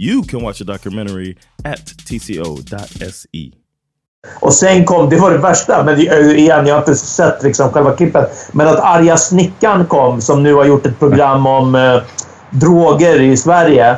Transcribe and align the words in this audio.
You 0.00 0.22
can 0.22 0.42
watch 0.42 0.58
the 0.58 0.64
documentary 0.64 1.36
at 1.64 1.86
tco.se. 1.86 3.50
Och 4.40 4.52
sen 4.52 4.84
kom, 4.84 5.10
det 5.10 5.16
var 5.16 5.30
det 5.30 5.38
värsta, 5.38 5.84
men 5.84 6.00
igen, 6.00 6.66
jag 6.66 6.74
har 6.74 6.78
inte 6.78 6.94
sett 6.94 7.42
liksom 7.42 7.70
själva 7.70 7.92
klippet. 7.92 8.48
Men 8.52 8.68
att 8.68 8.80
Arga 8.80 9.16
Snickan 9.16 9.86
kom, 9.86 10.20
som 10.20 10.42
nu 10.42 10.54
har 10.54 10.64
gjort 10.64 10.86
ett 10.86 10.98
program 10.98 11.46
om 11.46 11.74
eh, 11.74 12.02
droger 12.50 13.20
i 13.20 13.36
Sverige. 13.36 13.96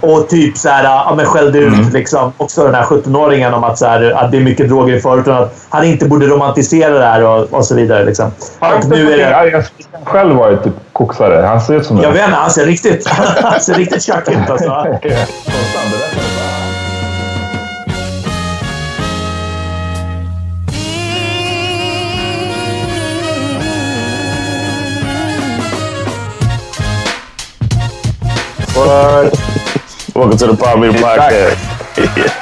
Och 0.00 0.28
typ 0.28 0.58
så 0.58 0.68
här, 0.68 0.84
ja, 0.84 1.14
men 1.16 1.26
skällde 1.26 1.58
ut 1.58 1.92
liksom, 1.92 2.32
också 2.36 2.64
den 2.64 2.74
här 2.74 2.82
17-åringen 2.82 3.52
om 3.52 3.64
att, 3.64 3.78
så 3.78 3.86
här, 3.86 4.10
att 4.10 4.32
det 4.32 4.36
är 4.36 4.42
mycket 4.42 4.68
droger 4.68 4.94
i 4.94 5.00
förorten. 5.00 5.34
Att 5.34 5.66
han 5.68 5.84
inte 5.84 6.08
borde 6.08 6.26
romantisera 6.26 6.98
det 6.98 7.04
här 7.04 7.24
och, 7.24 7.52
och 7.52 7.64
så 7.64 7.74
vidare. 7.74 8.04
Liksom. 8.04 8.30
Och 8.58 8.88
nu 8.88 9.12
är 9.12 9.16
det... 9.16 9.36
Arga 9.36 9.62
Snickan 9.62 10.00
själv 10.04 10.36
var 10.36 10.50
ju 10.50 10.56
typ 10.56 10.74
koksare. 11.06 11.46
Han 11.46 11.60
ser 11.60 11.74
ut 11.74 11.86
som 11.86 12.02
Jag 12.02 12.12
vet 12.12 12.24
inte, 12.24 12.36
han 12.36 12.50
ser 12.50 12.66
riktigt, 12.66 13.06
han 13.42 13.60
ser 13.60 13.74
riktigt 13.74 14.02
tjack 14.02 14.28
ut 14.28 14.50
alltså. 14.50 14.68
What? 28.74 29.38
Welcome 30.14 30.38
to 30.38 30.46
the 30.46 30.56
Power 30.56 30.76
Meter 30.76 30.98
Podcast. 30.98 31.58
yes. 31.98 32.32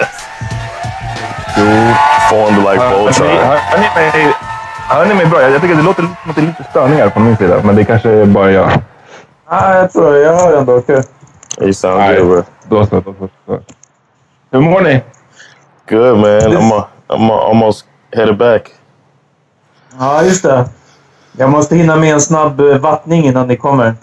You 1.57 1.95
formed 2.31 2.65
like 2.65 2.79
Voltron. 2.79 3.29
Hör 3.29 3.79
ni 3.79 3.89
mig, 3.95 4.35
hör 4.91 5.07
ni 5.07 5.15
mig 5.15 5.27
bra? 5.27 5.43
Jag 5.43 5.61
tycker 5.63 5.75
det 5.75 5.83
låter 5.83 6.03
som 6.03 6.17
att 6.31 6.37
det 6.37 6.43
är 6.43 6.47
lite 6.47 6.65
störningar 6.71 7.11
från 7.11 7.25
min 7.25 7.37
sida, 7.37 7.61
men 7.65 7.77
det 7.77 7.85
kanske 7.85 8.11
är 8.11 8.25
bara 8.27 8.51
jag. 8.51 8.69
Nej, 9.51 9.77
jag 9.77 9.93
tror 9.93 10.17
jag 10.17 10.35
hör 10.35 10.59
ändå. 10.59 10.77
okej. 10.77 11.03
You 11.61 11.73
sound 11.73 11.97
Nej, 11.99 12.17
good, 12.21 12.29
bro. 12.29 12.43
Då 12.69 12.87
så, 12.87 13.01
då 13.01 13.15
så. 13.47 13.61
Hur 14.51 14.61
mår 14.61 14.81
ni? 14.81 15.01
Good, 15.89 16.19
man. 16.19 16.25
I'm, 16.41 16.73
a, 16.79 16.87
I'm 17.09 17.33
a, 17.33 17.49
almost 17.51 17.85
headed 18.17 18.37
back. 18.39 18.63
Ja, 19.99 20.23
just 20.23 20.43
det. 20.43 20.65
Jag 21.33 21.51
måste 21.51 21.77
hinna 21.77 21.97
med 21.97 22.13
en 22.15 22.21
snabb 22.21 22.61
eh, 22.61 22.77
vattning 22.79 23.25
innan 23.25 23.49
ni 23.49 23.57
kommer. 23.57 23.87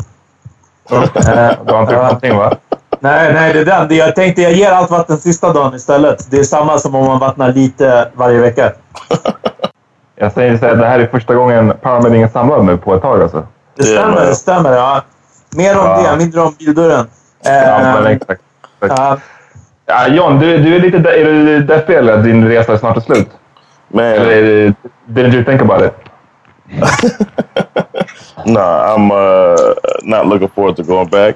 Eh, 0.92 1.52
Du 1.66 1.74
har 1.74 1.82
inte 1.82 1.94
gjort 1.94 2.04
någonting, 2.04 2.38
va? 2.38 2.54
Nej, 3.00 3.34
nej, 3.34 3.54
det 3.54 3.60
är 3.60 3.66
den. 3.66 3.88
Det- 3.88 3.96
Jag 3.96 4.16
tänkte 4.16 4.42
jag 4.42 4.52
ger 4.54 4.72
allt 4.72 4.90
vatten 4.92 5.18
sista 5.18 5.54
dagen 5.54 5.76
istället. 5.76 6.32
Det 6.32 6.38
är 6.40 6.44
samma 6.44 6.78
som 6.78 6.96
om 6.96 7.06
man 7.06 7.20
vattnar 7.20 7.54
lite 7.54 8.12
varje 8.16 8.40
vecka. 8.40 8.72
Jag 10.20 10.32
säger 10.32 10.58
så 10.58 10.66
här, 10.66 10.76
det 10.76 10.86
här 10.86 11.00
är 11.00 11.08
första 11.08 11.36
gången 11.36 11.74
Parameding 11.82 12.22
är 12.22 12.28
samlad 12.28 12.66
nu 12.66 12.78
på 12.78 12.96
ett 12.96 13.02
tag 13.02 13.22
alltså. 13.22 13.48
Det 13.76 13.84
stämmer, 13.84 14.26
det 14.26 14.36
stämmer. 14.36 14.74
Ja. 14.74 15.02
Mer 15.56 15.78
om 15.80 15.86
Ja. 15.86 16.12
det, 16.12 16.18
mindre 16.18 16.42
om 16.42 16.56
bildörren. 16.60 17.08
Ja, 17.44 17.52
men 17.82 18.06
Eh, 18.06 18.12
exakt. 18.12 18.42
ja. 18.80 19.18
Ja, 19.86 20.08
John, 20.08 20.40
du, 20.40 20.58
du 20.58 20.76
är 20.76 20.80
lite 20.80 20.98
de- 21.00 21.10
är 21.22 21.24
du 21.26 21.60
deppig 21.64 21.94
eller 21.96 22.18
att 22.18 22.24
din 22.24 22.48
resa 22.48 22.74
är 22.74 22.78
snart 22.78 22.98
är 22.98 23.02
slut? 23.02 23.30
Man, 23.88 24.04
Eller 24.06 24.32
är 24.32 24.42
det- 24.44 24.76
didn't 25.22 25.34
you 25.36 25.44
think 25.44 25.62
about 25.62 25.82
it? 25.82 25.94
nah, 28.46 28.96
I'm 28.96 29.12
uh, 29.12 29.74
not 30.04 30.28
looking 30.28 30.50
forward 30.50 30.76
to 30.78 30.84
going 30.84 31.08
back. 31.10 31.36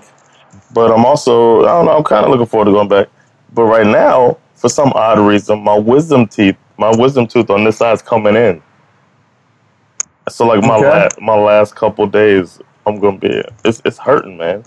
But 0.74 0.92
I'm 0.92 1.06
also, 1.06 1.64
I 1.66 1.68
don't 1.68 1.86
know, 1.86 1.98
I'm 1.98 2.04
kind 2.04 2.26
of 2.26 2.30
looking 2.32 2.48
forward 2.48 2.66
to 2.66 2.72
going 2.72 2.88
back. 2.90 3.08
But 3.54 3.64
right 3.66 3.88
now, 3.88 4.38
for 4.56 4.70
some 4.70 4.92
odd 4.96 5.20
reason, 5.20 5.64
my 5.64 5.78
wisdom 5.80 6.28
teeth, 6.28 6.56
my 6.78 6.92
wisdom 6.96 7.28
tooth 7.28 7.50
on 7.50 7.64
this 7.66 7.78
side 7.78 7.94
is 7.94 8.02
coming 8.02 8.36
in. 8.36 8.62
So 10.32 10.48
like 10.48 10.64
my 10.64 10.78
Okay. 10.78 10.90
last, 10.92 11.22
my 11.22 11.36
last 11.36 11.76
couple 11.76 12.08
days, 12.08 12.60
I'm 12.86 13.00
gonna 13.00 13.18
be, 13.20 13.44
it's 13.66 13.82
it's 13.86 14.00
hurting, 14.00 14.38
man. 14.38 14.66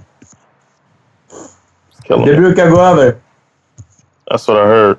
It's 1.91 2.01
killing 2.01 2.31
Det 2.31 2.35
me. 2.35 2.41
brukar 2.41 2.71
gå 2.71 2.81
över. 2.81 3.17
That's 4.29 4.49
what 4.49 4.59
I 4.59 4.67
heard. 4.67 4.99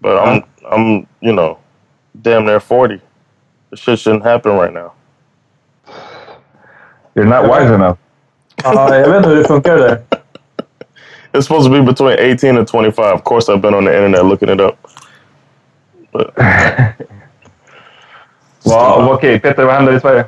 But 0.00 0.18
I'm, 0.18 0.44
I'm, 0.70 1.06
you 1.20 1.32
know, 1.32 1.58
damn 2.22 2.46
near 2.46 2.60
40. 2.60 3.00
This 3.70 3.80
shit 3.80 3.98
shouldn't 3.98 4.24
happen 4.24 4.52
right 4.52 4.72
now. 4.72 4.94
You're 7.14 7.26
not 7.26 7.46
wise 7.48 7.70
enough. 7.70 7.98
Ja, 8.64 8.96
jag 8.96 9.08
vet 9.08 9.16
inte 9.16 9.28
hur 9.28 9.36
det 9.36 9.44
funkar 9.48 9.76
där. 9.78 10.02
It's 11.34 11.46
supposed 11.46 11.70
to 11.70 11.78
be 11.80 11.84
between 11.84 12.18
18 12.18 12.58
and 12.58 12.68
25. 12.68 13.14
Of 13.14 13.24
course, 13.24 13.48
I've 13.48 13.62
been 13.62 13.74
on 13.74 13.84
the 13.86 13.94
internet 13.94 14.26
looking 14.26 14.48
it 14.50 14.60
up. 14.60 14.78
But 16.12 16.34
Va, 18.64 19.12
Okej, 19.14 19.40
Peter, 19.40 19.64
vad 19.64 19.74
händer 19.74 19.92
i 19.92 20.00
Sverige? 20.00 20.24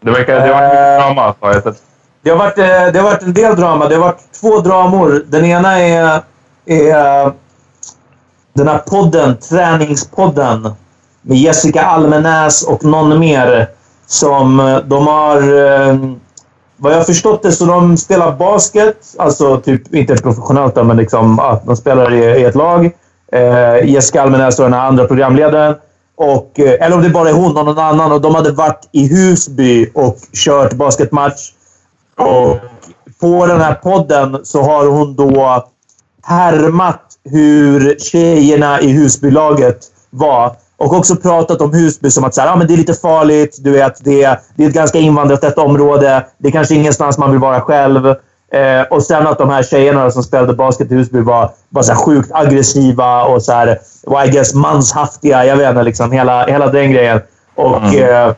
Det 0.00 0.10
verkar... 0.10 0.34
Det 0.40 0.52
var 0.52 0.62
mycket 0.62 1.00
drama, 1.00 1.34
har 1.40 1.52
jag 1.54 1.62
sett. 1.62 1.82
Det 2.22 2.30
har, 2.30 2.36
varit, 2.38 2.58
eh, 2.58 2.64
det 2.92 2.98
har 2.98 3.02
varit 3.02 3.22
en 3.22 3.32
del 3.32 3.56
drama. 3.56 3.88
Det 3.88 3.94
har 3.94 4.02
varit 4.02 4.32
två 4.40 4.60
dramor. 4.60 5.22
Den 5.26 5.44
ena 5.44 5.78
är, 5.80 6.20
är 6.66 7.24
eh, 7.26 7.32
den 8.52 8.68
här 8.68 8.78
podden, 8.78 9.36
Träningspodden, 9.36 10.70
med 11.22 11.36
Jessica 11.38 11.82
Almenäs 11.82 12.62
och 12.62 12.84
någon 12.84 13.18
mer. 13.18 13.68
Som 14.06 14.60
eh, 14.60 14.78
de 14.78 15.06
har... 15.06 15.36
eh, 15.90 15.96
Vad 16.76 16.92
jag 16.92 16.96
har 16.96 17.04
förstått 17.04 17.42
det 17.42 17.52
så 17.52 17.64
de 17.64 17.96
spelar 17.96 18.32
basket. 18.32 18.96
Alltså 19.18 19.60
typ 19.60 19.94
inte 19.94 20.16
professionellt 20.16 20.76
men 20.76 20.96
liksom, 20.96 21.34
ja, 21.38 21.60
de 21.66 21.76
spelar 21.76 22.14
i, 22.14 22.18
i 22.40 22.44
ett 22.44 22.54
lag. 22.54 22.90
Eh, 23.32 23.84
Jessica 23.84 24.22
Almenäs 24.22 24.58
och 24.58 24.64
den 24.64 24.74
här 24.74 24.86
andra 24.86 25.04
programledaren. 25.04 25.74
Och, 26.16 26.60
eh, 26.60 26.86
eller 26.86 26.96
om 26.96 27.02
det 27.02 27.10
bara 27.10 27.28
är 27.28 27.34
hon 27.34 27.56
och 27.56 27.64
någon 27.64 27.78
annan. 27.78 28.12
Och 28.12 28.20
de 28.20 28.34
hade 28.34 28.52
varit 28.52 28.88
i 28.92 29.08
Husby 29.08 29.90
och 29.94 30.18
kört 30.32 30.72
basketmatch. 30.72 31.52
Och 32.16 32.56
på 33.20 33.46
den 33.46 33.60
här 33.60 33.74
podden 33.74 34.38
så 34.44 34.62
har 34.62 34.86
hon 34.86 35.16
då 35.16 35.64
härmat 36.22 37.02
hur 37.30 37.98
tjejerna 37.98 38.80
i 38.80 38.92
Husbylaget 38.92 39.78
var. 40.10 40.56
Och 40.76 40.92
också 40.92 41.16
pratat 41.16 41.60
om 41.60 41.72
Husby 41.72 42.10
som 42.10 42.24
att 42.24 42.34
så 42.34 42.40
här, 42.40 42.52
ah, 42.52 42.56
men 42.56 42.66
det 42.66 42.74
är 42.74 42.78
lite 42.78 42.94
farligt. 42.94 43.56
Du 43.60 43.70
vet, 43.70 44.04
det, 44.04 44.22
är, 44.22 44.40
det 44.54 44.64
är 44.64 44.68
ett 44.68 44.74
ganska 44.74 44.98
invandrartätt 44.98 45.58
område. 45.58 46.26
Det 46.38 46.48
är 46.48 46.52
kanske 46.52 46.74
ingenstans 46.74 47.18
man 47.18 47.30
vill 47.30 47.40
vara 47.40 47.60
själv. 47.60 48.14
Eh, 48.56 48.82
och 48.82 49.02
sen 49.02 49.26
att 49.26 49.38
de 49.38 49.50
här 49.50 49.62
tjejerna 49.62 50.10
som 50.10 50.22
spelade 50.22 50.54
basket 50.54 50.92
i 50.92 50.94
Husby 50.94 51.20
var, 51.20 51.50
var 51.68 51.82
så 51.82 51.94
sjukt 51.94 52.30
aggressiva 52.32 53.24
och 53.24 53.42
så 53.42 53.52
här, 53.52 53.78
och 54.06 54.24
I 54.24 54.30
guess 54.30 54.54
manshaftiga. 54.54 55.44
Jag 55.44 55.56
vet 55.56 55.68
inte, 55.68 55.82
liksom 55.82 56.12
hela, 56.12 56.46
hela 56.46 56.66
den 56.66 56.92
grejen. 56.92 57.20
Och 57.54 57.94
eh, 57.94 58.32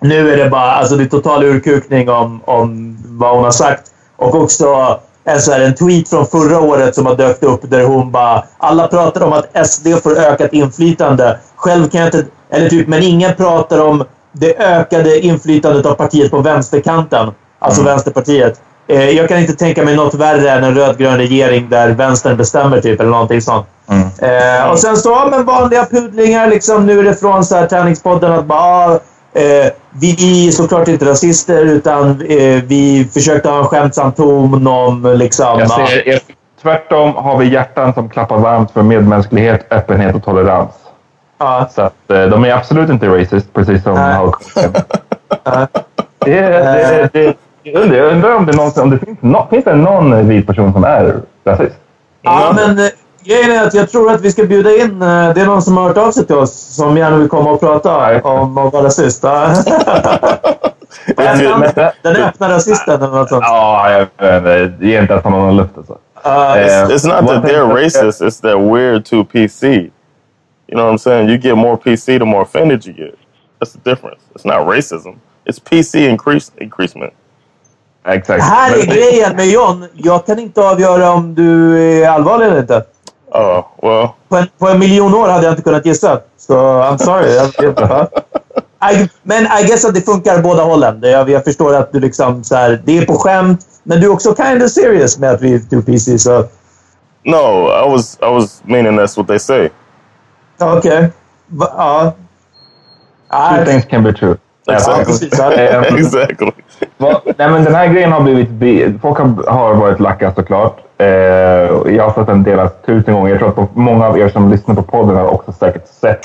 nu 0.00 0.32
är 0.32 0.36
det 0.36 0.50
bara 0.50 0.70
alltså 0.70 0.96
det 0.96 1.04
är 1.04 1.06
total 1.06 1.44
urkukning 1.44 2.10
om, 2.10 2.40
om 2.44 2.98
vad 3.04 3.34
hon 3.34 3.44
har 3.44 3.50
sagt. 3.50 3.82
Och 4.16 4.34
också 4.34 4.98
en, 5.24 5.40
så 5.40 5.52
här, 5.52 5.60
en 5.60 5.74
tweet 5.74 6.08
från 6.08 6.26
förra 6.26 6.60
året 6.60 6.94
som 6.94 7.06
har 7.06 7.16
dökt 7.16 7.44
upp 7.44 7.60
där 7.62 7.84
hon 7.84 8.10
bara... 8.10 8.44
Alla 8.58 8.88
pratar 8.88 9.22
om 9.22 9.32
att 9.32 9.66
SD 9.68 9.86
får 10.02 10.18
ökat 10.18 10.52
inflytande. 10.52 11.38
Själv 11.56 11.88
kan 11.88 12.00
jag 12.00 12.08
inte... 12.08 12.24
Eller 12.50 12.68
typ, 12.68 12.88
men 12.88 13.02
ingen 13.02 13.34
pratar 13.34 13.80
om 13.80 14.04
det 14.32 14.58
ökade 14.58 15.20
inflytandet 15.20 15.86
av 15.86 15.94
partiet 15.94 16.30
på 16.30 16.38
vänsterkanten. 16.38 17.30
Alltså 17.58 17.82
Vänsterpartiet. 17.82 18.60
Eh, 18.90 19.10
jag 19.10 19.28
kan 19.28 19.38
inte 19.38 19.52
tänka 19.52 19.84
mig 19.84 19.96
något 19.96 20.14
värre 20.14 20.50
än 20.50 20.64
en 20.64 20.74
rödgrön 20.74 21.16
regering 21.16 21.68
där 21.68 21.90
vänstern 21.90 22.36
bestämmer, 22.36 22.80
typ, 22.80 23.00
eller 23.00 23.10
någonting 23.10 23.40
sånt. 23.40 23.66
Eh, 24.18 24.70
och 24.70 24.78
sen 24.78 24.96
så, 24.96 25.08
ja, 25.10 25.28
men 25.30 25.44
vanliga 25.44 25.84
pudlingar. 25.84 26.46
Liksom, 26.46 26.86
nu 26.86 26.98
är 26.98 27.02
det 27.02 27.14
från 27.14 27.44
så 27.44 27.56
här, 27.56 27.66
träningspodden 27.66 28.32
att 28.32 28.44
bara... 28.44 28.60
ah, 28.60 28.98
Eh, 29.32 29.72
vi 29.90 30.48
är 30.48 30.50
såklart 30.50 30.88
inte 30.88 31.04
rasister, 31.04 31.64
utan 31.64 32.10
eh, 32.10 32.62
vi 32.66 33.08
försökte 33.14 33.48
ha 33.48 33.58
en 33.58 33.64
skämtsam 33.64 34.12
ton 34.12 34.66
om... 34.66 35.14
Liksom, 35.16 35.58
Jag 35.58 35.68
ja. 35.68 35.86
ser, 35.86 36.08
jag, 36.08 36.20
tvärtom 36.62 37.14
har 37.14 37.38
vi 37.38 37.52
hjärtan 37.52 37.94
som 37.94 38.08
klappar 38.08 38.38
varmt 38.38 38.70
för 38.70 38.82
medmänsklighet, 38.82 39.66
öppenhet 39.72 40.14
och 40.14 40.24
tolerans. 40.24 40.70
Ja. 41.38 41.68
Så 41.74 41.82
att, 41.82 42.10
eh, 42.10 42.22
de 42.22 42.44
är 42.44 42.52
absolut 42.52 42.90
inte 42.90 43.08
racist, 43.08 43.52
precis 43.52 43.82
som 43.82 43.94
Nej. 43.94 44.16
Hulk. 44.16 44.36
det, 46.24 46.40
det, 46.40 47.08
det, 47.12 47.34
jag 47.62 47.82
undrar- 47.82 47.96
jag 47.98 48.12
undrar 48.12 48.36
om 48.36 48.46
det, 48.46 48.56
någonsin, 48.56 48.82
om 48.82 48.90
det 48.90 48.98
finns, 48.98 49.18
no, 49.22 49.46
finns 49.50 49.64
det 49.64 49.74
någon 49.76 50.28
vit 50.28 50.46
person 50.46 50.72
som 50.72 50.84
är 50.84 51.16
rasist? 51.44 51.76
Ja, 52.22 52.52
men 52.56 52.78
eh, 52.78 52.84
grejen 53.24 53.50
är 53.50 53.66
att 53.66 53.74
jag 53.74 53.90
tror 53.90 54.10
att 54.12 54.20
vi 54.20 54.32
ska 54.32 54.44
bjuda 54.44 54.70
in... 54.76 55.02
eh, 55.02 55.34
det 55.34 55.40
är 55.40 55.46
någon 55.46 55.62
som 55.62 55.76
har 55.76 55.84
hört 55.88 55.96
av 55.96 56.10
sig 56.10 56.26
till 56.26 56.36
oss 56.36 56.52
som 56.76 56.96
gärna 56.96 57.16
vill 57.16 57.28
komma 57.28 57.50
och 57.50 57.60
prata 57.60 58.22
om 58.22 58.58
att 58.58 58.72
vara 58.72 58.84
rasist. 58.84 59.22
Den 62.02 62.16
öppna 62.16 62.48
rasisten 62.48 63.02
eller 63.02 63.12
något 63.14 63.28
sånt. 63.28 63.42
Ja, 63.46 63.90
jag 63.90 64.40
vet 64.42 64.70
inte. 64.72 64.86
Ge 64.86 65.00
inte 65.00 65.12
ens 65.12 65.24
honom 65.24 65.40
någon 65.40 65.56
luft 65.56 65.76
alltså. 65.76 65.98
Ja, 66.24 66.56
Eh, 66.58 66.86
it's 66.86 67.06
not 67.08 67.28
that 67.28 67.44
they're 67.44 67.74
racist. 67.84 68.20
It's 68.22 68.40
that 68.42 68.56
we're 68.56 69.02
too 69.02 69.24
PC. 69.24 69.66
You 69.66 69.90
know 70.76 70.84
what 70.84 70.92
I'm 70.94 70.98
saying? 70.98 71.28
You 71.28 71.38
get 71.38 71.56
more 71.56 71.76
PC, 71.76 72.18
the 72.18 72.24
more 72.24 72.42
offended 72.42 72.86
you 72.86 72.92
get. 72.94 73.14
That's 73.58 73.72
the 73.72 73.90
difference. 73.90 74.20
It's 74.34 74.44
not 74.44 74.66
racism. 74.68 75.14
It's 75.44 75.58
PC 75.58 76.08
increase 76.08 76.52
increasement. 76.58 77.12
Exakt. 78.06 78.42
Här 78.44 78.72
är 78.72 78.76
Men- 78.78 78.86
grejen 78.86 79.36
med 79.36 79.46
John. 79.46 79.86
Jag 79.94 80.26
kan 80.26 80.38
inte 80.38 80.60
avgöra 80.68 81.10
om 81.12 81.34
du 81.34 81.78
är 82.02 82.08
allvarlig 82.08 82.46
eller 82.46 82.60
inte. 82.60 82.84
Oh 83.32 83.64
well. 83.82 84.08
På 84.28 84.36
en, 84.36 84.46
på 84.58 84.68
en 84.68 84.78
miljon 84.78 85.14
år 85.14 85.28
hade 85.28 85.44
jag 85.44 85.52
inte 85.52 85.62
kunnat 85.62 85.86
gissa. 85.86 86.20
Så 86.38 86.54
I'm 86.58 86.98
sorry. 86.98 87.30
I, 88.92 89.08
men 89.22 89.42
I 89.44 89.66
guess 89.66 89.84
att 89.84 89.94
det 89.94 90.00
funkar 90.00 90.42
båda 90.42 90.62
hållen. 90.62 91.00
Det- 91.00 91.10
Jag, 91.10 91.30
jag 91.30 91.44
förstår 91.44 91.74
att 91.74 91.92
du 91.92 92.00
liksom 92.00 92.44
så 92.44 92.54
här, 92.56 92.82
det 92.84 92.98
är 92.98 93.06
på 93.06 93.14
skämt, 93.14 93.60
men 93.82 94.00
du 94.00 94.06
är 94.06 94.12
också 94.12 94.34
kind 94.34 94.62
of 94.62 94.70
serious 94.70 95.18
med 95.18 95.30
att 95.30 95.40
vi 95.40 95.54
är 95.54 95.58
too 95.58 95.82
PC. 95.82 96.18
Så 96.18 96.44
No, 97.24 97.68
I 97.86 97.90
was 97.90 98.18
I 98.22 98.24
was 98.34 98.60
meaning 98.64 98.98
that's 99.00 99.16
what 99.16 99.26
they 99.28 99.38
say. 99.38 99.68
ja, 100.58 100.76
okej. 100.78 101.08
Va- 101.46 101.72
Ja. 101.76 102.12
Two 103.30 103.60
Ja, 103.60 103.64
things 103.64 103.84
can 103.84 104.02
be 104.04 104.12
true. 104.12 104.36
Exactly. 104.70 105.04
precis, 105.04 105.38
ja. 105.38 105.52
Eh, 105.52 105.80
exactly. 105.94 106.50
Va- 107.00 107.20
Nej, 107.38 107.50
men 107.50 107.64
den 107.64 107.74
här 107.74 107.86
grejen 107.88 108.12
har 108.12 108.20
blivit... 108.20 109.00
Folk 109.00 109.18
har, 109.18 109.50
har 109.52 109.74
varit 109.74 110.00
lacka 110.00 110.32
såklart. 110.34 110.76
Eh, 110.98 111.06
jag 111.06 112.04
har 112.04 112.10
sett 112.12 112.26
den 112.26 112.42
delas 112.42 112.72
tusen 112.86 113.14
gånger. 113.14 113.30
Jag 113.30 113.38
tror 113.38 113.62
att 113.62 113.76
många 113.76 114.06
av 114.06 114.18
er 114.18 114.28
som 114.28 114.50
lyssnar 114.50 114.74
på 114.74 114.82
podden 114.82 115.16
har 115.16 115.34
också 115.34 115.52
säkert 115.52 115.86
sett 115.88 116.20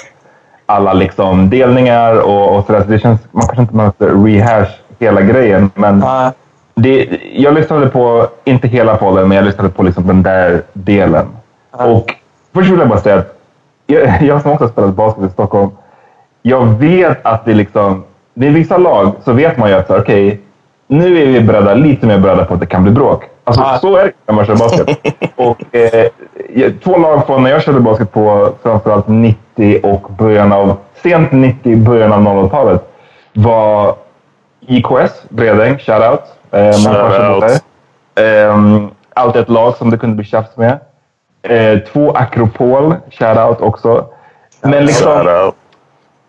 alla 0.65 0.93
liksom 0.93 1.49
delningar 1.49 2.21
och, 2.21 2.55
och 2.57 2.65
sådär. 2.65 2.81
Så 2.81 2.87
det 2.87 2.99
känns, 2.99 3.19
man 3.31 3.41
kanske 3.41 3.61
inte 3.61 3.75
måste 3.75 4.05
rehash 4.05 4.69
hela 4.99 5.21
grejen. 5.21 5.69
Men 5.75 5.99
Ja. 6.01 6.31
det, 6.75 7.07
jag 7.33 7.53
lyssnade 7.53 7.87
på, 7.87 8.27
inte 8.43 8.67
hela 8.67 8.95
podden, 8.95 9.27
men 9.27 9.35
jag 9.35 9.45
lyssnade 9.45 9.69
på 9.69 9.83
liksom 9.83 10.07
den 10.07 10.23
där 10.23 10.61
delen. 10.73 11.25
Och 11.71 12.13
först 12.53 12.69
vill 12.71 12.79
jag 12.79 12.89
bara 12.89 12.99
säga 12.99 13.15
att 13.15 13.35
jag, 13.87 14.21
jag 14.21 14.41
som 14.41 14.51
också 14.51 14.63
har 14.63 14.71
spelat 14.71 14.93
basket 14.95 15.23
i 15.23 15.29
Stockholm. 15.33 15.69
Jag 16.41 16.65
vet 16.65 17.25
att 17.25 17.45
det 17.45 17.53
liksom... 17.53 18.03
Vid 18.37 18.53
vissa 18.53 18.77
lag 18.77 19.11
så 19.25 19.33
vet 19.33 19.57
man 19.57 19.69
ju 19.69 19.75
att 19.75 19.91
okej, 19.91 20.41
nu 20.87 21.21
är 21.21 21.25
vi 21.25 21.41
beredda, 21.41 21.73
lite 21.73 22.05
mer 22.05 22.17
beredda 22.19 22.45
på 22.45 22.53
att 22.53 22.59
det 22.59 22.65
kan 22.65 22.83
bli 22.83 22.91
bråk. 22.91 23.23
Alltså, 23.43 23.61
Ja. 23.61 23.77
Så 23.81 23.95
är 23.95 24.05
det 24.05 24.11
när 24.25 24.35
man 24.35 24.45
kör 24.45 24.55
basket. 24.55 24.97
och, 25.35 25.75
eh, 25.75 26.71
två 26.83 26.97
lag 26.97 27.25
från 27.25 27.43
när 27.43 27.49
jag 27.51 27.63
körde 27.63 27.79
basket 27.79 28.11
på 28.11 28.49
framförallt 28.63 29.07
90 29.07 29.79
och 29.83 30.11
början 30.17 30.51
av... 30.51 30.77
Sent 31.03 31.31
90, 31.31 31.77
början 31.77 32.13
av 32.13 32.21
00-talet 32.21 32.91
var 33.33 33.95
IKS, 34.67 35.23
Bredäng, 35.29 35.77
shoutout. 35.77 36.21
Eh, 36.51 36.59
många 36.61 36.71
Shout 36.73 36.83
farsa 36.95 37.31
out. 37.33 37.41
bor 37.41 37.47
där. 38.15 38.49
Ehm, 38.49 38.89
alltid 39.13 39.41
ett 39.41 39.49
lag 39.49 39.75
som 39.75 39.89
det 39.89 39.97
kunde 39.97 40.15
bli 40.15 40.25
tjafs 40.25 40.57
med. 40.57 40.79
Eh, 41.43 41.79
två 41.93 42.11
Akropol, 42.11 42.95
shoutout 43.11 43.61
också. 43.61 44.05
Men 44.61 44.85
liksom, 44.85 45.11
Shout 45.13 45.27
out 45.45 45.55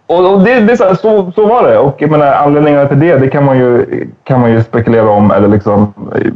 och, 0.07 0.35
och 0.35 0.41
det, 0.41 0.61
det 0.61 0.77
så, 0.77 0.85
här, 0.85 0.95
så, 0.95 1.33
så 1.33 1.47
var 1.47 1.69
det. 1.69 1.79
Och 1.79 2.03
jag 2.03 2.11
menar, 2.11 2.33
anledningarna 2.33 2.89
till 2.89 3.01
det, 3.01 3.19
det 3.19 3.29
kan 3.29 3.45
man 3.45 3.59
ju, 3.59 3.87
kan 4.25 4.41
man 4.41 4.53
ju 4.53 4.63
spekulera 4.63 5.11
om. 5.11 5.31
Eller 5.31 5.49
liksom, 5.49 5.93
eh, 6.15 6.33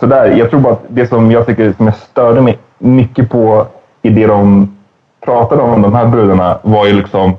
sådär. 0.00 0.34
Jag 0.38 0.50
tror 0.50 0.60
bara 0.60 0.72
att 0.72 0.84
det 0.88 1.06
som 1.06 1.30
jag 1.30 1.46
tycker 1.46 1.72
som 1.76 1.86
jag 1.86 1.96
störde 1.96 2.40
mig 2.40 2.58
mycket 2.78 3.30
på 3.30 3.66
i 4.02 4.10
det 4.10 4.26
de 4.26 4.72
pratade 5.24 5.62
om, 5.62 5.82
de 5.82 5.94
här 5.94 6.06
brudarna, 6.06 6.58
var 6.62 6.86
ju 6.86 6.92
liksom 6.92 7.32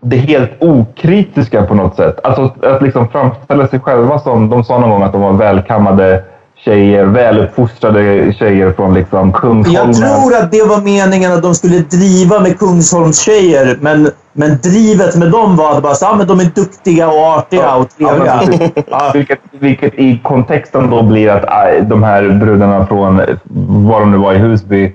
det 0.00 0.16
helt 0.16 0.62
okritiska 0.62 1.62
på 1.62 1.74
något 1.74 1.96
sätt. 1.96 2.20
Alltså 2.24 2.50
att 2.62 2.82
liksom 2.82 3.08
framställa 3.08 3.66
sig 3.66 3.80
själva 3.80 4.18
som, 4.18 4.50
de 4.50 4.64
sa 4.64 4.78
någon 4.78 4.90
gång 4.90 5.02
att 5.02 5.12
de 5.12 5.20
var 5.20 5.32
välkammade 5.32 6.24
tjejer, 6.64 7.04
väluppfostrade 7.04 8.32
tjejer 8.32 8.72
från 8.72 8.94
liksom 8.94 9.32
Kungsholmen. 9.32 9.94
Jag 9.94 9.94
tror 9.94 10.36
att 10.36 10.52
det 10.52 10.62
var 10.62 10.80
meningen 10.80 11.32
att 11.32 11.42
de 11.42 11.54
skulle 11.54 11.78
driva 11.78 12.40
med 12.40 12.58
Kungsholmstjejer, 12.58 13.78
men, 13.80 14.10
men 14.32 14.58
drivet 14.62 15.16
med 15.16 15.30
dem 15.30 15.56
var 15.56 15.76
att 15.76 15.82
bara 15.82 15.94
så, 15.94 16.06
ah, 16.06 16.16
men 16.16 16.26
de 16.26 16.40
är 16.40 16.44
duktiga 16.44 17.08
och 17.08 17.26
artiga 17.38 17.74
och 17.74 17.88
trevliga. 17.96 18.42
Ja, 18.90 19.10
vilket, 19.14 19.38
vilket 19.50 19.94
i 19.94 20.20
kontexten 20.24 20.90
då 20.90 21.02
blir 21.02 21.28
att 21.28 21.44
aj, 21.44 21.82
de 21.82 22.02
här 22.02 22.28
brudarna 22.28 22.86
från 22.86 23.20
eh, 23.20 23.26
var 23.66 24.00
de 24.00 24.10
nu 24.10 24.16
var 24.18 24.34
i 24.34 24.38
Husby 24.38 24.92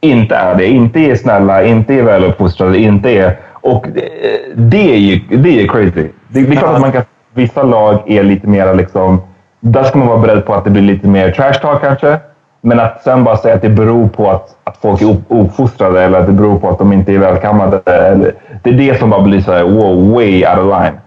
inte 0.00 0.34
är 0.34 0.54
det. 0.54 0.66
Inte 0.66 1.00
är 1.00 1.16
snälla, 1.16 1.64
inte 1.64 1.94
är 1.94 2.02
väluppfostrade, 2.02 2.78
inte 2.78 3.10
är... 3.10 3.38
Och 3.52 3.86
det, 3.94 4.08
det 4.54 4.94
är 4.94 4.98
ju 4.98 5.20
det 5.36 5.62
är 5.62 5.68
crazy. 5.68 5.90
Det, 5.92 6.10
det 6.28 6.40
är 6.40 6.56
klart 6.56 6.74
att 6.74 6.80
man 6.80 6.92
kan... 6.92 7.02
Vissa 7.34 7.62
lag 7.62 8.02
är 8.06 8.22
lite 8.22 8.46
mer 8.46 8.74
liksom... 8.74 9.22
Där 9.66 9.84
ska 9.84 9.98
man 9.98 10.08
vara 10.08 10.18
beredd 10.18 10.46
på 10.46 10.54
att 10.54 10.64
det 10.64 10.70
blir 10.70 10.82
lite 10.82 11.06
mer 11.06 11.30
trash 11.30 11.52
talk 11.52 11.80
kanske. 11.80 12.18
Men 12.60 12.80
att 12.80 13.02
sen 13.02 13.24
bara 13.24 13.36
säga 13.36 13.54
att 13.54 13.62
det 13.62 13.68
beror 13.68 14.08
på 14.08 14.30
att, 14.30 14.56
att 14.64 14.76
folk 14.76 15.02
är 15.02 15.16
ofostrade 15.28 16.02
eller 16.02 16.20
att 16.20 16.26
det 16.26 16.32
beror 16.32 16.58
på 16.58 16.68
att 16.68 16.78
de 16.78 16.92
inte 16.92 17.12
är 17.12 17.18
välkammade. 17.18 17.80
Eller, 17.84 18.34
det 18.62 18.70
är 18.70 18.74
det 18.74 18.98
som 18.98 19.10
bara 19.10 19.22
blir 19.22 19.40
så 19.40 19.52
här, 19.52 19.62
wow, 19.62 20.12
way 20.12 20.46
out 20.46 20.58
of 20.58 20.64
line. 20.64 20.98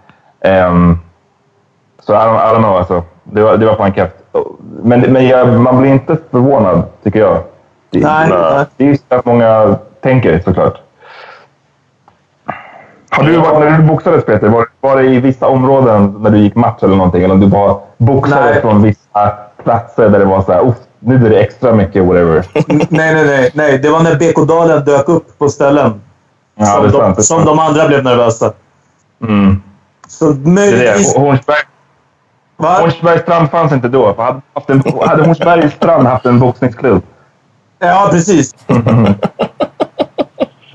Um, 0.65 0.99
så 1.99 2.13
I 2.13 2.17
don't, 2.17 2.51
I 2.51 2.55
don't 2.55 2.63
know 2.63 2.77
alltså. 2.77 3.03
Det 3.23 3.41
var, 3.41 3.57
det 3.57 3.65
var 3.65 3.75
fan 3.75 3.93
keft. 3.93 4.15
Men, 4.83 4.99
men 5.01 5.27
jag, 5.27 5.59
man 5.59 5.81
blir 5.81 5.91
inte 5.91 6.17
förvånad, 6.31 6.83
tycker 7.03 7.19
jag. 7.19 7.37
Det, 7.89 7.99
Nej. 7.99 8.29
det, 8.29 8.65
det 8.77 8.83
är 8.83 8.87
ju 8.87 8.97
så 8.97 9.21
många 9.23 9.75
tänker 10.01 10.39
såklart. 10.39 10.81
Har 13.19 13.25
du 13.31 13.37
varit, 13.37 13.71
när 13.71 13.77
du 13.77 13.83
boxades 13.83 14.25
Peter, 14.25 14.47
var, 14.47 14.65
var 14.81 14.95
det 14.97 15.03
i 15.03 15.19
vissa 15.19 15.47
områden 15.47 16.15
när 16.19 16.29
du 16.29 16.37
gick 16.37 16.55
match 16.55 16.83
eller 16.83 16.95
någonting? 16.95 17.23
Eller 17.23 17.33
om 17.33 17.39
du 17.39 17.47
bara 17.47 17.77
boxades 17.97 18.51
Nej. 18.51 18.61
från 18.61 18.81
vissa 18.81 19.31
platser 19.63 20.09
där 20.09 20.19
det 20.19 20.25
var 20.25 20.41
så 20.41 20.51
här, 20.51 20.67
"Uff, 20.67 20.75
nu 20.99 21.25
är 21.25 21.29
det 21.29 21.39
extra 21.39 21.75
mycket 21.75 22.05
whatever. 22.05 22.45
nej, 22.89 23.13
nej, 23.13 23.25
nej, 23.25 23.51
nej. 23.53 23.77
Det 23.77 23.89
var 23.89 23.99
när 23.99 24.15
BK-dalen 24.15 24.85
dök 24.85 25.09
upp 25.09 25.37
på 25.39 25.49
ställen. 25.49 26.01
Ja, 26.55 26.65
som, 26.65 26.83
de, 26.83 26.91
sant, 26.91 27.23
som 27.23 27.45
de 27.45 27.59
andra 27.59 27.87
blev 27.87 28.03
nervösa. 28.03 28.53
Mm. 29.21 29.61
Så 30.07 30.25
möjligtvis... 30.25 31.15
Hornsberg? 31.15 31.57
Hornsbergs 32.57 33.21
strand 33.21 33.49
fanns 33.51 33.71
inte 33.71 33.87
då. 33.87 34.15
Hade, 34.17 34.41
haft 34.53 34.69
en, 34.69 34.83
hade 35.05 35.23
Hornsbergs 35.23 35.73
strand 35.73 36.07
haft 36.07 36.25
en 36.25 36.39
boxningsklubb? 36.39 37.01
Ja, 37.79 38.07
precis. 38.11 38.55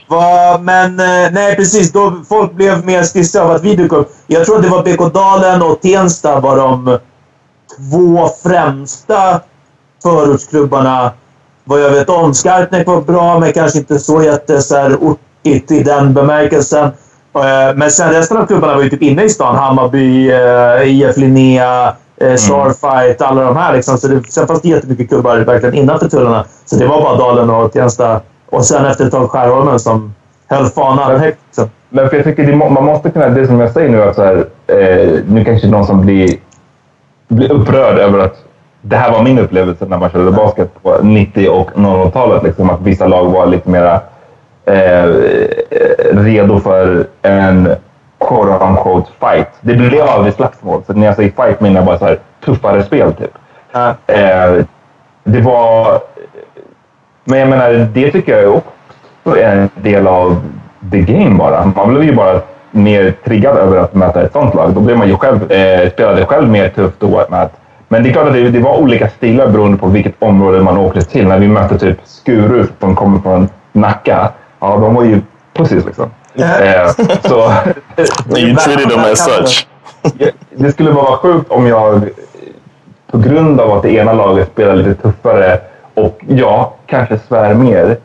Va, 0.08 0.58
men 0.62 1.00
eh, 1.00 1.32
nej, 1.32 1.56
precis. 1.56 1.92
Då 1.92 2.12
folk 2.28 2.52
blev 2.52 2.86
mer 2.86 3.02
stissa 3.02 3.42
av 3.42 3.50
att 3.50 3.62
vi 3.62 3.76
dök 3.76 3.92
upp. 3.92 4.08
Jag 4.26 4.46
tror 4.46 4.58
det 4.62 4.68
var 4.68 4.82
BK-dalen 4.82 5.62
och 5.62 5.80
Tensta 5.80 6.40
var 6.40 6.56
de 6.56 6.98
två 7.78 8.28
främsta 8.42 9.40
förortsklubbarna. 10.02 11.12
Vad 11.64 11.80
jag 11.80 11.90
vet 11.90 12.08
om. 12.08 12.34
Skarpnäck 12.34 12.86
var 12.86 13.00
bra, 13.00 13.38
men 13.38 13.52
kanske 13.52 13.78
inte 13.78 13.98
så 13.98 14.22
jätte 14.22 14.62
så 14.62 14.76
här, 14.76 14.96
ortigt 14.96 15.70
i 15.70 15.82
den 15.82 16.14
bemärkelsen. 16.14 16.84
Eh, 17.34 17.74
Men 17.76 17.90
sen 17.90 18.12
resten 18.12 18.36
av 18.36 18.46
klubbarna 18.46 18.74
var 18.74 18.82
ju 18.82 18.90
typ 18.90 19.02
inne 19.02 19.22
i 19.24 19.28
stan. 19.28 19.56
Hammarby, 19.56 20.30
eh, 20.32 20.82
IF 20.82 21.16
Linnea, 21.16 21.94
eh, 22.20 22.34
Starfight, 22.34 23.22
alla 23.22 23.44
de 23.44 23.56
här. 23.56 23.72
Liksom. 23.72 23.98
Så 23.98 24.08
det, 24.08 24.22
sen 24.30 24.46
fanns 24.46 24.60
det 24.62 24.68
jättemycket 24.68 25.08
klubbar 25.08 25.36
verkligen 25.38 25.74
innanför 25.74 26.08
tullarna. 26.08 26.44
Så 26.64 26.76
det 26.76 26.86
var 26.86 27.00
bara 27.02 27.16
Dalen 27.16 27.50
och 27.50 27.72
Tensta. 27.72 28.20
Och 28.54 28.64
sen 28.64 28.86
efter 28.86 29.04
ett 29.04 29.10
tag 29.10 29.30
Skärholmen 29.30 29.78
som 29.78 30.14
höll 30.48 30.66
fanan 30.66 31.20
högt. 31.20 31.58
Men 31.88 32.08
för 32.08 32.16
jag 32.16 32.24
tycker 32.24 32.46
det, 32.46 32.56
man 32.56 32.84
måste 32.84 33.10
kunna... 33.10 33.28
Det 33.28 33.46
som 33.46 33.60
jag 33.60 33.70
säger 33.70 33.88
nu, 33.90 34.02
att 34.02 34.16
så 34.16 34.22
här, 34.22 34.36
eh, 34.66 35.20
nu 35.28 35.44
kanske 35.44 35.68
någon 35.68 35.86
som 35.86 36.00
blir, 36.00 36.36
blir 37.28 37.52
upprörd 37.52 37.98
över 37.98 38.18
att 38.18 38.36
det 38.80 38.96
här 38.96 39.12
var 39.12 39.22
min 39.22 39.38
upplevelse 39.38 39.86
när 39.88 39.98
man 39.98 40.10
körde 40.10 40.30
basket 40.30 40.82
på 40.82 40.98
90 41.02 41.48
och 41.48 41.70
00-talet. 41.70 42.42
Liksom, 42.42 42.70
att 42.70 42.80
vissa 42.80 43.06
lag 43.06 43.24
var 43.24 43.46
lite 43.46 43.70
mera 43.70 44.00
eh, 44.64 45.06
redo 46.12 46.60
för 46.60 47.06
en 47.22 47.68
quote 48.20 48.64
unquote 48.64 49.10
fight. 49.20 49.48
Det 49.60 49.74
blev 49.74 50.02
aldrig 50.02 50.34
slagsmål. 50.34 50.82
Så 50.86 50.92
när 50.92 51.06
jag 51.06 51.16
säger 51.16 51.30
fight 51.30 51.60
menar 51.60 51.76
jag 51.76 51.86
bara 51.86 51.98
så 51.98 52.04
här, 52.04 52.18
tuffare 52.44 52.82
spel. 52.82 53.12
Typ. 53.12 53.34
Eh, 54.06 54.64
det 55.24 55.40
var... 55.40 56.00
Men 57.24 57.38
jag 57.38 57.48
menar, 57.48 57.88
det 57.94 58.10
tycker 58.10 58.42
jag 58.42 58.54
också 58.54 59.38
är 59.38 59.56
en 59.56 59.70
del 59.82 60.06
av 60.06 60.40
the 60.90 61.00
game 61.00 61.38
bara. 61.38 61.72
Man 61.76 61.88
blev 61.88 62.04
ju 62.04 62.14
bara 62.14 62.40
mer 62.70 63.14
triggad 63.24 63.56
över 63.56 63.78
att 63.78 63.94
möta 63.94 64.22
ett 64.22 64.32
sånt 64.32 64.54
lag. 64.54 64.72
Då 64.74 64.80
blev 64.80 64.98
man 64.98 65.08
ju 65.08 65.16
själv, 65.16 65.52
eh, 65.52 65.90
spelade 65.90 66.26
själv 66.26 66.48
mer 66.48 66.68
tufft 66.68 67.00
då. 67.00 67.26
Med 67.30 67.42
att, 67.42 67.52
men 67.88 68.02
det 68.02 68.08
är 68.08 68.12
klart 68.12 68.26
att 68.26 68.32
det, 68.32 68.50
det 68.50 68.60
var 68.60 68.78
olika 68.78 69.08
stilar 69.08 69.46
beroende 69.48 69.78
på 69.78 69.86
vilket 69.86 70.14
område 70.18 70.62
man 70.62 70.78
åkte 70.78 71.00
till. 71.00 71.26
När 71.26 71.38
vi 71.38 71.48
mötte 71.48 71.78
typ 71.78 71.98
Skuru 72.04 72.66
som 72.80 72.96
kommer 72.96 73.18
från 73.18 73.48
Nacka. 73.72 74.28
Ja, 74.60 74.76
de 74.76 74.94
var 74.94 75.04
ju 75.04 75.20
pussies 75.52 75.84
liksom. 75.84 76.10
Eh, 76.34 76.88
så, 77.22 77.52
You 78.38 78.56
treated 78.56 78.90
them 78.90 79.00
as 79.00 79.24
such. 79.24 79.66
det 80.50 80.72
skulle 80.72 80.90
vara 80.90 81.16
sjukt 81.16 81.50
om 81.50 81.66
jag 81.66 82.08
på 83.10 83.18
grund 83.18 83.60
av 83.60 83.72
att 83.72 83.82
det 83.82 83.90
ena 83.90 84.12
laget 84.12 84.48
spelar 84.52 84.76
lite 84.76 84.94
tuffare 84.94 85.58
och 85.94 86.20
ja, 86.28 86.74
kanske 86.86 87.18
svär 87.18 87.54
mer, 87.54 87.96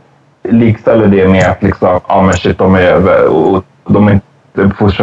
likställer 0.43 1.07
det 1.07 1.27
med 1.27 1.45
att 1.49 1.63
liksom, 1.63 1.99
ja 2.07 2.21
men 2.21 2.33
shit, 2.33 2.57
de 2.57 2.75
är, 2.75 3.25
och 3.27 3.63
de 3.87 4.07
är 4.07 4.11
inte 4.11 4.25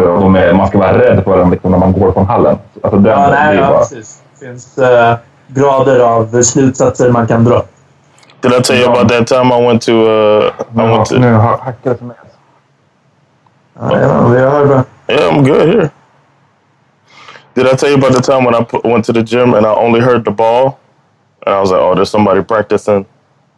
och 0.00 0.20
de 0.20 0.36
är, 0.36 0.52
man 0.52 0.68
ska 0.68 0.78
vara 0.78 0.98
rädd 0.98 1.24
för 1.24 1.38
dem 1.38 1.50
liksom, 1.50 1.70
när 1.70 1.78
man 1.78 1.92
går 1.92 2.12
från 2.12 2.26
hallen. 2.26 2.58
Alltså, 2.82 2.98
den, 2.98 3.12
Ja, 3.12 3.28
nej, 3.30 3.54
det 3.56 3.60
är 3.60 3.64
ja, 3.64 3.70
bara, 3.70 3.78
precis. 3.78 4.22
Det 4.40 4.46
finns 4.46 4.78
eh, 4.78 5.16
grader 5.48 6.00
av 6.00 6.42
slutsatser 6.42 7.10
man 7.10 7.26
kan 7.26 7.44
dra. 7.44 7.62
Did 8.40 8.52
I 8.52 8.62
tell 8.62 8.76
you 8.76 8.90
about 8.90 9.08
that 9.08 9.26
time 9.26 9.52
I 9.54 9.66
went 9.66 9.82
to? 9.82 9.92
Uh, 9.92 10.44
I 10.74 10.88
went 10.88 11.06
to. 11.06 11.18
nu 11.18 11.32
ha- 11.34 11.60
hackar 11.62 11.90
det 11.90 11.98
som 11.98 12.06
helst. 12.20 12.36
Ja, 13.80 14.00
ja, 14.00 14.38
jag 14.38 14.50
hör 14.50 14.66
bra. 14.66 14.82
Yeah, 15.08 15.32
I'm 15.34 15.44
good 15.44 15.68
here. 15.68 15.90
Did 17.54 17.66
I 17.66 17.76
tell 17.76 17.88
you 17.90 17.98
about 17.98 18.12
the 18.14 18.22
time 18.22 18.44
when 18.44 18.54
I 18.54 18.64
put, 18.64 18.84
went 18.84 19.04
to 19.06 19.12
the 19.12 19.22
gym 19.22 19.54
and 19.54 19.66
I 19.66 19.70
only 19.70 20.00
heard 20.00 20.24
the 20.24 20.30
ball, 20.30 20.70
and 21.46 21.54
I 21.54 21.60
was 21.60 21.70
like, 21.70 21.80
"Oh, 21.80 21.94
there's 21.94 22.10
somebody 22.10 22.42
practicing," 22.42 23.06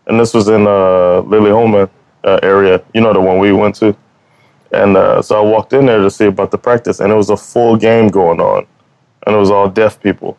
and 0.07 0.21
this 0.21 0.35
was 0.35 0.49
in 0.49 0.67
uh, 0.67 1.21
Lily 1.21 1.51
Holman 1.51 1.89
uh, 2.25 2.39
area, 2.43 2.83
you 2.95 3.01
know, 3.01 3.13
the 3.13 3.21
one 3.21 3.39
we 3.39 3.53
went 3.53 3.75
to, 3.77 3.97
and 4.73 4.97
uh, 4.97 5.23
so 5.23 5.39
I 5.39 5.51
walked 5.51 5.73
in 5.73 5.87
there 5.87 6.01
to 6.01 6.11
see 6.11 6.27
about 6.27 6.51
the 6.51 6.59
practice, 6.59 7.01
and 7.01 7.13
it 7.13 7.17
was 7.17 7.31
a 7.31 7.37
full 7.37 7.77
game 7.77 8.09
going 8.09 8.41
on, 8.41 8.67
and 9.27 9.35
it 9.35 9.39
was 9.39 9.51
all 9.51 9.69
deaf 9.69 10.01
people, 10.03 10.39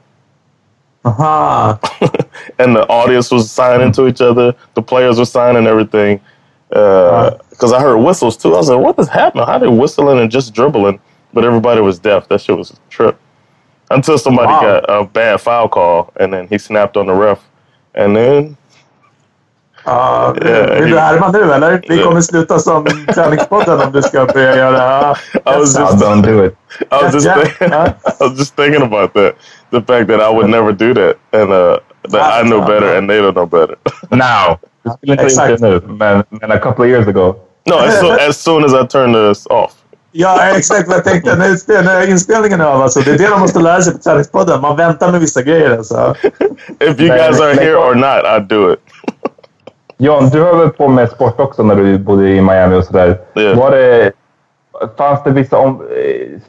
Aha. 1.06 1.80
and 2.60 2.76
the 2.76 2.88
audience 2.88 3.32
was 3.32 3.52
signing 3.52 3.92
to 3.94 4.08
each 4.08 4.22
other, 4.22 4.56
the 4.76 4.82
players 4.82 5.20
were 5.20 5.26
signing 5.26 5.68
everything, 5.68 6.22
because 6.70 7.74
I 7.74 7.82
heard 7.82 7.98
whistles 7.98 8.38
too. 8.38 8.54
I 8.54 8.58
was 8.58 8.70
like, 8.70 8.80
"What 8.80 9.00
is 9.00 9.10
happening? 9.10 9.46
How 9.46 9.58
they 9.58 9.68
whistling 9.68 10.20
and 10.20 10.32
just 10.32 10.54
dribbling?" 10.54 11.00
But 11.34 11.46
everybody 11.46 11.82
was 11.82 12.00
deaf. 12.00 12.28
That 12.30 12.42
shit 12.42 12.58
was 12.58 12.72
a 12.72 12.76
trip. 12.90 13.20
Until 13.90 14.18
somebody 14.18 14.48
Wow. 14.48 14.62
got 14.62 14.90
a 14.90 15.04
bad 15.14 15.42
foul 15.42 15.68
call, 15.70 16.12
and 16.20 16.34
then 16.34 16.48
he 16.50 16.60
snapped 16.60 16.98
on 16.98 17.08
the 17.08 17.14
ref, 17.14 17.40
and 17.96 18.16
then 18.16 18.56
Ja, 19.86 20.34
Ja, 20.46 20.74
vill 20.80 20.92
du 20.92 21.00
härma 21.00 21.32
nu 21.32 21.54
eller? 21.54 21.82
Vi 21.90 22.04
kommer 22.04 22.22
sluta 22.22 22.60
som 22.60 22.86
Träningspodden 23.14 23.82
om 23.82 23.92
du 23.92 24.02
ska 24.02 24.26
börja 24.26 24.56
göra... 24.56 25.16
I 25.34 25.60
was 25.60 25.76
Ja, 25.76 25.82
just, 25.92 26.04
don't 26.06 26.22
do 26.22 26.46
it. 26.46 26.56
I 26.92 27.04
was 27.04 27.14
just, 27.14 27.26
Yeah, 27.26 27.40
thinking. 27.44 27.74
I 27.74 27.94
was 28.20 28.38
just 28.40 28.56
thinking 28.56 28.82
about 28.82 29.14
that. 29.14 29.34
The 29.72 29.82
fact 29.82 30.08
that 30.08 30.20
I 30.22 30.30
would 30.34 30.50
never 30.50 30.72
do 30.72 30.94
that, 30.94 31.16
and 31.32 31.52
uh, 31.52 31.78
that 32.12 32.46
I 32.46 32.50
know 32.50 32.62
better, 32.62 32.98
and 32.98 33.10
they 33.10 33.22
don't 33.22 33.34
know 33.36 33.46
better. 33.46 33.76
Now! 34.12 34.58
Du 34.84 34.90
skulle 34.92 35.12
inte 35.14 35.24
Exakt. 35.26 35.50
gjort 35.50 35.60
det 35.62 35.70
nu, 35.70 35.82
men, 35.94 36.24
men 36.30 36.52
a 36.52 36.58
couple 36.60 36.84
of 36.86 36.90
years 36.90 37.08
ago. 37.08 37.36
no, 37.70 37.78
as, 37.80 38.00
so, 38.00 38.12
as 38.30 38.38
soon 38.44 38.66
as 38.66 38.74
I 38.74 38.86
turned 38.88 39.16
this 39.16 39.48
off. 39.48 39.74
Ja, 40.12 40.40
exakt 40.56 40.88
vad 40.88 40.98
jag 40.98 41.04
tänkte. 41.04 41.36
När, 41.36 42.10
inspelningen 42.10 42.62
är 42.62 42.66
av. 42.66 42.82
Alltså, 42.82 43.00
det 43.00 43.12
är 43.12 43.18
det 43.18 43.30
de 43.30 43.40
måste 43.40 43.60
lära 43.60 43.82
sig 43.82 43.94
på 43.94 44.00
Träningspodden. 44.00 44.62
Man 44.62 44.76
väntar 44.78 45.12
med 45.12 45.20
vissa 45.20 45.42
grejer. 45.42 45.78
Alltså. 45.78 46.16
If 46.80 47.00
you 47.00 47.08
guys 47.08 47.42
are 47.42 47.54
here 47.54 47.76
or 47.76 47.96
not, 47.96 48.42
I 48.42 48.56
do 48.56 48.74
it. 48.74 48.80
Jan, 49.98 50.30
du 50.30 50.44
höll 50.44 50.58
väl 50.58 50.70
på 50.70 50.88
med 50.88 51.10
sport 51.10 51.40
också 51.40 51.64
när 51.64 51.76
du 51.76 51.98
bodde 51.98 52.30
i 52.30 52.42
Miami 52.42 52.76
och 52.76 52.86
sådär. 52.86 53.20
Ja. 53.34 53.54
Var 53.56 53.72
det, 53.72 54.12
fanns 54.98 55.24
det 55.24 55.32
vissa 55.32 55.58
om, 55.58 55.82
eh, 55.82 56.40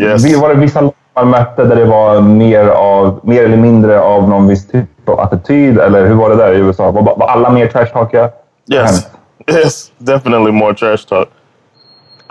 Yes. 0.00 0.36
Var 0.36 0.48
det 0.48 0.54
vissa 0.54 0.80
lag 0.80 0.92
man 1.14 1.30
mötte 1.30 1.64
där 1.64 1.76
det 1.76 1.84
var 1.84 2.20
mer, 2.20 2.68
av, 2.68 3.20
mer 3.22 3.44
eller 3.44 3.56
mindre 3.56 4.00
av 4.00 4.28
någon 4.28 4.48
viss 4.48 4.68
typ 4.68 5.08
av 5.08 5.20
attityd? 5.20 5.78
Eller 5.78 6.06
hur 6.06 6.14
var 6.14 6.30
det 6.30 6.36
där 6.36 6.52
i 6.54 6.58
USA? 6.58 6.90
Var, 6.90 7.02
var 7.02 7.28
alla 7.28 7.50
mer 7.50 7.66
trash-talkiga? 7.66 8.30
Yes, 8.72 9.06
yes, 9.52 9.92
definitely 9.98 10.52
more 10.52 10.74
trash 10.74 11.08
talk. 11.08 11.28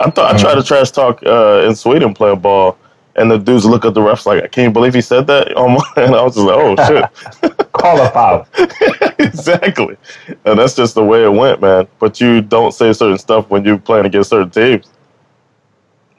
I 0.00 0.10
thought 0.10 0.34
I 0.34 0.38
tried 0.38 0.54
to 0.54 0.62
trash 0.62 0.90
talk 0.90 1.22
uh, 1.24 1.64
in 1.66 1.74
Sweden 1.74 2.14
playing 2.14 2.38
ball, 2.40 2.78
and 3.16 3.30
the 3.30 3.38
dudes 3.38 3.64
look 3.64 3.84
at 3.84 3.94
the 3.94 4.00
refs 4.00 4.26
like, 4.26 4.42
"I 4.42 4.46
can't 4.46 4.72
believe 4.72 4.94
he 4.94 5.00
said 5.00 5.26
that?" 5.26 5.48
And 5.96 6.14
I 6.14 6.22
was 6.22 6.34
just 6.34 6.46
like, 6.46 6.56
"Oh 6.56 6.76
shit." 6.86 7.62
Call 7.72 8.00
a 8.00 8.10
foul. 8.10 8.46
exactly. 9.18 9.96
And 10.44 10.58
that's 10.58 10.74
just 10.74 10.94
the 10.94 11.04
way 11.04 11.24
it 11.24 11.32
went, 11.32 11.60
man. 11.60 11.86
But 11.98 12.20
you 12.20 12.40
don't 12.40 12.72
say 12.72 12.92
certain 12.92 13.18
stuff 13.18 13.48
when 13.50 13.64
you're 13.64 13.78
playing 13.78 14.06
against 14.06 14.30
certain 14.30 14.50
teams. 14.50 14.90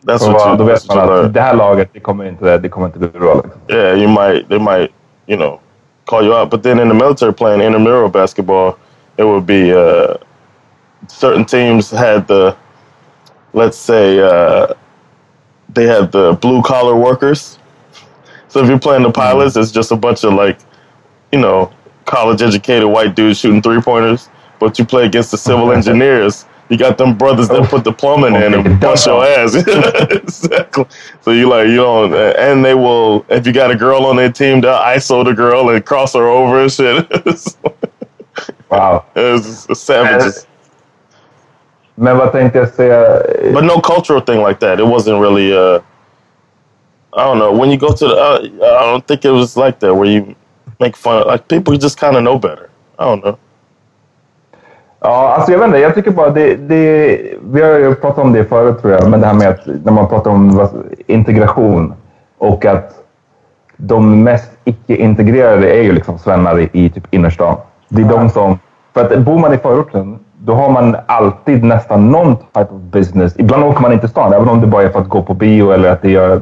That's 0.03 0.23
what 0.23 0.59
you, 0.59 0.65
that's 0.65 0.87
what 0.87 0.95
you 0.95 1.01
learn. 1.01 1.33
det 1.33 1.41
här 1.41 1.53
laget, 1.53 1.89
det 1.93 1.99
kommer 1.99 2.25
inte, 2.25 2.57
det 2.57 2.69
kommer 2.69 2.87
inte 2.87 2.99
bli 2.99 3.07
bra. 3.07 3.43
Yeah, 3.67 3.93
you 3.93 4.07
might 4.07 4.49
they 4.49 4.59
might 4.59 4.91
you 5.27 5.37
know 5.37 5.59
call 6.05 6.25
you 6.25 6.33
out. 6.33 6.49
But 6.49 6.63
then 6.63 6.79
in 6.79 6.87
the 6.87 6.95
military, 6.95 7.33
playing 7.33 7.61
intramural 7.61 8.09
basketball, 8.09 8.77
it 9.17 9.23
would 9.23 9.45
be 9.45 9.73
uh, 9.73 10.15
certain 11.07 11.45
teams 11.45 11.91
had 11.91 12.27
the 12.27 12.55
let's 13.53 13.77
say 13.77 14.19
uh, 14.19 14.73
they 15.69 15.85
had 15.85 16.11
the 16.11 16.33
blue 16.33 16.61
collar 16.61 16.95
workers. 16.95 17.57
So 18.47 18.61
if 18.61 18.69
you're 18.69 18.79
playing 18.79 19.03
the 19.03 19.11
pilots, 19.11 19.55
it's 19.55 19.71
just 19.71 19.91
a 19.91 19.95
bunch 19.95 20.23
of 20.23 20.33
like 20.33 20.59
you 21.31 21.39
know 21.39 21.71
college 22.05 22.41
educated 22.41 22.87
white 22.87 23.15
dudes 23.15 23.39
shooting 23.39 23.61
three 23.61 23.81
pointers. 23.81 24.29
But 24.59 24.77
you 24.77 24.85
play 24.85 25.05
against 25.05 25.31
the 25.31 25.37
civil 25.37 25.71
engineers. 25.73 26.45
You 26.69 26.77
got 26.77 26.99
them 26.99 27.17
brothers 27.17 27.47
that 27.47 27.67
put 27.67 27.83
the 27.83 27.91
plumbing 27.91 28.35
in 28.35 28.53
and 28.53 28.79
bust 28.79 29.07
your 29.07 29.25
ass. 29.25 29.55
exactly. 30.11 30.85
So 31.21 31.31
you 31.31 31.49
like 31.49 31.67
you 31.67 31.77
don't, 31.77 32.13
and 32.13 32.63
they 32.63 32.75
will 32.75 33.25
if 33.29 33.47
you 33.47 33.53
got 33.53 33.71
a 33.71 33.75
girl 33.75 34.05
on 34.05 34.17
their 34.17 34.31
team, 34.31 34.61
they'll 34.61 34.75
ISO 34.75 35.25
the 35.25 35.33
girl 35.33 35.69
and 35.69 35.83
cross 35.83 36.13
her 36.13 36.27
over 36.27 36.61
and 36.61 36.71
shit. 36.71 37.07
Wow. 38.69 39.05
It 39.15 39.19
was 39.19 39.65
it's 39.69 39.79
savages. 39.79 40.45
Men 41.99 42.17
vad 42.17 42.31
tänkte 42.31 42.59
jag 42.59 42.69
säga? 42.69 43.21
But 43.53 43.63
no 43.63 43.81
cultural 43.81 44.21
thing 44.21 44.47
like 44.47 44.59
that. 44.59 44.79
It 44.79 44.85
wasn't 44.85 45.21
really. 45.21 45.53
Uh, 45.53 45.81
I 47.13 47.23
don't 47.23 47.39
know. 47.39 47.51
When 47.51 47.71
you 47.71 47.77
go 47.77 47.87
to 47.87 48.07
the, 48.07 48.15
uh, 48.15 48.39
I 48.61 48.91
don't 48.91 49.05
think 49.07 49.25
it 49.25 49.31
was 49.31 49.57
like 49.57 49.79
that 49.79 49.95
where 49.95 50.05
you 50.05 50.25
make 50.79 50.95
fun. 50.95 51.27
Like 51.27 51.47
people 51.47 51.77
just 51.77 51.99
kind 51.99 52.15
of 52.15 52.21
know 52.21 52.39
better. 52.39 52.69
I 52.99 53.03
don't 53.03 53.21
know. 53.21 53.35
Ja, 55.01 55.33
alltså 55.35 55.51
jag 55.51 55.59
vet 55.59 55.67
inte. 55.67 55.79
Jag 55.79 55.95
tycker 55.95 56.11
bara 56.11 56.29
det, 56.29 56.55
det... 56.55 57.21
Vi 57.41 57.61
har 57.61 57.69
ju 57.69 57.95
pratat 57.95 58.23
om 58.23 58.33
det 58.33 58.45
förut 58.45 58.81
tror 58.81 58.93
jag. 58.93 59.09
Men 59.09 59.21
det 59.21 59.27
här 59.27 59.33
med 59.33 59.49
att 59.49 59.65
när 59.65 59.91
man 59.91 60.07
pratar 60.07 60.31
om 60.31 60.67
integration 61.07 61.93
och 62.37 62.65
att 62.65 62.91
de 63.77 64.23
mest 64.23 64.51
icke-integrerade 64.63 65.69
är 65.69 65.81
ju 65.81 65.91
liksom 65.91 66.19
svennar 66.19 66.59
i, 66.59 66.69
i 66.73 66.89
typ 66.89 67.13
innerstan. 67.13 67.57
Det 67.89 68.01
är 68.01 68.05
de 68.05 68.29
som... 68.29 68.59
För 68.93 69.01
att 69.01 69.19
bor 69.19 69.37
man 69.37 69.53
i 69.53 69.57
förorten, 69.57 70.19
då 70.41 70.53
har 70.53 70.69
man 70.69 70.97
alltid 71.05 71.63
nästan 71.63 72.11
någon 72.11 72.35
type 72.35 72.73
of 72.73 72.81
business. 72.81 73.33
Ibland 73.37 73.63
åker 73.63 73.81
man 73.81 73.91
inte 73.91 74.01
till 74.01 74.09
stan, 74.09 74.33
även 74.33 74.49
om 74.49 74.61
det 74.61 74.67
bara 74.67 74.83
är 74.83 74.89
för 74.89 74.99
att 74.99 75.09
gå 75.09 75.21
på 75.21 75.33
bio 75.33 75.71
eller 75.71 75.91
att 75.91 76.01
det 76.01 76.11
gör 76.11 76.41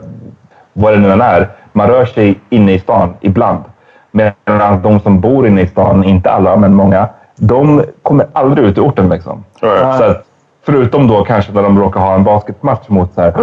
vad 0.73 0.93
det 0.93 0.99
nu 0.99 1.11
än 1.11 1.21
är. 1.21 1.49
Man 1.73 1.87
rör 1.87 2.05
sig 2.05 2.39
inne 2.49 2.73
i 2.73 2.79
stan 2.79 3.13
ibland. 3.21 3.63
Medan 4.11 4.81
de 4.81 4.99
som 4.99 5.19
bor 5.19 5.47
inne 5.47 5.61
i 5.61 5.67
stan, 5.67 6.03
inte 6.03 6.31
alla, 6.31 6.55
men 6.55 6.73
många, 6.73 7.07
de 7.35 7.83
kommer 8.01 8.27
aldrig 8.33 8.67
ut 8.67 8.77
i 8.77 8.81
orten. 8.81 9.09
Liksom. 9.09 9.43
Right. 9.61 9.97
Så 9.97 10.03
att, 10.03 10.23
förutom 10.65 11.07
då 11.07 11.23
kanske 11.23 11.51
när 11.51 11.63
de 11.63 11.79
råkar 11.79 11.99
ha 11.99 12.13
en 12.15 12.23
basketmatch 12.23 12.89
mot, 12.89 13.13
så 13.13 13.21
här, 13.21 13.33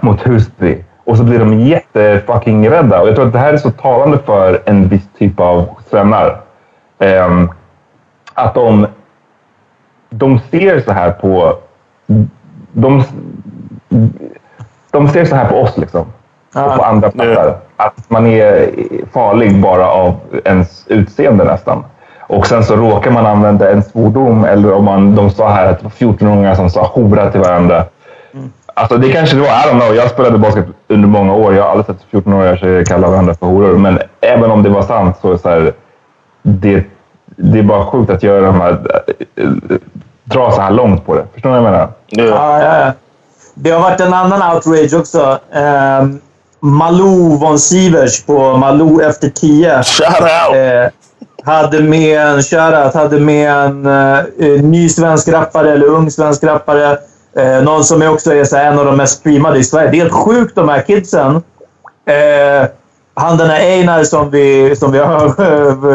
mot 0.02 0.26
Husby. 0.26 0.84
Och 1.04 1.16
så 1.16 1.24
blir 1.24 1.38
de 1.38 1.60
jättefucking 1.60 2.70
rädda. 2.70 3.00
Och 3.00 3.08
jag 3.08 3.14
tror 3.14 3.26
att 3.26 3.32
det 3.32 3.38
här 3.38 3.52
är 3.52 3.58
så 3.58 3.70
talande 3.70 4.18
för 4.18 4.62
en 4.64 4.88
viss 4.88 5.08
typ 5.18 5.40
av 5.40 5.64
svennar. 5.90 6.40
Ehm, 6.98 7.50
att 8.34 8.54
de, 8.54 8.86
de 10.18 10.40
ser 10.50 10.80
så 10.80 10.92
här 10.92 11.10
på... 11.10 11.58
De, 12.72 13.04
de 14.90 15.08
ser 15.08 15.24
så 15.24 15.36
här 15.36 15.48
på 15.48 15.56
oss 15.56 15.76
liksom. 15.76 16.06
Och 16.54 16.76
på 16.76 16.82
andra 16.82 17.10
platser. 17.10 17.54
Att 17.76 18.10
man 18.10 18.26
är 18.26 18.70
farlig 19.12 19.60
bara 19.60 19.86
av 19.90 20.14
ens 20.44 20.84
utseende 20.88 21.44
nästan. 21.44 21.84
Och 22.20 22.46
sen 22.46 22.64
så 22.64 22.76
råkar 22.76 23.10
man 23.10 23.26
använda 23.26 23.70
en 23.70 23.82
svordom 23.82 24.44
eller 24.44 24.72
om 24.72 24.84
man, 24.84 25.14
de 25.14 25.30
sa 25.30 25.48
här 25.48 25.66
att 25.66 25.78
det 25.78 25.84
var 25.84 25.90
14-åringar 25.90 26.54
som 26.54 26.70
sa 26.70 26.86
hora 26.86 27.30
till 27.30 27.40
varandra. 27.40 27.84
Alltså 28.74 28.96
det 28.96 29.12
kanske 29.12 29.36
det 29.36 29.42
var, 29.42 29.48
I 29.48 29.70
don't 29.70 29.80
know. 29.80 29.94
Jag 29.94 30.10
spelade 30.10 30.38
basket 30.38 30.66
under 30.88 31.08
många 31.08 31.34
år. 31.34 31.54
Jag 31.54 31.62
har 31.62 31.70
aldrig 31.70 31.86
sett 31.86 32.06
14-åriga 32.10 32.56
tjejer 32.56 32.84
kalla 32.84 33.08
varandra 33.10 33.34
för 33.34 33.46
horor. 33.46 33.78
Men 33.78 33.98
även 34.20 34.50
om 34.50 34.62
det 34.62 34.68
var 34.68 34.82
sant 34.82 35.16
så 35.20 35.28
är 35.28 35.32
det 35.32 35.38
så 35.38 35.48
här, 35.48 35.72
det, 36.42 36.84
det 37.36 37.58
är 37.58 37.62
bara 37.62 37.86
sjukt 37.86 38.10
att 38.10 38.22
göra 38.22 38.46
de 38.46 38.60
här, 38.60 38.78
dra 40.24 40.50
så 40.50 40.60
här 40.60 40.70
långt 40.70 41.06
på 41.06 41.14
det. 41.14 41.26
Förstår 41.32 41.50
ni 41.50 41.56
vad 41.56 41.66
jag 41.66 41.72
menar? 41.72 41.88
Ja, 42.06 42.62
ja, 42.62 42.78
ja. 42.78 42.92
Det 43.54 43.70
har 43.70 43.80
varit 43.80 44.00
en 44.00 44.14
annan 44.14 44.54
outrage 44.54 44.94
också. 44.94 45.38
Um, 46.00 46.20
Malou 46.60 47.36
von 47.36 47.58
Sivers 47.58 48.24
på 48.24 48.56
Malou 48.56 49.00
efter 49.00 49.28
10. 49.28 49.82
Shout 49.82 50.20
out! 50.20 50.56
Eh, 50.56 50.90
hade 51.44 51.80
med 51.80 52.20
en 52.20 52.42
shoutout, 52.42 52.94
hade 52.94 53.20
med 53.20 53.50
en 53.50 53.86
eh, 53.86 54.62
ny 54.62 54.88
svensk 54.88 55.28
rappare, 55.28 55.72
eller 55.72 55.86
ung 55.86 56.10
svensk 56.10 56.44
rappare. 56.44 56.98
Eh, 57.36 57.62
någon 57.62 57.84
som 57.84 58.02
är 58.02 58.12
också 58.12 58.34
är 58.34 58.44
så 58.44 58.56
här, 58.56 58.72
en 58.72 58.78
av 58.78 58.84
de 58.84 58.96
mest 58.96 59.18
streamade 59.18 59.58
i 59.58 59.64
Sverige. 59.64 59.90
Det 59.90 59.96
är 59.96 60.00
helt 60.00 60.12
sjukt 60.12 60.54
de 60.54 60.68
här 60.68 60.80
kidsen. 60.80 61.36
Eh, 62.06 62.68
han 63.14 63.36
den 63.36 63.50
här 63.50 63.60
Einar 63.60 64.04
som 64.04 64.30
vi, 64.30 64.76
som 64.76 64.92
vi 64.92 64.98
har, 64.98 65.28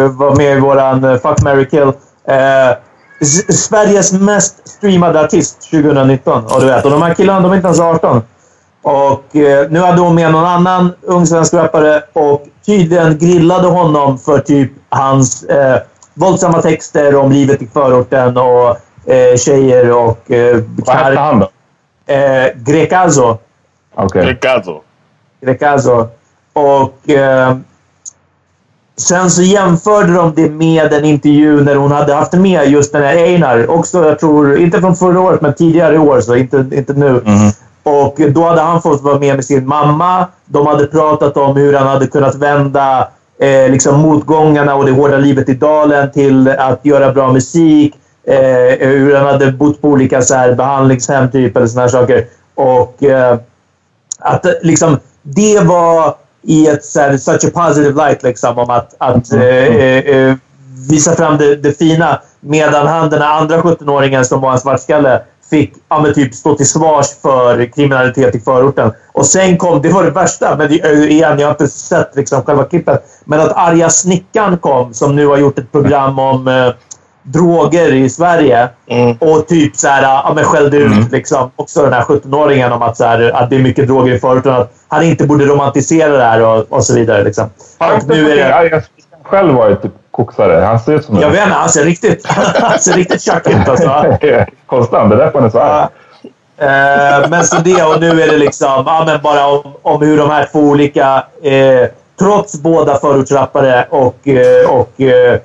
var 0.17 0.35
med 0.35 0.57
i 0.57 0.59
våran 0.59 1.03
eh, 1.03 1.17
Fuck, 1.17 1.41
marry, 1.41 1.69
kill. 1.69 1.91
Eh, 2.27 2.75
Sveriges 3.49 4.11
mest 4.13 4.67
streamade 4.67 5.21
artist 5.21 5.71
2019. 5.71 6.43
Och, 6.43 6.61
du 6.61 6.67
vet, 6.67 6.85
och 6.85 6.91
de 6.91 7.01
här 7.01 7.13
killarna 7.13 7.39
de 7.39 7.51
är 7.51 7.55
inte 7.55 7.67
ens 7.67 7.79
18. 7.79 8.21
Och 8.81 9.35
eh, 9.35 9.69
nu 9.69 9.79
hade 9.79 10.01
hon 10.01 10.15
med 10.15 10.31
någon 10.31 10.45
annan 10.45 10.93
ung 11.01 11.25
svensk 11.25 11.53
rappare 11.53 12.03
och 12.13 12.45
tydligen 12.65 13.17
grillade 13.17 13.67
honom 13.67 14.17
för 14.19 14.39
typ 14.39 14.71
hans 14.89 15.43
eh, 15.43 15.81
våldsamma 16.13 16.61
texter 16.61 17.15
om 17.15 17.31
livet 17.31 17.61
i 17.61 17.67
förorten 17.67 18.37
och 18.37 18.77
eh, 19.11 19.37
tjejer 19.37 19.91
och 19.91 20.31
eh, 20.31 20.63
Vad 20.77 20.95
hette 20.95 21.19
han 21.19 21.39
då? 21.39 21.49
Eh, 22.13 22.47
Grecazo. 22.55 23.37
Okej. 23.95 24.25
Ricardo. 24.25 24.81
Grecazo. 25.41 26.07
Och 26.53 27.09
eh, 27.09 27.57
sen 28.99 29.29
så 29.29 29.41
jämförde 29.41 30.13
de 30.13 30.33
det 30.35 30.49
med 30.49 30.93
en 30.93 31.05
intervju 31.05 31.63
när 31.63 31.75
hon 31.75 31.91
hade 31.91 32.13
haft 32.13 32.33
med 32.33 32.69
just 32.71 32.93
den 32.93 33.03
här 33.03 33.15
Einar. 33.15 33.69
Också, 33.69 34.05
jag 34.05 34.19
tror, 34.19 34.57
inte 34.57 34.79
från 34.79 34.95
förra 34.95 35.19
året, 35.19 35.41
men 35.41 35.53
tidigare 35.53 35.95
i 35.95 35.97
år, 35.97 36.21
så 36.21 36.35
inte, 36.35 36.65
inte 36.71 36.93
nu. 36.93 37.21
Och 37.83 38.19
då 38.29 38.43
hade 38.43 38.61
han 38.61 38.81
fått 38.81 39.01
vara 39.01 39.19
med 39.19 39.35
med 39.35 39.45
sin 39.45 39.67
mamma. 39.67 40.27
De 40.45 40.67
hade 40.67 40.87
pratat 40.87 41.37
om 41.37 41.55
hur 41.55 41.73
han 41.73 41.87
hade 41.87 42.07
kunnat 42.07 42.35
vända 42.35 43.07
eh, 43.39 43.71
liksom 43.71 43.99
motgångarna 43.99 44.75
och 44.75 44.85
det 44.85 44.91
hårda 44.91 45.17
livet 45.17 45.49
i 45.49 45.53
dalen 45.53 46.11
till 46.11 46.47
att 46.47 46.85
göra 46.85 47.13
bra 47.13 47.31
musik. 47.31 47.95
Eh, 48.27 48.87
hur 48.87 49.15
han 49.15 49.25
hade 49.25 49.51
bott 49.51 49.81
på 49.81 49.87
olika 49.87 50.21
så 50.21 50.35
här, 50.35 50.55
behandlingshem 50.55 51.31
typ, 51.31 51.57
eller 51.57 51.67
såna 51.67 51.81
här 51.81 51.89
saker. 51.89 52.25
Och 52.55 53.03
eh, 53.03 53.37
att 54.19 54.45
liksom, 54.61 54.97
det 55.21 55.59
var 55.59 56.15
i 56.41 56.67
ett 56.67 56.85
så 56.85 56.99
här, 56.99 57.17
such 57.17 57.45
a 57.45 57.49
positive 57.53 58.05
light 58.05 58.23
liksom, 58.23 58.57
om 58.57 58.69
att, 58.69 58.95
att 58.97 59.33
eh, 59.33 59.41
eh, 59.41 59.97
eh, 59.97 60.35
visa 60.89 61.15
fram 61.15 61.37
det, 61.37 61.55
det 61.55 61.77
fina. 61.77 62.21
Medan 62.39 62.87
han, 62.87 63.09
den 63.09 63.21
andra 63.21 63.61
17-åringen 63.61 64.23
som 64.23 64.41
var 64.41 64.51
en 64.51 64.59
svartskalle, 64.59 65.21
fick 65.49 65.73
ja, 65.89 66.01
men 66.01 66.13
typ 66.13 66.35
stå 66.35 66.55
till 66.55 66.67
svars 66.67 67.07
för 67.21 67.65
kriminalitet 67.65 68.35
i 68.35 68.39
förorten. 68.39 68.91
Och 69.11 69.25
sen 69.25 69.57
kom, 69.57 69.81
det 69.81 69.89
var 69.89 70.03
det 70.03 70.11
värsta, 70.11 70.55
men 70.57 70.69
det, 70.69 70.75
igen, 71.09 71.39
jag 71.39 71.47
har 71.47 71.51
inte 71.51 71.67
sett 71.67 72.15
liksom, 72.15 72.43
själva 72.43 72.63
klippet. 72.63 73.03
Men 73.25 73.39
att 73.39 73.51
arga 73.55 73.89
snickaren 73.89 74.57
kom, 74.57 74.93
som 74.93 75.15
nu 75.15 75.27
har 75.27 75.37
gjort 75.37 75.59
ett 75.59 75.71
program 75.71 76.19
om 76.19 76.47
eh, 76.47 76.73
droger 77.31 77.93
i 77.93 78.09
Sverige. 78.09 78.69
Och 79.19 79.47
typ 79.47 79.75
så 79.75 79.87
här, 79.87 80.03
ja, 80.03 80.31
men 80.35 80.43
skällde 80.43 80.77
ut 80.77 81.11
liksom, 81.11 81.51
också 81.55 81.83
den 81.83 81.93
här 81.93 82.01
17-åringen 82.01 82.71
om 82.71 82.81
att, 82.81 82.97
så 82.97 83.05
här, 83.05 83.31
att 83.35 83.49
det 83.49 83.55
är 83.55 83.59
mycket 83.59 83.87
droger 83.87 84.13
i 84.13 84.19
förorten. 84.19 84.53
Att 84.53 84.71
han 84.87 85.03
inte 85.03 85.27
borde 85.27 85.45
romantisera 85.45 86.17
det 86.17 86.23
här 86.23 86.45
och, 86.45 86.65
och 86.69 86.83
så 86.83 86.95
vidare. 86.95 87.23
Liksom. 87.23 87.49
Har 87.77 87.97
Och 87.97 88.07
nu 88.07 88.31
är 88.31 88.35
det, 88.35 88.83
själv 89.23 89.53
varit 89.53 89.81
typ 89.81 89.91
koksare? 90.11 90.65
Han 90.65 90.79
ser 90.79 90.93
ut 90.93 91.05
som 91.05 91.19
jag 91.19 91.29
vet 91.29 91.43
inte, 91.43 91.55
han 91.55 91.69
ser 91.69 91.83
riktigt, 91.83 92.25
han 92.61 92.79
ser 92.79 92.93
riktigt 92.93 93.21
tjack 93.21 93.47
ut. 93.47 93.69
Alltså. 93.69 94.17
Konstant. 94.65 95.09
Det 95.09 95.15
är 95.15 95.19
därför 95.19 95.39
han 95.39 95.47
är 95.47 95.51
så 95.51 95.59
arg. 95.59 95.87
Eh, 96.61 97.29
men 97.29 97.43
så 97.43 97.55
det 97.61 97.83
och 97.83 98.01
nu 98.01 98.21
är 98.21 98.31
det 98.31 98.37
liksom 98.37 98.83
ja, 98.85 99.03
men 99.05 99.21
bara 99.21 99.47
om, 99.47 99.73
om 99.81 100.01
hur 100.01 100.17
de 100.17 100.29
här 100.29 100.49
två 100.51 100.59
olika, 100.59 101.23
eh, 101.43 101.89
trots 102.19 102.61
båda 102.61 102.99
förortsrappare 102.99 103.85
och, 103.89 104.27
eh, 104.27 104.69
och 104.69 105.01
eh, 105.01 105.39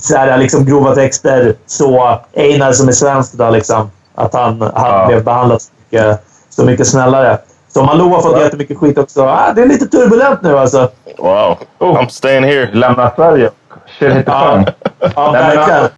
så 0.00 0.16
här, 0.16 0.38
liksom 0.38 0.64
grova 0.64 0.94
texter, 0.94 1.54
så 1.66 2.18
Einar 2.36 2.72
som 2.72 2.88
är 2.88 2.92
svensk 2.92 3.32
då, 3.34 3.50
liksom, 3.50 3.90
att 4.14 4.34
han, 4.34 4.60
han 4.60 4.72
Ja. 5.00 5.06
blev 5.06 5.24
behandlad 5.24 5.62
så 5.62 5.70
mycket, 5.90 6.20
så 6.50 6.64
mycket 6.64 6.86
snällare. 6.86 7.38
Så 7.74 7.82
Malou 7.82 8.08
har 8.14 8.22
fått 8.22 8.40
jättemycket 8.40 8.78
skit 8.78 8.98
också. 8.98 9.22
Ah, 9.26 9.52
det 9.52 9.62
är 9.62 9.66
lite 9.66 9.86
turbulent 9.86 10.42
nu 10.42 10.58
alltså. 10.58 10.90
Wow. 11.18 11.56
I'm 11.78 12.08
staying 12.08 12.44
here. 12.44 12.70
Lämna 12.72 13.10
Sverige. 13.16 13.50
Shit 13.98 14.12
hit 14.12 14.26
the 14.26 14.32
fan. 14.32 14.66
Ja, 15.16 15.30
verkligen. 15.32 15.70
alltså- 15.82 15.90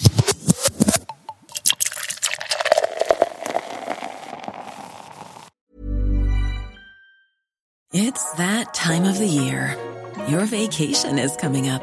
It's 7.92 8.32
that 8.36 8.74
time 8.74 9.06
of 9.08 9.18
the 9.18 9.26
year. 9.26 9.76
Your 10.28 10.46
vacation 10.46 11.18
is 11.18 11.36
coming 11.36 11.70
up. 11.70 11.82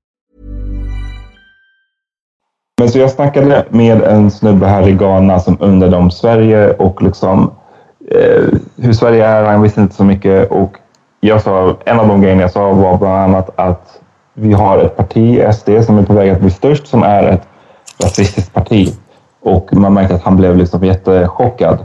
Men 2.81 2.89
så 2.89 2.99
jag 2.99 3.11
snackade 3.11 3.65
med 3.69 4.01
en 4.01 4.31
snubbe 4.31 4.67
här 4.67 4.87
i 4.87 4.91
Ghana 4.91 5.39
som 5.39 5.57
undrade 5.59 5.97
om 5.97 6.11
Sverige 6.11 6.73
och 6.73 7.03
liksom 7.03 7.51
eh, 8.11 8.43
hur 8.77 8.93
Sverige 8.93 9.25
är. 9.25 9.43
Han 9.43 9.61
visste 9.61 9.81
inte 9.81 9.95
så 9.95 10.03
mycket 10.03 10.51
och 10.51 10.77
jag 11.19 11.41
sa, 11.41 11.75
en 11.85 11.99
av 11.99 12.07
de 12.07 12.21
grejerna 12.21 12.41
jag 12.41 12.51
sa 12.51 12.73
var 12.73 12.97
bland 12.97 13.15
annat 13.15 13.49
att 13.55 13.99
vi 14.33 14.53
har 14.53 14.77
ett 14.77 14.97
parti, 14.97 15.53
SD, 15.53 15.69
som 15.85 15.97
är 15.97 16.03
på 16.03 16.13
väg 16.13 16.29
att 16.29 16.39
bli 16.39 16.49
störst, 16.49 16.87
som 16.87 17.03
är 17.03 17.23
ett 17.23 17.47
rasistiskt 18.03 18.53
parti. 18.53 18.93
Och 19.41 19.73
man 19.73 19.93
märkte 19.93 20.15
att 20.15 20.23
han 20.23 20.37
blev 20.37 20.57
liksom 20.57 20.83
jättechockad. 20.83 21.77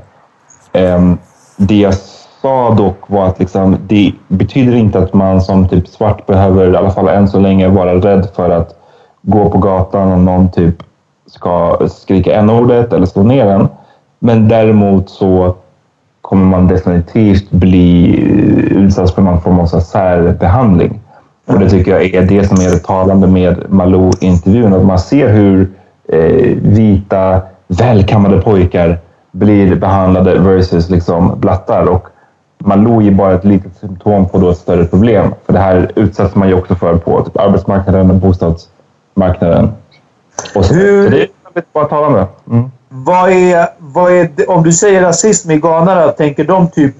Eh, 0.72 1.12
det 1.56 1.76
jag 1.76 1.94
sa 2.42 2.74
dock 2.74 2.98
var 3.06 3.26
att 3.26 3.38
liksom, 3.38 3.76
det 3.86 4.12
betyder 4.28 4.74
inte 4.74 4.98
att 4.98 5.14
man 5.14 5.42
som 5.42 5.68
typ 5.68 5.88
svart 5.88 6.26
behöver, 6.26 6.72
i 6.72 6.76
alla 6.76 6.90
fall 6.90 7.08
än 7.08 7.28
så 7.28 7.38
länge, 7.40 7.68
vara 7.68 7.94
rädd 7.94 8.28
för 8.36 8.50
att 8.50 8.72
gå 9.22 9.50
på 9.50 9.58
gatan 9.58 10.12
och 10.12 10.18
någon 10.20 10.50
typ 10.50 10.85
ska 11.26 11.78
skrika 11.90 12.34
n-ordet 12.34 12.92
eller 12.92 13.06
slå 13.06 13.22
ner 13.22 13.46
en. 13.46 13.68
Men 14.18 14.48
däremot 14.48 15.10
så 15.10 15.54
kommer 16.20 16.44
man 16.44 16.66
definitivt 16.68 17.50
bli 17.50 18.16
utsatt 18.70 19.14
för 19.14 19.22
någon 19.22 19.40
form 19.40 19.60
av 19.60 19.66
särbehandling. 19.66 21.00
Och 21.46 21.58
det 21.58 21.70
tycker 21.70 21.90
jag 21.90 22.14
är 22.14 22.22
det 22.22 22.48
som 22.48 22.56
är 22.56 22.70
det 22.70 22.78
talande 22.78 23.26
med 23.26 23.64
Malou-intervjun. 23.68 24.72
Att 24.72 24.84
man 24.84 24.98
ser 24.98 25.28
hur 25.28 25.68
eh, 26.08 26.56
vita, 26.62 27.40
välkammade 27.68 28.40
pojkar 28.40 28.98
blir 29.32 29.76
behandlade 29.76 30.38
versus 30.38 30.90
liksom 30.90 31.40
blattar. 31.40 31.86
Och 31.86 32.08
Malou 32.58 33.02
är 33.02 33.10
bara 33.10 33.34
ett 33.34 33.44
litet 33.44 33.76
symptom 33.76 34.28
på 34.28 34.38
då 34.38 34.50
ett 34.50 34.58
större 34.58 34.84
problem. 34.84 35.34
För 35.46 35.52
det 35.52 35.58
här 35.58 35.90
utsätts 35.94 36.34
man 36.34 36.48
ju 36.48 36.54
också 36.54 36.74
för 36.74 36.96
på 36.96 37.22
typ 37.22 37.36
arbetsmarknaden 37.36 38.10
och 38.10 38.16
bostadsmarknaden. 38.16 39.68
Och 40.54 40.64
så, 40.64 40.74
Hur- 40.74 41.04
så 41.04 41.10
det 41.10 41.22
är 41.60 41.64
bara 41.72 41.84
talande. 41.84 42.26
Mm. 42.50 42.70
Vad 42.88 43.30
är, 43.30 43.68
vad 43.78 44.12
är 44.12 44.30
det, 44.36 44.46
om 44.46 44.62
du 44.62 44.72
säger 44.72 45.02
rasism 45.02 45.50
i 45.50 45.56
Ghana, 45.56 46.08
tänker 46.08 46.44
de 46.44 46.70
typ 46.70 46.94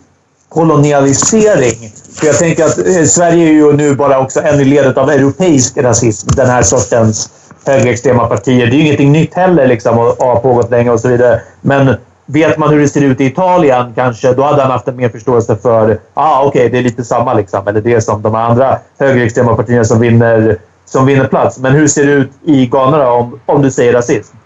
kolonialisering? 0.49 1.91
För 2.21 2.27
jag 2.27 2.39
tänker 2.39 2.65
att 2.65 2.79
eh, 2.79 3.05
Sverige 3.05 3.49
är 3.49 3.53
ju 3.53 3.73
nu 3.73 3.95
bara 3.95 4.19
också 4.19 4.41
en 4.41 4.61
i 4.61 4.65
ledet 4.65 4.99
av 4.99 5.11
europeisk 5.11 5.79
rasism. 5.79 6.29
Den 6.37 6.47
här 6.47 6.63
sortens 6.63 7.31
högerextrema 7.67 8.27
partier. 8.27 8.67
Det 8.67 8.73
är 8.73 8.77
ju 8.77 8.85
ingenting 8.85 9.13
nytt 9.13 9.35
heller 9.35 9.67
liksom, 9.67 9.99
och 9.99 10.17
har 10.19 10.37
pågått 10.37 10.71
länge 10.71 10.91
och 10.91 11.01
så 11.01 11.09
vidare. 11.09 11.41
Men 11.61 11.97
vet 12.27 12.59
man 12.59 12.71
hur 12.71 12.81
det 12.81 12.89
ser 12.89 13.01
ut 13.05 13.21
i 13.21 13.25
Italien 13.25 13.93
kanske, 13.95 14.33
då 14.33 14.43
hade 14.43 14.63
han 14.63 14.71
haft 14.71 14.89
en 14.89 14.97
mer 14.97 15.09
förståelse 15.09 15.57
för 15.57 15.99
ah, 16.15 16.45
okej, 16.45 16.69
det 16.69 16.79
är 16.79 16.83
lite 16.83 17.05
samma 17.05 17.35
liksom. 17.35 17.69
Eller 17.69 17.81
det 17.81 17.95
är 17.95 18.01
som 18.01 18.23
de 18.23 18.35
andra 18.35 18.79
högerextrema 18.99 19.57
partierna 19.57 19.85
som 19.85 20.01
vinner, 20.01 20.57
som 20.87 21.07
vinner 21.07 21.25
plats. 21.27 21.59
Men 21.59 21.73
hur 21.73 21.89
ser 21.89 22.07
det 22.07 22.13
ut 22.13 22.31
i 22.45 22.67
Ghana 22.67 22.99
då, 22.99 23.05
om, 23.11 23.41
om 23.47 23.63
du 23.63 23.71
säger 23.71 23.93
rasism? 23.93 24.37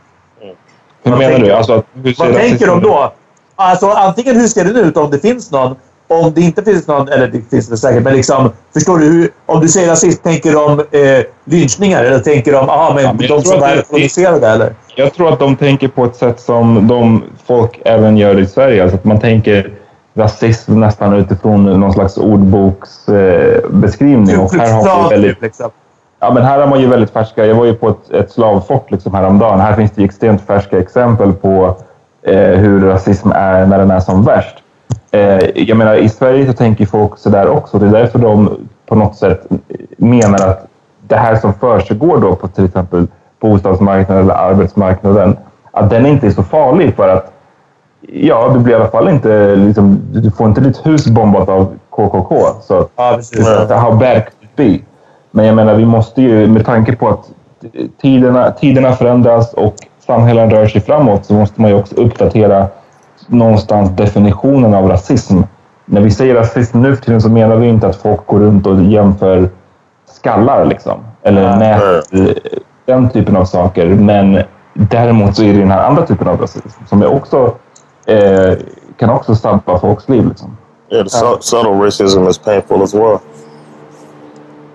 Hur 1.03 1.11
Vad 1.11 1.19
menar 1.19 1.33
tänker- 1.33 1.49
du? 1.51 1.55
Alltså, 1.57 1.83
Vad 2.19 2.35
tänker 2.35 2.67
de 2.67 2.83
då? 2.83 3.13
Alltså 3.57 3.91
antingen 3.91 4.37
hur 4.41 4.47
ser 4.49 4.65
det 4.65 4.81
ut 4.81 4.97
om 4.97 5.11
det 5.11 5.19
finns 5.19 5.51
någon. 5.51 5.77
Om 6.09 6.33
det 6.35 6.41
inte 6.41 6.63
finns 6.63 6.87
någon, 6.87 7.09
eller 7.09 7.29
det 7.29 7.41
finns 7.51 7.69
det 7.69 7.77
säkert, 7.77 8.03
men 8.03 8.15
liksom, 8.17 8.51
förstår 8.75 8.99
du? 8.99 9.05
Hur, 9.07 9.31
om 9.47 9.61
du 9.61 9.69
säger 9.69 9.89
rasist, 9.89 10.23
tänker 10.23 10.53
de 10.53 10.81
eh, 10.81 10.87
lynchningar? 11.45 12.05
Eller 12.05 12.19
tänker 12.19 12.53
de, 12.53 12.69
ah, 12.69 12.93
men 12.95 13.05
Ja, 13.05 13.13
men 13.13 13.29
de 13.29 13.43
som 13.43 13.63
är 13.63 13.77
det- 13.77 13.83
koloniserade? 13.83 14.49
Eller? 14.49 14.75
Jag 14.97 15.15
tror 15.15 15.33
att 15.33 15.39
de 15.39 15.57
tänker 15.57 15.89
på 15.89 16.05
ett 16.05 16.17
sätt 16.17 16.41
som 16.41 16.89
de 16.89 17.23
folk 17.47 17.81
även 17.85 18.17
gör 18.17 18.39
i 18.41 18.47
Sverige. 18.47 18.83
Alltså 18.83 18.97
att 18.97 19.05
man 19.05 19.21
tänker 19.21 19.71
rasism 20.15 20.81
nästan 20.81 21.15
utifrån 21.15 21.81
någon 21.81 21.93
slags 21.93 22.17
ordboksbeskrivning. 22.17 24.35
Eh, 24.35 24.45
och 24.45 24.53
här 24.55 24.73
har 24.73 25.09
vi 25.11 25.15
väldigt, 25.17 25.43
liksom. 25.43 25.71
Ja, 26.21 26.33
men 26.35 26.43
här 26.43 26.61
har 26.61 26.67
man 26.67 26.81
ju 26.81 26.87
väldigt 26.87 27.11
färska... 27.11 27.47
Jag 27.47 27.55
var 27.55 27.65
ju 27.65 27.75
på 27.75 27.89
ett, 27.89 28.11
ett 28.11 28.31
slavfort 28.31 28.91
liksom 28.91 29.15
häromdagen. 29.15 29.61
Här 29.61 29.75
finns 29.75 29.91
det 29.91 30.05
extremt 30.05 30.41
färska 30.43 30.79
exempel 30.79 31.33
på 31.33 31.77
eh, 32.23 32.37
hur 32.37 32.81
rasism 32.81 33.33
är 33.35 33.67
när 33.67 33.79
den 33.79 33.91
är 33.91 34.01
som 34.01 34.25
värst. 34.25 34.57
Eh, 35.11 35.61
jag 35.61 35.77
menar, 35.79 35.95
i 35.95 36.09
Sverige 36.09 36.47
så 36.47 36.53
tänker 36.53 36.87
folk 36.87 37.19
sådär 37.19 37.49
också. 37.49 37.79
Det 37.79 37.87
är 37.87 37.91
därför 37.91 38.19
de 38.19 38.57
på 38.87 38.95
något 38.95 39.17
sätt 39.17 39.47
menar 39.97 40.49
att 40.49 40.67
det 41.09 41.17
här 41.17 41.37
som 41.37 41.55
försiggår 41.55 42.19
då 42.19 42.35
på 42.35 42.49
till 42.49 42.65
exempel 42.65 43.07
bostadsmarknaden 43.41 44.25
eller 44.25 44.35
arbetsmarknaden, 44.35 45.37
att 45.71 45.91
den 45.91 46.07
inte 46.07 46.27
är 46.27 46.31
så 46.31 46.43
farlig 46.43 46.95
för 46.97 47.09
att 47.09 47.33
ja, 48.01 48.51
du 48.55 48.59
blir 48.59 48.73
i 48.75 48.77
alla 48.77 48.89
fall 48.91 49.09
inte, 49.09 49.57
liksom, 49.57 50.01
du 50.13 50.31
får 50.31 50.47
inte 50.47 50.61
ditt 50.61 50.87
hus 50.87 51.07
bombat 51.07 51.49
av 51.49 51.75
KKK. 51.91 52.35
Så 52.63 52.89
Ja, 52.97 53.13
precis. 53.17 53.49
how 53.49 53.93
bad 53.93 54.23
could 54.25 54.43
it 54.43 54.57
be? 54.57 54.79
Men 55.31 55.45
jag 55.47 55.57
menar, 55.57 55.75
vi 55.75 55.85
måste 55.85 56.23
ju, 56.23 56.47
med 56.47 56.67
tanke 56.67 56.97
på 56.97 57.09
att 57.09 57.31
tiderna, 58.03 58.51
tiderna 58.51 58.93
förändras 58.93 59.55
och 59.55 59.75
samhällen 60.07 60.51
rör 60.51 60.67
sig 60.67 60.81
framåt, 60.81 61.25
så 61.27 61.35
måste 61.35 61.61
man 61.61 61.71
ju 61.71 61.77
också 61.77 61.95
uppdatera 61.95 62.67
någonstans 63.27 63.91
definitionen 63.91 64.75
av 64.75 64.89
rasism. 64.89 65.41
När 65.85 66.01
vi 66.01 66.11
säger 66.11 66.35
rasism 66.35 66.83
nu 66.83 66.97
för 66.97 67.05
tiden 67.05 67.21
så 67.21 67.29
menar 67.29 67.57
vi 67.57 67.69
inte 67.69 67.87
att 67.87 67.97
folk 67.97 68.27
går 68.27 68.39
runt 68.39 68.67
och 68.67 68.83
jämför 68.83 69.49
skallar 70.07 70.65
liksom. 70.65 71.01
Eller 71.23 71.57
nät, 71.57 71.83
den 72.87 73.09
typen 73.11 73.37
av 73.37 73.45
saker. 73.45 73.87
Men 73.87 74.43
däremot 74.75 75.37
så 75.37 75.43
är 75.43 75.53
det 75.53 75.59
den 75.59 75.71
här 75.71 75.87
andra 75.89 76.07
typen 76.07 76.29
av 76.29 76.41
rasism 76.41 76.85
som 76.87 77.03
är 77.03 77.07
också, 77.15 77.55
eh, 78.07 78.59
kan 78.97 79.11
också 79.11 79.35
sabba 79.35 79.79
folks 79.79 80.09
liv. 80.09 80.29
Liksom. 80.29 80.57
Yeah, 80.93 81.05
the 81.05 81.11
su- 81.11 81.41
subtle 81.41 81.87
racism 81.87 82.29
is 82.29 82.39
painful 82.39 82.83
as 82.83 82.95
well. 82.95 83.19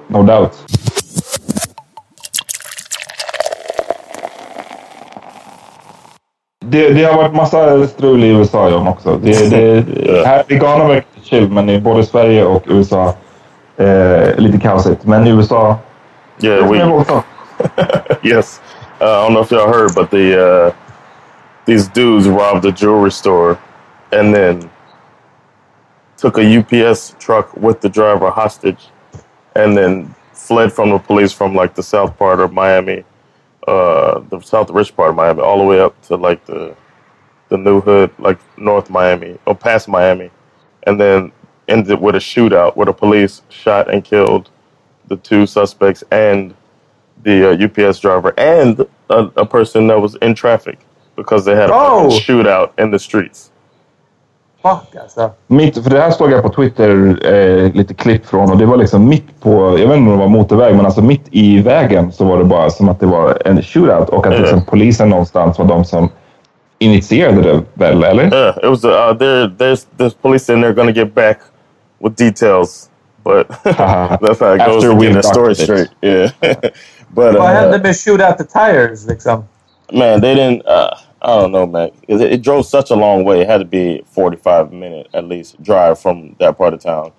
No 0.08 0.24
doubt. 0.24 0.66
Det, 6.66 6.90
det 6.90 7.04
har 7.04 7.18
varit 7.18 7.34
massa 7.36 7.88
strul 7.88 8.24
i 8.24 8.28
USA 8.30 8.70
John 8.70 8.88
också. 8.88 9.18
Det, 9.18 9.50
det, 9.50 10.26
här 10.26 10.44
i 10.48 10.56
Ghana 10.56 10.88
verkar 10.88 11.08
det 11.16 11.22
chill, 11.26 11.50
men 11.52 11.70
i 11.70 11.80
både 11.80 12.04
Sverige 12.04 12.46
och 12.46 12.64
USA 12.66 13.14
eh, 13.78 14.36
lite 14.38 14.58
kaosigt. 14.60 15.06
Men 15.06 15.28
i 15.28 15.30
USA... 15.30 15.78
Yeah, 16.40 16.72
we- 16.72 17.22
yes. 18.24 18.62
Uh, 19.02 19.06
I 19.08 19.24
don't 19.28 19.34
know 19.34 19.42
if 19.42 19.52
y'all 19.52 19.68
heard, 19.74 19.94
but 19.96 20.10
the 20.10 20.38
uh, 20.38 20.74
these 21.66 21.88
dudes 21.88 22.28
robbed 22.28 22.66
a 22.66 22.72
jewelry 22.72 23.12
store 23.12 23.58
and 24.12 24.34
then 24.36 24.70
took 26.18 26.38
a 26.38 26.42
UPS 26.60 27.16
truck 27.20 27.56
with 27.58 27.82
the 27.82 27.90
driver 27.90 28.30
hostage, 28.30 28.90
and 29.56 29.76
then 29.78 30.14
fled 30.34 30.72
from 30.74 30.90
the 30.90 31.00
police 31.00 31.32
from 31.32 31.56
like 31.56 31.76
the 31.76 31.84
south 31.84 32.18
part 32.18 32.40
of 32.40 32.54
Miami, 32.54 33.04
uh, 33.68 34.20
the 34.30 34.40
south 34.42 34.70
rich 34.70 34.96
part 34.96 35.12
of 35.12 35.16
Miami, 35.16 35.42
all 35.42 35.58
the 35.60 35.64
way 35.64 35.80
up 35.80 36.00
to 36.04 36.16
like 36.16 36.46
the 36.46 36.76
the 37.50 37.58
new 37.58 37.80
hood, 37.82 38.12
like 38.20 38.40
North 38.58 38.90
Miami 38.90 39.38
or 39.46 39.56
past 39.56 39.88
Miami, 39.88 40.32
and 40.84 41.00
then 41.00 41.32
ended 41.68 42.00
with 42.02 42.16
a 42.16 42.20
shootout 42.20 42.76
where 42.76 42.86
the 42.86 42.94
police 42.94 43.42
shot 43.50 43.92
and 43.94 44.04
killed 44.04 44.50
the 45.08 45.18
two 45.18 45.46
suspects 45.46 46.04
and 46.12 46.54
the 47.24 47.52
uh, 47.52 47.66
UPS 47.88 48.00
driver 48.00 48.34
and 48.38 48.80
a, 49.10 49.18
a 49.38 49.46
person 49.46 49.88
that 49.88 50.00
was 50.00 50.16
in 50.16 50.36
traffic 50.36 50.80
because 51.16 51.46
they 51.46 51.56
had 51.56 51.70
a 51.70 51.74
Oh. 51.74 52.10
shootout 52.10 52.72
in 52.78 52.92
the 52.92 53.00
streets. 53.00 53.52
Fuck 54.66 55.02
alltså. 55.02 55.32
Mitt, 55.48 55.84
för 55.84 55.90
det 55.90 56.00
här 56.00 56.12
såg 56.12 56.32
jag 56.32 56.44
på 56.44 56.50
Twitter 56.50 57.18
eh, 57.34 57.74
lite 57.74 57.94
klipp 57.94 58.26
från 58.26 58.52
och 58.52 58.58
det 58.58 58.66
var 58.66 58.78
liksom 58.78 59.08
mitt 59.10 59.42
på, 59.42 59.52
jag 59.80 59.88
vet 59.88 59.98
inte 59.98 59.98
om 59.98 60.10
det 60.10 60.16
var 60.16 60.28
motorväg, 60.28 60.76
men 60.76 60.86
alltså 60.86 61.02
mitt 61.02 61.26
i 61.32 61.62
vägen 61.62 62.12
så 62.12 62.26
var 62.26 62.38
det 62.38 62.44
bara 62.44 62.70
som 62.70 62.90
att 62.90 63.00
det 63.00 63.06
var 63.06 63.38
en 63.46 63.62
shootout 63.62 64.10
och 64.10 64.28
att 64.28 64.34
Mm. 64.34 64.42
liksom 64.42 64.66
polisen 64.66 65.10
någonstans 65.10 65.60
var 65.60 65.66
de 65.66 65.86
som 65.86 66.10
initierade 66.80 67.42
det 67.42 67.62
väl, 67.74 68.04
eller? 68.04 68.34
Yeah, 68.34 68.58
it 68.58 68.70
was. 68.70 68.84
Uh, 68.84 69.18
there, 69.18 69.48
there's 69.48 69.86
there's 69.98 70.14
police 70.22 70.54
in 70.54 70.62
there 70.62 70.74
to 70.74 70.92
get 70.92 71.16
back 71.16 71.40
with 72.04 72.16
details, 72.16 72.90
but 73.24 73.48
that's 73.64 74.40
how 74.40 74.56
it 74.56 74.60
goes 74.60 74.76
After 74.76 74.90
to 74.90 74.96
we 74.96 75.08
get 75.08 75.14
the 75.14 75.24
story 75.24 75.56
straight. 75.56 75.90
Yeah, 76.02 76.30
but 77.10 77.34
Vad 77.34 77.36
uh, 77.36 77.42
hände 77.44 77.80
med 77.80 77.96
shoot 77.96 78.22
out 78.22 78.38
the 78.38 78.44
tires 78.44 79.08
liksom? 79.08 79.44
man, 79.94 80.22
they 80.22 80.36
didn't. 80.36 80.62
Uh, 80.66 80.98
I 81.26 81.30
don't 81.42 81.54
know, 81.54 81.68
man. 81.68 81.92
It, 82.08 82.22
it 82.22 82.44
drove 82.44 82.68
such 82.68 82.92
a 82.92 82.96
long 82.96 83.26
way. 83.26 83.42
It 83.42 83.50
had 83.50 83.60
to 83.60 83.66
be 83.66 84.04
45 84.08 84.74
minute 84.74 85.10
at 85.16 85.26
least 85.26 85.62
drive 85.64 86.00
from 86.00 86.36
that 86.40 86.58
part 86.58 86.76
of 86.76 86.82
town 86.82 87.14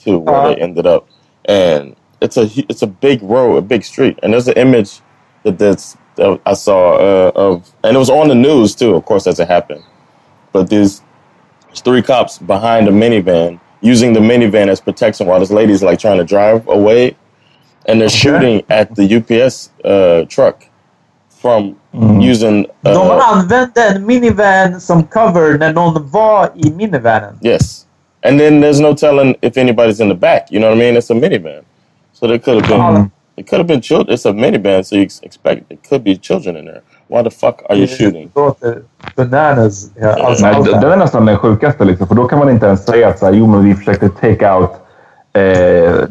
to 0.00 0.18
where 0.18 0.36
Uh-huh. 0.36 0.54
they 0.56 0.62
ended 0.62 0.86
up, 0.86 1.08
and 1.46 1.96
it's 2.22 2.38
a 2.38 2.50
it's 2.70 2.82
a 2.82 2.88
big 2.88 3.22
road, 3.22 3.58
a 3.58 3.62
big 3.62 3.84
street, 3.84 4.18
and 4.22 4.34
there's 4.34 4.48
an 4.48 4.54
image 4.58 5.00
that 5.44 5.58
that's 5.58 5.96
that 6.16 6.40
I 6.46 6.54
saw 6.54 6.96
uh, 6.96 7.32
of, 7.36 7.72
and 7.84 7.96
it 7.96 8.00
was 8.00 8.10
on 8.10 8.28
the 8.28 8.36
news 8.36 8.74
too, 8.76 8.94
of 8.96 9.06
course, 9.06 9.26
as 9.28 9.40
it 9.40 9.48
happened. 9.48 9.84
But 10.52 10.70
there's 10.70 11.02
there's 11.68 11.82
three 11.82 12.02
cops 12.02 12.38
behind 12.38 12.88
a 12.88 12.92
minivan 12.92 13.60
using 13.82 14.14
the 14.14 14.20
minivan 14.20 14.68
as 14.68 14.80
protection 14.80 15.26
while 15.28 15.40
this 15.40 15.50
lady's 15.50 15.82
like 15.84 16.00
trying 16.00 16.18
to 16.18 16.24
drive 16.24 16.68
away, 16.68 17.16
and 17.86 18.00
they're 18.00 18.08
shooting 18.10 18.64
at 18.70 18.94
the 18.96 19.16
UPS 19.18 19.70
uh, 19.84 20.24
truck 20.28 20.66
from 21.42 21.74
using. 22.22 22.66
De 22.82 22.90
Uh, 22.90 23.18
använde 23.32 23.82
en 23.94 24.06
minivan 24.06 24.80
som 24.80 25.02
cover 25.04 25.58
när 25.58 25.72
någon 25.72 26.10
var 26.10 26.48
i 26.54 26.70
minivanen. 26.70 27.38
yes, 27.42 27.86
and 28.26 28.38
then 28.40 28.60
there's 28.64 28.80
no 28.82 28.94
telling 28.94 29.34
if 29.40 29.56
anybody's 29.56 30.02
in 30.02 30.08
the 30.08 30.14
back. 30.14 30.42
You 30.50 30.60
know 30.60 30.70
what 30.70 30.76
I 30.78 30.84
mean? 30.84 30.96
It's 30.96 31.10
a 31.10 31.14
minivan, 31.14 31.62
so 32.12 32.26
there 32.26 32.38
could 32.38 32.62
have 32.66 32.68
been. 32.92 33.10
It 33.36 33.48
could 33.50 33.58
have 33.60 33.68
been 33.68 33.80
children. 33.82 34.14
It's 34.14 34.26
a 34.28 34.32
minivan, 34.32 34.82
so 34.84 34.96
you 34.96 35.02
ex- 35.04 35.20
expect 35.22 35.62
it 35.72 35.78
could 35.88 36.04
be 36.04 36.16
children 36.16 36.56
in 36.56 36.64
there. 36.64 36.80
Why 37.08 37.22
the 37.22 37.30
fuck 37.30 37.62
are 37.70 37.76
you 37.78 37.86
shooting? 37.86 38.30
Det 38.60 38.76
bananas. 39.16 39.90
Ja, 40.00 40.08
alltså, 40.26 40.46
Nej, 40.46 40.54
allt 40.54 40.64
det 40.66 40.72
den 40.72 40.82
här. 40.82 40.90
är 40.90 40.96
nästan 40.96 41.26
den 41.26 41.36
sjukaste. 41.38 41.84
Liksom, 41.84 42.06
för 42.08 42.14
då 42.14 42.24
kan 42.24 42.38
man 42.38 42.50
inte 42.50 42.66
ens 42.66 42.84
säga 42.84 43.08
att 43.08 43.18
så 43.18 43.26
här, 43.26 43.32
jo, 43.32 43.46
men 43.46 43.64
vi 43.64 43.74
försökte 43.74 44.08
take 44.08 44.52
out 44.54 44.70
eh, 45.34 45.42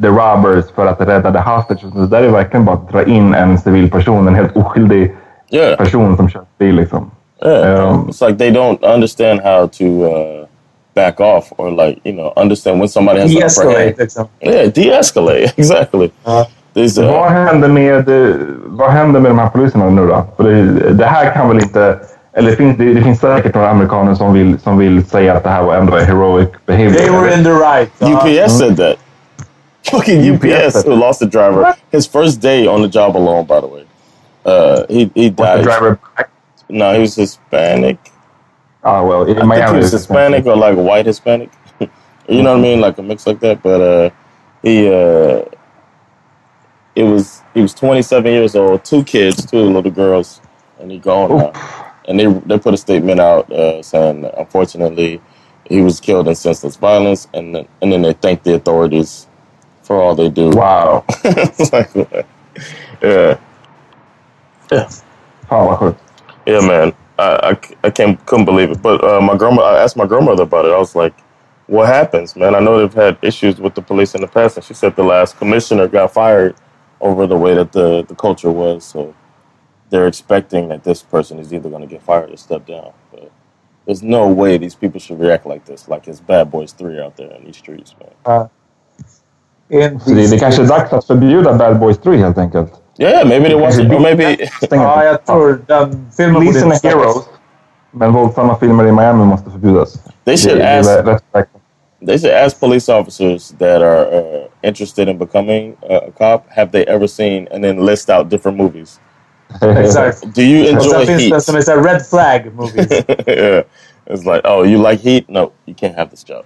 the 0.01 0.07
robbers 0.07 0.65
för 0.75 0.85
att 0.85 1.01
rädda 1.01 1.31
the 1.31 1.39
hostage. 1.49 1.79
Så 1.81 1.87
det 1.99 2.07
där 2.07 2.23
är 2.23 2.29
verkligen 2.29 2.65
bara 2.65 2.75
att 2.75 2.89
dra 2.91 3.03
in 3.03 3.33
en 3.33 3.57
civil 3.57 3.91
person, 3.91 4.27
en 4.27 4.35
helt 4.35 4.57
oskyldig 4.57 5.15
Yeah. 5.51 5.77
person 5.77 6.17
som 6.17 6.29
kör 6.29 6.41
bil. 6.59 6.75
Liksom. 6.75 7.11
Yeah, 7.45 7.89
Um, 7.89 8.09
it's 8.09 8.21
like 8.27 8.37
they 8.37 8.51
don't 8.51 8.83
understand 8.95 9.41
how 9.41 9.67
to 9.67 9.85
uh, 9.85 10.45
back 10.95 11.19
off 11.19 11.51
or 11.57 11.71
like 11.71 11.99
you 12.03 12.13
know 12.13 12.33
understand 12.35 12.79
when 12.79 12.89
somebody 12.89 13.19
has 13.21 13.31
an 13.31 13.37
upper 13.37 13.43
De-escalate 13.43 13.85
hand. 13.85 13.97
liksom. 13.97 14.27
Yeah, 14.41 14.71
de-escalate 14.73 15.51
exactly. 15.57 16.09
These, 16.73 17.01
uh, 17.01 17.11
Vad 17.11 17.31
händer 17.31 17.67
med, 17.67 18.05
vad 18.65 18.91
händer 18.91 19.19
med 19.19 19.31
de 19.31 19.39
här 19.39 19.49
poliserna 19.49 19.89
nu 19.89 20.07
då? 20.07 20.25
För 20.37 20.43
det, 20.43 20.93
det 20.93 21.05
här 21.05 21.33
kan 21.33 21.47
väl 21.49 21.57
inte... 21.59 21.99
Eller 22.33 22.49
det 22.51 22.55
finns, 22.57 22.77
det, 22.77 22.93
det 22.93 23.01
finns 23.01 23.19
säkert 23.19 23.55
några 23.55 23.69
amerikaner 23.69 24.15
som 24.15 24.33
vill, 24.33 24.59
som 24.59 24.77
vill 24.77 25.05
säga 25.05 25.33
att 25.33 25.43
det 25.43 25.49
här 25.49 25.63
var 25.63 25.75
ändå 25.75 25.97
heroic 25.97 26.49
behavior. 26.65 26.93
They 26.93 27.09
were 27.09 27.33
in 27.37 27.43
the 27.43 27.49
right. 27.51 27.91
Ja. 27.99 28.07
UPS 28.07 28.57
said 28.57 28.77
that. 28.77 28.95
Fucking 29.91 30.35
UPS 30.35 30.45
UPS, 30.75 30.87
who 30.87 30.95
lost 30.95 31.19
the 31.19 31.25
driver. 31.25 31.73
His 31.91 32.07
first 32.07 32.41
day 32.41 32.67
on 32.67 32.81
the 32.91 32.99
job 32.99 33.15
alone, 33.17 33.43
by 33.43 33.59
the 33.59 33.67
way. 33.67 33.83
Uh, 34.45 34.85
he 34.89 35.11
he 35.13 35.29
died. 35.29 35.63
driver? 35.63 35.99
No, 36.69 36.93
he 36.93 37.01
was 37.01 37.15
Hispanic. 37.15 37.97
Ah, 38.83 39.03
well, 39.03 39.25
in 39.25 39.37
I 39.37 39.41
think 39.41 39.69
he 39.69 39.75
was 39.77 39.93
it's 39.93 40.07
the 40.07 40.13
same 40.13 40.33
Hispanic 40.33 40.45
or 40.45 40.55
like 40.55 40.77
white 40.77 41.05
Hispanic. 41.05 41.51
you 41.79 42.43
know 42.43 42.53
what 42.53 42.59
I 42.59 42.61
mean, 42.61 42.81
like 42.81 42.97
a 42.97 43.03
mix 43.03 43.27
like 43.27 43.39
that. 43.41 43.61
But 43.61 43.81
uh, 43.81 44.09
he 44.63 44.87
uh, 44.87 45.43
it 46.95 47.03
was 47.03 47.41
he 47.53 47.61
was 47.61 47.73
27 47.73 48.31
years 48.31 48.55
old, 48.55 48.83
two 48.83 49.03
kids, 49.03 49.45
two 49.45 49.59
little 49.59 49.91
girls, 49.91 50.41
and 50.79 50.91
he 50.91 50.97
gone 50.97 51.37
now. 51.37 51.93
And 52.07 52.19
they 52.19 52.25
they 52.25 52.57
put 52.57 52.73
a 52.73 52.77
statement 52.77 53.19
out 53.19 53.51
uh, 53.51 53.83
saying 53.83 54.29
unfortunately 54.37 55.21
he 55.71 55.81
was 55.81 55.99
killed 55.99 56.27
in 56.27 56.35
senseless 56.35 56.75
violence, 56.75 57.27
and 57.33 57.55
then, 57.55 57.67
and 57.81 57.91
then 57.91 58.01
they 58.01 58.13
thanked 58.13 58.43
the 58.43 58.55
authorities 58.55 59.27
for 59.83 60.01
all 60.01 60.15
they 60.15 60.29
do. 60.29 60.49
Wow. 60.49 61.05
it's 61.23 61.71
like, 61.71 61.89
yeah, 63.01 63.39
yeah. 64.71 64.89
Fan 65.49 65.65
vad 65.65 65.77
sjukt. 65.77 66.03
Yeah, 66.45 66.67
man. 66.67 66.93
I, 67.19 67.51
I, 67.51 67.87
I 67.87 67.91
can't 67.91 68.25
couldn't 68.25 68.45
believe 68.45 68.71
it. 68.71 68.81
But 68.81 69.03
uh, 69.03 69.21
my 69.21 69.35
grandma, 69.37 69.61
I 69.61 69.83
asked 69.83 69.97
my 69.97 70.07
grandmother 70.07 70.43
about 70.43 70.65
it. 70.65 70.71
I 70.71 70.77
was 70.77 70.95
like, 70.95 71.13
"What 71.67 71.87
happens, 71.87 72.35
man? 72.35 72.55
I 72.55 72.59
know 72.59 72.79
they've 72.79 73.03
had 73.03 73.17
issues 73.21 73.59
with 73.59 73.75
the 73.75 73.81
police 73.81 74.15
in 74.15 74.21
the 74.21 74.27
past." 74.27 74.57
And 74.57 74.65
she 74.65 74.73
said 74.73 74.95
the 74.95 75.03
last 75.03 75.37
commissioner 75.37 75.87
got 75.87 76.13
fired 76.13 76.55
over 76.99 77.27
the 77.27 77.37
way 77.37 77.53
that 77.55 77.71
the 77.71 78.03
the 78.07 78.15
culture 78.15 78.51
was. 78.51 78.83
So 78.83 79.13
they're 79.89 80.07
expecting 80.07 80.69
that 80.69 80.83
this 80.83 81.03
person 81.03 81.39
is 81.39 81.53
either 81.53 81.69
going 81.69 81.81
to 81.81 81.87
get 81.87 82.01
fired 82.01 82.31
or 82.31 82.37
step 82.37 82.65
down. 82.65 82.91
But 83.11 83.31
there's 83.85 84.03
no 84.03 84.27
way 84.27 84.57
these 84.57 84.75
people 84.75 84.99
should 84.99 85.19
react 85.19 85.45
like 85.45 85.65
this. 85.65 85.87
Like 85.87 86.07
it's 86.07 86.21
Bad 86.21 86.49
Boys 86.51 86.73
Three 86.73 86.99
out 86.99 87.17
there 87.17 87.31
in 87.35 87.45
these 87.45 87.57
streets, 87.57 87.95
man. 87.99 88.09
Ja. 88.25 88.49
En 89.69 89.99
Så 89.99 90.09
det, 90.09 90.31
det 90.31 90.39
kanske 90.39 90.61
är 90.61 90.67
dags 90.67 90.93
att 90.93 91.05
förbjuda 91.05 91.53
Bad 91.53 91.79
Boys 91.79 91.97
3 91.97 92.17
helt 92.17 92.37
enkelt. 92.37 92.80
Yeah, 93.01 93.23
maybe 93.27 93.45
they 93.49 93.55
watch 93.55 93.79
it, 93.79 93.91
or 93.91 93.99
maybe 93.99 94.23
Ja, 94.71 95.03
jag 95.05 95.25
tror 95.25 95.61
den 95.67 96.11
filmen 96.17 96.33
borde 96.33 96.45
Polisen 96.45 96.71
inte 96.73 96.87
är 96.87 96.91
heroes. 96.91 97.25
Men 97.91 98.13
våldsamma 98.13 98.55
filmer 98.59 98.87
i 98.87 98.91
Miami 98.91 99.25
måste 99.25 99.51
förbjudas. 99.51 99.93
They 100.25 100.37
should 100.37 100.57
det, 100.57 100.63
det 100.63 100.69
är 100.69 100.79
ask- 100.79 101.07
rätt. 101.33 101.47
They 102.07 102.17
should 102.19 102.33
ask 102.35 102.59
police 102.59 102.89
officers 102.99 103.49
that 103.59 103.81
are 103.81 104.05
uh, 104.19 104.47
interested 104.63 105.09
in 105.09 105.17
becoming 105.17 105.75
uh, 105.89 105.95
a 105.95 106.11
cop, 106.17 106.43
have 106.49 106.71
they 106.71 106.83
ever 106.83 107.07
seen, 107.07 107.47
and 107.51 107.63
then 107.63 107.85
list 107.85 108.09
out 108.09 108.29
different 108.29 108.57
movies. 108.57 108.99
Exakt. 109.61 110.23
Do 110.35 110.41
you 110.41 110.61
Och 110.63 110.69
enjoy 110.69 111.05
sen 111.05 111.05
finns 111.05 111.21
Heat? 111.33 111.43
som 111.43 111.55
är 111.55 111.61
så 111.61 111.71
här 111.71 111.83
red 111.83 112.05
flag 112.07 112.51
movies. 112.55 112.91
yeah. 113.27 113.63
It's 114.05 114.25
like, 114.35 114.41
oh, 114.47 114.63
you 114.67 114.89
like 114.89 115.03
Heat? 115.09 115.29
No, 115.29 115.51
you 115.65 115.75
can't 115.75 115.95
have 115.97 116.09
this 116.09 116.23
job. 116.29 116.43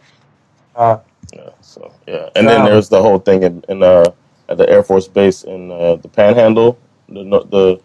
Ja. 0.75 1.01
Yeah, 1.33 1.49
so 1.61 1.91
yeah, 2.07 2.29
and 2.35 2.47
then 2.47 2.65
there's 2.65 2.89
the 2.89 3.01
whole 3.01 3.19
thing 3.19 3.43
in, 3.43 3.63
in 3.67 3.83
uh, 3.83 4.05
at 4.49 4.58
the 4.58 4.69
Air 4.69 4.84
Force 4.84 5.08
Base 5.08 5.43
in 5.43 5.71
uh, 5.71 5.95
the 5.95 6.08
Panhandle, 6.08 6.77
the 7.10 7.23
the 7.51 7.79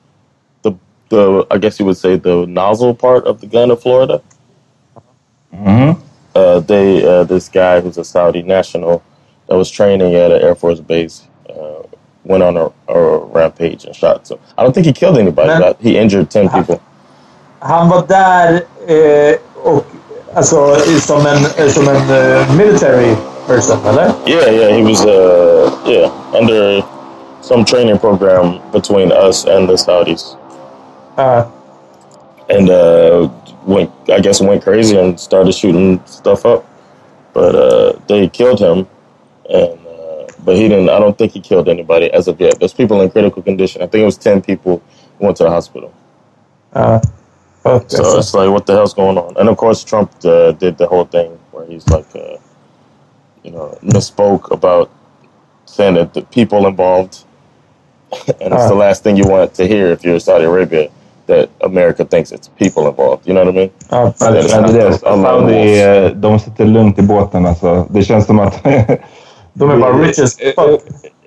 the 0.63 0.75
the 1.09 1.47
I 1.51 1.59
guess 1.59 1.79
you 1.81 1.87
would 1.87 1.97
say 1.97 2.17
the 2.17 2.47
nozzle 2.47 2.95
part 2.95 3.25
of 3.27 3.41
the 3.41 3.47
gun 3.47 3.71
in 3.71 3.77
Florida. 3.77 4.23
Uh, 6.35 6.61
they 6.61 7.05
uh, 7.05 7.25
this 7.25 7.49
guy 7.49 7.81
who's 7.81 7.99
a 7.99 8.05
Saudi 8.05 8.43
national 8.43 9.03
that 9.49 9.57
was 9.57 9.71
training 9.71 10.15
at 10.15 10.31
an 10.31 10.41
Air 10.43 10.55
Force 10.55 10.79
base 10.81 11.27
uh, 11.49 11.83
went 12.25 12.43
on 12.43 12.57
a, 12.57 12.71
a 12.93 13.19
rampage 13.27 13.85
and 13.85 13.95
shot. 13.97 14.27
So 14.27 14.39
I 14.57 14.63
don't 14.63 14.73
think 14.73 14.87
he 14.87 14.93
killed 14.93 15.19
anybody, 15.19 15.49
Men- 15.49 15.61
but 15.61 15.81
he 15.81 15.97
injured 15.99 16.31
ten 16.31 16.49
people. 16.49 16.81
Han 17.63 17.89
var 17.89 18.07
där 18.07 18.63
eh, 18.87 19.37
och 19.63 19.85
alltså 20.35 20.77
som 21.01 21.27
en, 21.27 21.71
som 21.71 21.89
en 21.89 22.09
eh, 23.51 23.61
military 23.63 23.79
person, 23.79 23.79
eller? 23.87 24.15
Yeah, 24.27 24.51
yeah, 24.51 24.77
he 24.77 24.83
was 24.83 25.05
uh 25.07 25.83
yeah 25.87 26.11
under 26.37 26.83
some 27.43 27.65
training 27.65 27.99
program 27.99 28.61
between 28.73 29.13
us 29.13 29.47
and 29.47 29.69
the 29.69 29.75
Saudis, 29.75 30.37
Ja. 31.19 31.51
and 32.49 32.71
uh 32.71 33.29
went 33.67 33.91
I 34.11 34.21
guess 34.21 34.41
went 34.41 34.63
crazy 34.63 34.97
and 34.99 35.19
started 35.21 35.55
shooting 35.55 36.01
stuff 36.07 36.47
up, 36.47 36.65
but 37.35 37.55
uh 37.55 37.99
they 38.09 38.29
killed 38.29 38.61
him, 38.61 38.87
and 39.51 39.79
uh, 39.87 40.27
but 40.45 40.57
he 40.57 40.69
didn't. 40.69 40.91
I 40.91 40.99
don't 41.01 41.19
think 41.19 41.33
he 41.33 41.41
killed 41.41 41.69
anybody 41.69 42.13
as 42.13 42.29
of 42.29 42.41
yet. 42.41 42.59
There's 42.61 42.75
people 42.75 43.03
in 43.03 43.11
critical 43.11 43.43
condition. 43.43 43.83
I 43.83 43.87
think 43.87 44.03
it 44.03 44.07
was 44.07 44.19
ten 44.19 44.43
people 44.43 44.83
who 45.19 45.27
went 45.27 45.37
to 45.39 45.45
the 45.45 45.51
hospital. 45.51 45.93
Ja. 46.75 47.01
Fuck, 47.63 47.91
So 47.91 48.19
it's 48.19 48.33
like, 48.35 48.51
what 48.51 48.67
the 48.67 48.75
hell's 48.75 48.95
going 48.95 49.19
on? 49.19 49.37
And 49.37 49.49
of 49.49 49.57
course, 49.59 49.85
Trump 49.85 50.13
uh, 50.25 50.53
did 50.53 50.79
the 50.79 50.87
whole 50.87 51.05
thing 51.05 51.39
where 51.53 51.67
he's 51.67 51.87
like, 51.89 52.09
uh, 52.17 52.40
you 53.45 53.53
know, 53.53 53.79
misspoke 53.83 54.51
about 54.53 54.89
saying 55.65 55.95
that 55.95 56.15
the 56.15 56.23
people 56.23 56.69
involved, 56.69 57.15
and 58.41 58.53
it's 58.55 58.69
the 58.69 58.75
Ah. 58.75 58.79
last 58.89 59.03
thing 59.03 59.17
you 59.17 59.29
want 59.31 59.55
to 59.55 59.65
hear 59.65 59.93
if 59.93 60.05
you're 60.05 60.21
Saudi 60.21 60.45
Arabia 60.45 60.89
that 61.27 61.49
America 61.65 62.05
thinks 62.05 62.33
it's 62.33 62.49
people 62.59 62.89
involved. 62.89 63.27
You 63.29 63.35
know 63.35 63.45
what 63.45 63.55
I 63.55 63.59
mean? 63.59 63.71
Ja, 63.91 64.13
Men, 64.21 64.33
det 64.33 64.43
det 64.73 64.83
är 64.83 64.93
Saudi, 64.93 65.83
eh, 66.07 66.11
de 66.11 66.39
sitter 66.39 66.65
lugnt 66.65 66.99
i 66.99 67.03
båten. 67.03 67.47
Alltså. 67.47 67.87
Det 67.91 68.03
känns 68.03 68.27
som 68.27 68.39
att... 68.41 68.63
De 69.53 69.71
är 69.71 69.77
bara 69.77 69.93
rich 69.93 70.19
as 70.19 70.37
fuck. 70.37 70.81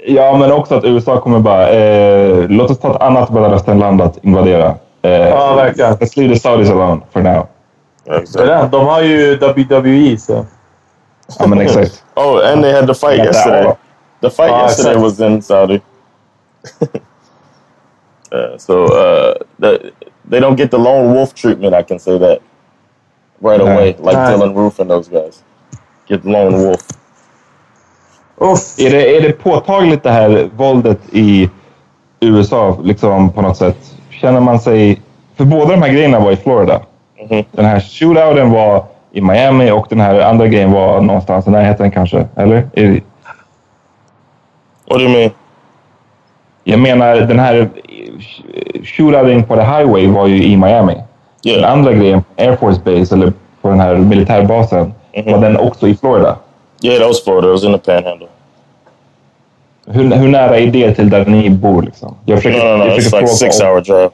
Ja, 0.06 0.38
men 0.38 0.52
också 0.52 0.76
att 0.76 0.84
USA 0.86 1.20
kommer 1.22 1.40
bara... 1.40 1.70
Eh, 1.70 2.46
låt 2.50 2.72
oss 2.72 2.80
ta 2.80 2.96
ett 2.96 3.02
annat 3.02 3.32
Mellanösternland 3.34 4.02
att 4.02 4.18
invadera. 4.24 4.76
Eh, 5.02 5.12
Ja, 5.12 5.54
verkligen. 5.56 5.94
Let's 5.94 6.18
leave 6.20 6.34
the 6.34 6.40
Saudis 6.40 6.70
alone 6.70 7.02
for 7.14 7.22
now. 7.22 7.48
Det 8.06 8.16
exactly. 8.16 8.70
De 8.72 8.86
har 8.86 9.02
ju 9.02 9.36
WWE, 9.38 10.18
så... 10.18 10.46
Men 11.40 11.62
exakt. 11.62 12.04
Oh, 12.16 12.38
and 12.54 12.64
they 12.64 12.72
had 12.72 12.88
the 12.88 12.94
fight 12.94 13.18
yesterday. 13.18 13.76
The 14.22 14.30
fight 14.30 14.52
Ah, 14.52 14.62
yesterday 14.64 14.96
was 15.02 15.20
in 15.20 15.42
Saudi. 15.42 15.82
uh, 18.32 18.58
so 18.58 18.84
uh, 18.86 19.34
the, 19.60 19.92
they 20.30 20.40
don't 20.40 20.56
get 20.56 20.72
the 20.72 20.78
lone 20.78 21.14
wolf 21.14 21.34
treatment. 21.34 21.74
I 21.74 21.84
can 21.84 22.00
say 22.00 22.18
that 22.20 22.40
right 23.42 23.60
No. 23.60 23.66
away, 23.66 23.96
like 24.00 24.16
Right. 24.16 24.36
Dylan 24.38 24.56
Roof 24.56 24.80
and 24.80 24.90
those 24.90 25.10
guys 25.10 25.44
get 26.08 26.26
lone 26.26 26.58
wolf. 26.58 26.88
Uff. 28.38 28.80
Är 28.80 28.90
det, 28.90 29.18
är 29.18 29.22
det 29.22 29.32
påtagligt 29.34 30.04
det 30.04 30.12
här 30.12 30.50
våldet 30.56 31.00
i 31.12 31.50
USA 32.20 32.78
liksom 32.84 33.30
på 33.34 33.42
något 33.42 33.58
sätt? 33.58 33.78
Känner 34.10 34.40
man 34.40 34.60
sig... 34.60 35.02
För 35.36 35.46
båda 35.46 35.72
de 35.72 35.82
här 35.82 35.90
grejerna 35.90 36.20
var 36.20 36.32
i 36.32 36.36
Florida. 36.36 36.82
Den 37.52 37.66
här 37.66 37.80
shootouten 37.80 38.52
var 38.52 38.86
i 39.14 39.22
Miami 39.22 39.72
och 39.72 39.86
den 39.90 40.00
här 40.00 40.20
andra 40.20 40.48
grejen 40.48 40.72
var 40.72 41.02
någonstans 41.02 41.48
i 41.48 41.50
närheten 41.50 41.92
kanske. 41.92 42.28
Eller? 42.36 42.64
Do 44.86 45.00
you 45.00 45.10
mean? 45.10 45.32
Jag 46.64 46.80
menar, 46.80 47.16
den 47.16 47.40
här 47.40 47.70
shootouten 48.84 49.44
på 49.44 49.56
the 49.56 49.62
highway 49.62 50.08
var 50.08 50.28
ju 50.28 50.44
i 50.44 50.58
Miami. 50.58 50.96
Den 51.44 51.66
andra 51.66 51.94
grejen, 51.94 52.24
Air 52.38 52.56
Force 52.56 52.82
Base, 52.86 53.16
eller 53.16 53.34
på 53.62 53.70
den 53.70 53.80
här 53.80 53.96
militärbasen, 53.96 54.94
var 55.26 55.38
den 55.38 55.58
också 55.58 55.88
i 55.88 55.96
Florida. 55.96 56.38
Yeah, 56.82 57.00
that 57.00 57.08
was 57.08 57.24
Florida. 57.24 57.48
It 57.48 57.54
was 57.54 57.64
in 57.64 57.72
the 57.72 57.78
Panhandle. 57.78 58.28
Hur, 59.88 60.16
hur 60.16 60.28
nära 60.28 60.58
är 60.58 60.68
det 60.68 60.96
till 60.96 61.10
där 61.10 61.26
ni 61.26 61.50
bor? 61.50 61.82
Liksom? 61.82 62.16
Jag 62.26 62.38
försöker, 62.38 62.66
no, 62.66 62.78
no, 62.78 62.78
no. 62.78 62.86
jag 62.86 62.92
It's 62.92 62.96
försöker 62.96 63.18
like 63.18 63.28
fråga 63.28 63.52
six 63.52 63.62
hour 63.62 63.82
drive. 63.82 64.10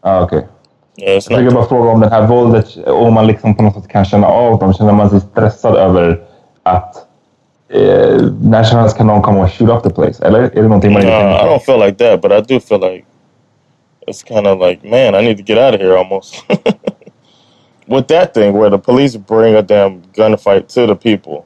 Ah, 0.00 0.22
okej. 0.22 0.46
Jag 0.96 1.24
försöker 1.24 1.50
bara 1.50 1.64
fråga 1.64 1.90
om 1.90 2.00
det 2.00 2.08
här 2.08 2.26
våldet, 2.26 2.66
om 2.86 3.14
man 3.14 3.26
liksom 3.26 3.54
på 3.54 3.62
något 3.62 3.74
sätt 3.74 3.88
kan 3.88 4.04
känna 4.04 4.26
av 4.26 4.58
dem. 4.58 4.74
Känner 4.74 4.92
man 4.92 5.10
sig 5.10 5.20
stressad 5.20 5.76
över 5.76 6.20
att 6.62 6.96
eh, 7.72 8.16
när 8.42 8.62
som 8.64 8.78
helst 8.78 8.96
kan 8.96 9.06
någon 9.06 9.22
komma 9.22 9.42
och 9.42 9.52
shoot 9.52 9.70
up 9.70 9.82
the 9.82 9.90
place? 9.90 10.24
Eller 10.26 10.40
är 10.40 10.50
det 10.54 10.62
någonting 10.62 10.92
man 10.92 11.02
inte 11.02 11.12
I 11.14 11.20
tänker 11.20 11.38
på? 11.38 11.46
don't 11.54 11.58
feel 11.58 11.80
like 11.86 11.98
that, 12.04 12.20
but 12.22 12.32
I 12.32 12.54
do 12.54 12.60
feel 12.60 12.80
like 12.80 13.04
it's 14.06 14.22
kind 14.28 14.46
of 14.46 14.58
like, 14.60 14.88
man, 14.88 15.14
I 15.22 15.24
need 15.26 15.36
to 15.38 15.44
get 15.52 15.58
out 15.58 15.74
of 15.74 15.80
here 15.80 15.98
almost. 15.98 16.44
With 17.86 18.06
that 18.08 18.34
thing 18.34 18.52
where 18.58 18.70
the 18.70 18.78
police 18.78 19.16
bring 19.16 19.56
a 19.56 19.62
damn 19.62 20.02
gunfight 20.16 20.68
to 20.74 20.86
the 20.86 20.94
people, 20.96 21.44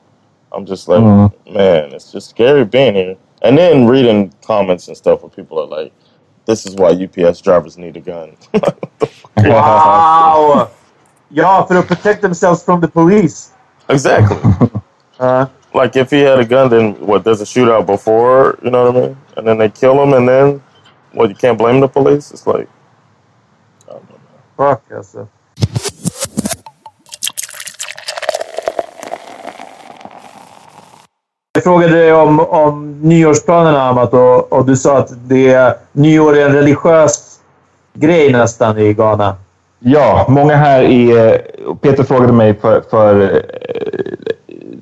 I'm 0.53 0.67
just 0.67 0.89
like, 0.89 1.01
Mhm. 1.01 1.31
man, 1.53 1.93
it's 1.95 2.13
just 2.13 2.29
scary 2.31 2.65
being 2.65 2.95
here. 2.95 3.17
And 3.43 3.59
then 3.59 3.89
reading 3.91 4.33
comments 4.47 4.89
and 4.89 4.97
stuff 4.97 5.23
where 5.23 5.31
people 5.31 5.59
are 5.59 5.83
like, 5.83 5.93
this 6.47 6.67
is 6.67 6.75
why 6.75 6.91
UPS 6.91 7.41
drivers 7.41 7.77
need 7.79 7.97
a 7.97 8.01
gun. 8.01 8.37
Wow! 9.37 10.69
Ja, 11.29 11.65
för 11.69 11.75
att 11.75 11.89
protect 11.89 12.23
themselves 12.23 12.65
from 12.65 12.81
the 12.81 12.89
police. 12.89 13.53
exactly. 13.89 14.39
Uh, 15.21 15.47
like 15.73 15.95
if 15.95 16.11
he 16.11 16.23
had 16.23 16.41
a 16.41 16.45
gun, 16.45 16.69
then 16.69 16.95
what? 17.07 17.23
There's 17.23 17.41
a 17.41 17.45
shootout 17.45 17.87
before, 17.87 18.59
you 18.65 18.71
know 18.71 18.91
what 18.91 18.97
I 18.97 19.01
mean? 19.01 19.17
And 19.37 19.47
then 19.47 19.59
they 19.59 19.69
kill 19.69 20.03
him, 20.03 20.13
and 20.13 20.29
then 20.29 20.61
what? 21.13 21.29
You 21.29 21.37
can't 21.37 21.57
blame 21.57 21.81
the 21.81 21.87
police. 21.87 22.33
It's 22.33 22.47
like 22.49 22.69
fuck 24.57 24.93
alltså. 24.93 25.19
Jag 25.19 25.29
frågade 31.65 31.93
dig 31.93 32.13
om, 32.13 32.41
om 32.41 33.01
nyårsplanerna, 33.03 33.83
Amat, 33.83 34.15
och, 34.15 34.53
och 34.53 34.67
du 34.67 34.77
sa 34.77 34.99
att 34.99 35.11
det 35.29 35.53
är, 35.53 35.75
nyår 35.93 36.37
är 36.37 36.47
en 36.47 36.53
religiös 36.53 37.39
grej 37.95 38.33
nästan 38.33 38.79
i 38.79 38.93
Ghana. 38.93 39.37
Ja, 39.79 40.27
många 40.29 40.57
här 40.57 40.83
i... 40.83 41.39
Peter 41.81 42.05
frågade 42.05 42.33
mig 42.33 42.55
för... 42.55 42.83
för 42.91 43.23
eh, 43.23 43.29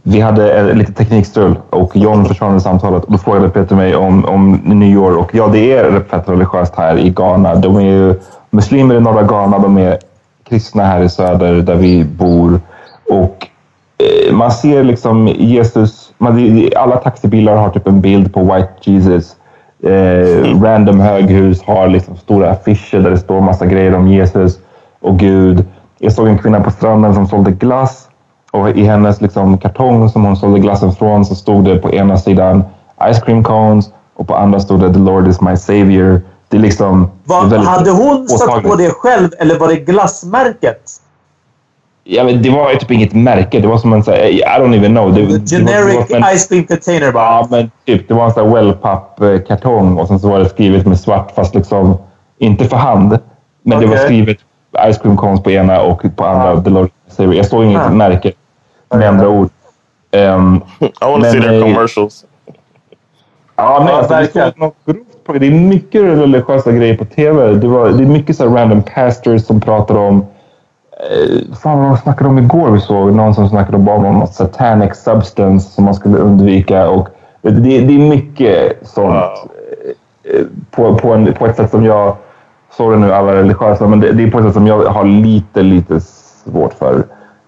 vi 0.05 0.21
hade 0.21 0.75
lite 0.75 0.93
teknikstrul 0.93 1.55
och 1.71 1.97
John 1.97 2.25
försvann 2.25 2.57
i 2.57 2.61
samtalet. 2.61 3.05
Och 3.05 3.13
då 3.13 3.19
frågade 3.19 3.49
Peter 3.49 3.77
mig 3.77 3.97
om, 3.97 4.25
om 4.25 4.53
nyår. 4.65 5.17
Och 5.17 5.35
ja, 5.35 5.47
det 5.47 5.73
är 5.73 6.01
fett 6.01 6.29
religiöst 6.29 6.75
här 6.77 6.99
i 6.99 7.11
Ghana. 7.11 7.55
De 7.55 7.77
är 7.77 7.81
ju 7.81 8.15
muslimer 8.51 8.95
i 8.95 9.01
norra 9.01 9.23
Ghana. 9.23 9.59
De 9.59 9.79
är 9.79 9.99
kristna 10.49 10.85
här 10.85 11.03
i 11.03 11.09
söder 11.09 11.55
där 11.55 11.75
vi 11.75 12.05
bor. 12.05 12.61
Och 13.09 13.47
eh, 13.99 14.35
man 14.35 14.53
ser 14.53 14.85
liksom 14.85 15.29
Jesus... 15.29 16.12
Man, 16.23 16.69
alla 16.77 16.97
taxibilar 16.97 17.57
har 17.57 17.71
typ 17.71 17.87
en 17.87 18.01
bild 18.01 18.35
på 18.35 18.41
White 18.41 18.73
Jesus. 18.81 19.37
Eh, 19.83 20.61
random 20.63 21.01
höghus 21.01 21.63
har 21.63 21.89
liksom 21.89 22.17
stora 22.17 22.51
affischer 22.51 23.01
där 23.01 23.11
det 23.11 23.19
står 23.19 23.41
massa 23.41 23.67
grejer 23.67 23.95
om 23.95 24.09
Jesus 24.09 24.59
och 25.01 25.19
Gud. 25.19 25.65
Jag 25.99 26.13
såg 26.13 26.29
en 26.29 26.39
kvinna 26.39 26.61
på 26.61 26.71
stranden 26.71 27.15
som 27.15 27.27
sålde 27.27 27.51
glass 27.51 28.09
och 28.51 28.71
i 28.71 28.85
hennes 28.85 29.21
liksom 29.21 29.59
kartong 29.59 30.09
som 30.09 30.25
hon 30.25 30.37
sålde 30.37 30.59
glassen 30.59 30.93
från 30.93 31.25
så 31.25 31.35
stod 31.35 31.65
det 31.65 31.77
på 31.77 31.95
ena 31.95 32.19
sidan 32.19 32.65
Ice 33.13 33.21
cream 33.21 33.45
cones 33.45 33.91
och 34.15 34.29
på 34.29 34.35
andra 34.35 34.61
stod 34.61 34.81
det 34.81 34.93
The 34.93 34.99
Lord 34.99 35.29
is 35.29 35.41
my 35.41 35.57
savior. 35.57 36.21
Det 36.49 36.57
är 36.57 36.61
liksom... 36.61 37.11
det 37.51 37.57
är 37.57 37.59
hade 37.59 37.91
hon 37.91 38.29
satt 38.29 38.63
på 38.63 38.77
det 38.77 38.91
själv 38.91 39.29
eller 39.39 39.59
var 39.59 39.69
det 39.69 39.77
glassmärket? 39.77 41.02
Ja, 42.05 42.25
men 42.25 42.43
det 42.43 42.51
var 42.51 42.75
typ 42.75 42.91
inget 42.91 43.13
märke. 43.13 43.61
Det 43.61 43.69
var 43.69 43.79
som 43.79 43.93
en 43.93 44.03
sån 44.05 44.15
här, 44.15 44.25
I 44.27 44.43
don't 44.43 44.77
even 44.77 44.91
know. 44.93 45.15
Det, 45.15 45.21
det 45.21 45.27
var- 45.27 45.39
det 45.39 45.51
Generic 45.57 45.97
var 45.97 46.05
som 46.07 46.17
en- 46.17 46.37
ice 46.37 46.47
cream 46.49 46.65
container 46.65 47.13
bara. 47.13 47.25
Ja, 47.25 47.47
men 47.51 47.71
typ. 47.87 48.09
Det 48.09 48.15
var 48.15 48.25
en 48.25 48.33
sån 48.33 48.45
här 48.49 48.55
wellpapp-kartong 48.55 49.99
och 49.99 50.09
sen 50.09 50.19
så 50.21 50.29
var 50.29 50.39
det 50.39 50.49
skrivet 50.49 50.87
med 50.87 51.01
svart, 51.01 51.31
fast 51.35 51.55
liksom 51.55 51.97
inte 52.39 52.65
för 52.65 52.77
hand. 52.77 53.19
Men 53.63 53.81
det 53.81 53.87
var 53.87 53.97
skrivet 53.97 54.37
Ice 54.93 54.99
Cream 55.03 55.17
Cones 55.17 55.43
på 55.43 55.51
ena 55.51 55.81
och 55.83 56.03
på 56.17 56.25
andra 56.25 56.61
The 56.63 56.89
Savior. 57.09 57.35
Jag 57.35 57.47
såg 57.47 57.65
inget 57.65 57.83
Ah. 57.83 57.91
märke, 57.91 58.33
med 58.95 59.09
andra 59.09 59.29
ord. 59.29 59.49
Um, 60.17 60.61
I 60.81 60.87
want 61.01 61.25
to 61.25 61.31
see 61.31 61.41
their 61.41 61.63
commercials. 61.63 62.25
Ja, 63.57 63.79
men 63.79 63.89
Ja, 63.89 63.95
alltså, 63.99 64.15
det, 64.15 64.21
verkligen. 64.21 64.51
står 64.51 64.61
något 64.61 64.75
grovt 64.87 65.25
på, 65.25 65.33
det 65.33 65.47
är 65.47 65.51
mycket 65.51 66.03
religiösa 66.03 66.73
grejer 66.73 66.97
på 66.97 67.05
tv. 67.05 67.53
Det, 67.55 67.67
var, 67.69 67.89
det 67.89 68.03
är 68.03 68.07
mycket 68.07 68.37
så 68.37 68.49
här 68.49 68.57
random 68.57 68.83
pastors 68.83 69.43
som 69.45 69.61
pratar 69.61 69.95
om... 69.97 70.27
Eh, 71.11 71.57
fan 71.57 71.79
vad 71.79 71.89
de 71.89 71.97
snackade 71.97 72.31
om 72.31 72.39
igår. 72.39 72.71
Vi 72.71 72.81
såg 72.81 73.13
någon 73.13 73.35
som 73.35 73.49
snackade 73.49 73.77
om 73.77 73.85
bara 73.85 74.27
satanic 74.27 74.95
substance 74.95 75.71
som 75.71 75.85
man 75.85 75.95
skulle 75.95 76.19
undvika. 76.19 76.89
Och 76.89 77.09
det, 77.43 77.51
det 77.81 77.95
är 77.95 78.09
mycket 78.09 78.89
sånt 78.89 79.15
eh, 79.15 80.47
på, 80.71 80.95
på, 80.95 81.13
en, 81.13 81.33
på 81.33 81.47
ett 81.47 81.57
sätt 81.57 81.71
som 81.71 81.85
jag... 81.85 82.17
Sorry 82.77 82.99
nu 82.99 83.13
alla 83.13 83.35
religiösa, 83.35 83.89
men 83.89 84.01
det, 84.01 84.13
det 84.13 84.23
är 84.23 84.31
på 84.31 84.39
ett 84.39 84.45
sätt 84.45 84.55
som 84.55 84.67
jag 84.67 84.85
har 84.85 85.05
lite, 85.05 85.63
lite 85.63 86.01
svårt 86.01 86.75
för. 86.75 87.05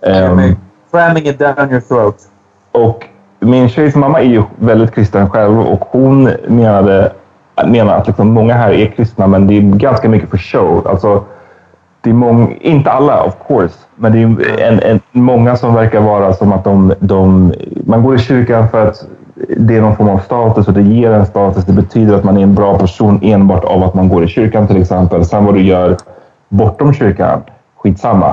Ehm, 0.07 0.57
Cramming 0.91 1.29
it 1.29 1.39
down 1.39 1.71
your 1.71 1.81
throat. 1.81 2.17
och 2.73 3.07
min 3.41 3.69
tjejs 3.69 3.95
mamma 3.95 4.21
är 4.21 4.25
ju 4.25 4.43
väldigt 4.57 4.95
kristen 4.95 5.31
själv 5.31 5.61
och 5.61 5.81
hon 5.91 6.31
menade, 6.49 7.13
menar 7.67 7.97
att 7.97 8.07
liksom 8.07 8.29
många 8.29 8.55
här 8.55 8.73
är 8.73 8.87
kristna 8.87 9.27
men 9.27 9.47
det 9.47 9.55
är 9.55 9.61
ganska 9.61 10.09
mycket 10.09 10.31
för 10.31 10.39
show. 10.39 10.87
Alltså, 10.87 11.25
det 12.05 12.11
är 12.11 12.15
mång, 12.15 12.59
inte 12.61 12.91
alla 12.91 13.25
of 13.25 13.35
course, 13.49 13.75
men 13.97 14.13
det 14.13 14.19
är 14.19 14.69
en, 14.69 14.81
en, 14.81 15.01
många 15.13 15.57
som 15.57 15.75
verkar 15.75 16.01
vara 16.01 16.33
som 16.33 16.53
att 16.53 16.65
de, 16.65 16.95
de... 17.01 17.53
Man 17.87 18.03
går 18.03 18.15
i 18.15 18.19
kyrkan 18.19 18.69
för 18.69 18.87
att 18.87 19.05
det 19.57 19.77
är 19.77 19.81
någon 19.81 19.97
form 19.97 20.09
av 20.09 20.19
status 20.19 20.69
och 20.69 20.75
det 20.75 20.83
ger 20.83 21.11
en 21.11 21.27
status. 21.27 21.65
Det 21.65 21.73
betyder 21.73 22.15
att 22.15 22.25
man 22.25 22.37
är 22.37 22.43
en 22.43 22.55
bra 22.55 22.79
person 22.79 23.21
enbart 23.23 23.65
av 23.65 23.83
att 23.83 23.95
man 23.95 24.09
går 24.09 24.25
i 24.25 24.29
kyrkan 24.29 24.67
till 24.67 24.81
exempel. 24.81 25.25
Sen 25.25 25.45
vad 25.45 25.55
du 25.55 25.63
gör 25.63 25.97
bortom 26.49 26.93
kyrkan, 26.93 27.43
skitsamma. 27.77 28.29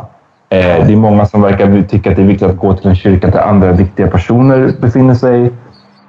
Eh, 0.50 0.86
det 0.88 0.94
är 0.94 0.96
många 0.96 1.26
som 1.26 1.42
verkar 1.42 1.82
tycka 1.82 2.10
att 2.10 2.16
det 2.16 2.22
är 2.22 2.28
viktigt 2.28 2.50
att 2.50 2.58
gå 2.58 2.74
till 2.74 2.88
en 2.88 2.96
kyrka 2.96 3.28
där 3.28 3.40
andra 3.40 3.72
viktiga 3.72 4.08
personer 4.08 4.74
befinner 4.82 5.14
sig. 5.14 5.52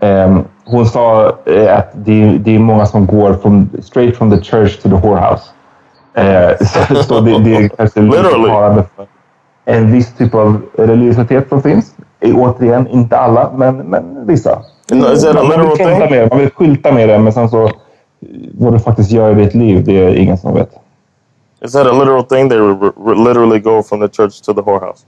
Eh, 0.00 0.38
hon 0.64 0.86
sa 0.86 1.32
eh, 1.46 1.78
att 1.78 1.90
det 1.94 2.22
är, 2.22 2.38
det 2.38 2.54
är 2.54 2.58
många 2.58 2.86
som 2.86 3.06
går 3.06 3.34
from, 3.34 3.70
straight 3.82 4.16
from 4.16 4.30
the 4.30 4.42
church 4.42 4.82
to 4.82 4.88
the 4.88 5.08
whorehouse. 5.08 5.42
Eh, 6.14 6.50
så, 7.06 7.20
det, 7.20 7.38
det 7.38 7.56
är 7.56 7.68
kanske 7.68 8.00
lite 8.00 8.22
för 8.22 8.84
en 9.64 9.92
viss 9.92 10.12
typ 10.12 10.34
av 10.34 10.62
religiositet 10.78 11.48
som 11.48 11.62
finns. 11.62 11.94
Återigen, 12.34 12.88
inte 12.88 13.18
alla, 13.18 13.52
men, 13.56 13.76
men 13.76 14.26
vissa. 14.26 14.62
No, 14.90 15.12
is 15.12 15.24
man, 15.34 15.48
vill 15.48 15.68
skylta 15.68 15.98
med 15.98 16.12
det, 16.12 16.28
man 16.30 16.38
vill 16.38 16.50
skylta 16.50 16.92
med 16.92 17.08
det, 17.08 17.18
men 17.18 17.32
sen 17.32 17.48
så 17.48 17.70
vad 18.54 18.72
du 18.72 18.78
faktiskt 18.78 19.10
gör 19.10 19.30
i 19.30 19.44
ditt 19.44 19.54
liv, 19.54 19.84
det 19.84 19.98
är 19.98 20.14
ingen 20.14 20.38
som 20.38 20.54
vet. 20.54 20.70
Is 21.64 21.72
that 21.72 21.86
a 21.86 21.92
literal 21.92 22.22
thing? 22.24 22.48
They 22.48 22.58
literally 23.24 23.58
go 23.58 23.82
from 23.82 24.00
the 24.00 24.08
church 24.08 24.40
to 24.40 24.54
the 24.54 24.60
whorehouse. 24.60 25.04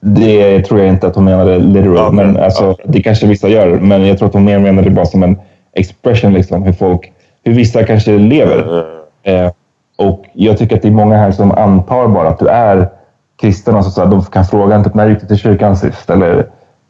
Det 0.00 0.62
tror 0.62 0.80
jag 0.80 0.88
inte 0.88 1.06
att 1.06 1.14
hon 1.14 1.24
menade 1.24 1.58
literal, 1.58 2.12
men 2.12 2.36
alltså, 2.36 2.76
det 2.84 3.02
kanske 3.02 3.26
vissa 3.26 3.48
gör. 3.48 3.80
Men 3.80 4.06
jag 4.06 4.18
tror 4.18 4.28
att 4.28 4.34
hon 4.34 4.44
mer 4.44 4.58
menade 4.58 4.88
det 4.88 4.94
bara 4.94 5.06
som 5.06 5.22
en 5.22 5.38
expression, 5.72 6.32
liksom, 6.32 6.62
hur 6.62 6.72
folk, 6.72 7.12
hur 7.44 7.54
vissa 7.54 7.84
kanske 7.84 8.18
lever. 8.18 8.84
Eh, 9.22 9.50
och 9.98 10.24
jag 10.32 10.58
tycker 10.58 10.76
att 10.76 10.82
det 10.82 10.88
är 10.88 10.92
många 10.92 11.16
här 11.16 11.32
som 11.32 11.52
antar 11.52 12.08
bara 12.08 12.28
att 12.28 12.38
du 12.38 12.48
är 12.48 12.88
kristen. 13.36 13.76
Alltså, 13.76 13.90
så 13.90 14.00
här, 14.00 14.08
de 14.08 14.22
kan 14.22 14.44
fråga 14.44 14.84
typ, 14.84 14.94
när 14.94 15.08
gick 15.08 15.20
du 15.20 15.26
till 15.26 15.36
kyrkan 15.36 15.76
sist? 15.76 16.10
Eller 16.10 16.46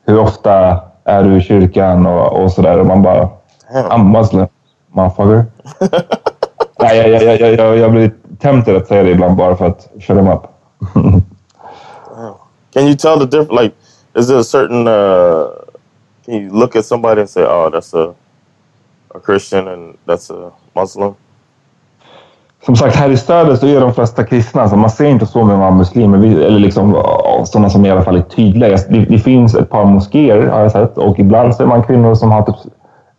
hur 0.07 0.21
ofta 0.21 0.81
är 1.05 1.23
du 1.23 1.37
i 1.37 1.41
kyrkan? 1.41 2.07
Och, 2.07 2.43
och 2.43 2.53
sådär. 2.53 2.79
Och 2.79 2.87
man 2.87 3.03
bara, 3.03 3.29
I'm 3.73 4.19
Muslim, 4.19 4.47
motherfucker. 4.89 5.45
Nej, 6.81 6.97
jag, 6.99 7.23
jag, 7.23 7.41
jag, 7.41 7.55
jag, 7.55 7.77
jag, 7.79 7.91
blir 7.91 8.11
tempted 8.41 8.77
att 8.77 8.87
säga 8.87 9.03
det 9.03 9.11
ibland 9.11 9.37
bara 9.37 9.57
för 9.57 9.67
att 9.67 9.89
shut 10.01 10.17
them 10.17 10.29
up. 10.29 10.43
Can 12.73 12.83
you 12.83 12.97
tell 12.97 13.19
the 13.19 13.27
difference? 13.27 13.63
Like, 13.63 13.75
is 14.15 14.29
there 14.29 14.39
a 14.39 14.45
certain? 14.45 14.89
Uh, 14.89 15.49
can 16.25 16.35
you 16.35 16.51
look 16.51 16.77
at 16.77 16.85
somebody 16.85 17.21
and 17.21 17.31
say, 17.31 17.43
"Oh, 17.43 17.71
that's 17.71 17.95
a 17.95 18.15
a 19.15 19.21
Christian 19.21 19.69
and 19.69 19.97
that's 20.07 20.31
a 20.31 20.53
Muslim"? 20.75 21.15
Som 22.69 22.77
sagt, 22.77 22.97
här 22.97 23.11
i 23.11 23.17
söder 23.17 23.57
så 23.57 23.67
är 23.67 23.81
de 23.81 23.95
flesta 23.95 24.25
kristna. 24.25 24.69
Så 24.69 24.77
man 24.77 24.91
ser 24.91 25.05
inte 25.05 25.27
så 25.27 25.45
många 25.45 25.71
muslimer. 25.71 26.19
Eller 26.19 26.59
liksom 26.59 27.03
sådana 27.45 27.71
som 27.71 27.87
i 27.87 27.91
alla 27.91 28.03
fall 28.03 28.17
är 28.17 28.21
tydliga. 28.21 28.79
Det, 28.89 28.99
det 28.99 29.19
finns 29.19 29.55
ett 29.55 29.71
par 29.71 29.85
moskéer 29.85 30.47
har 30.47 30.61
jag 30.61 30.73
sett. 30.73 30.99
Och 30.99 31.19
ibland 31.19 31.55
ser 31.55 31.67
man 31.67 31.83
kvinnor 31.83 32.15
som 32.15 32.31
har 32.31 32.43
typ, 32.43 32.57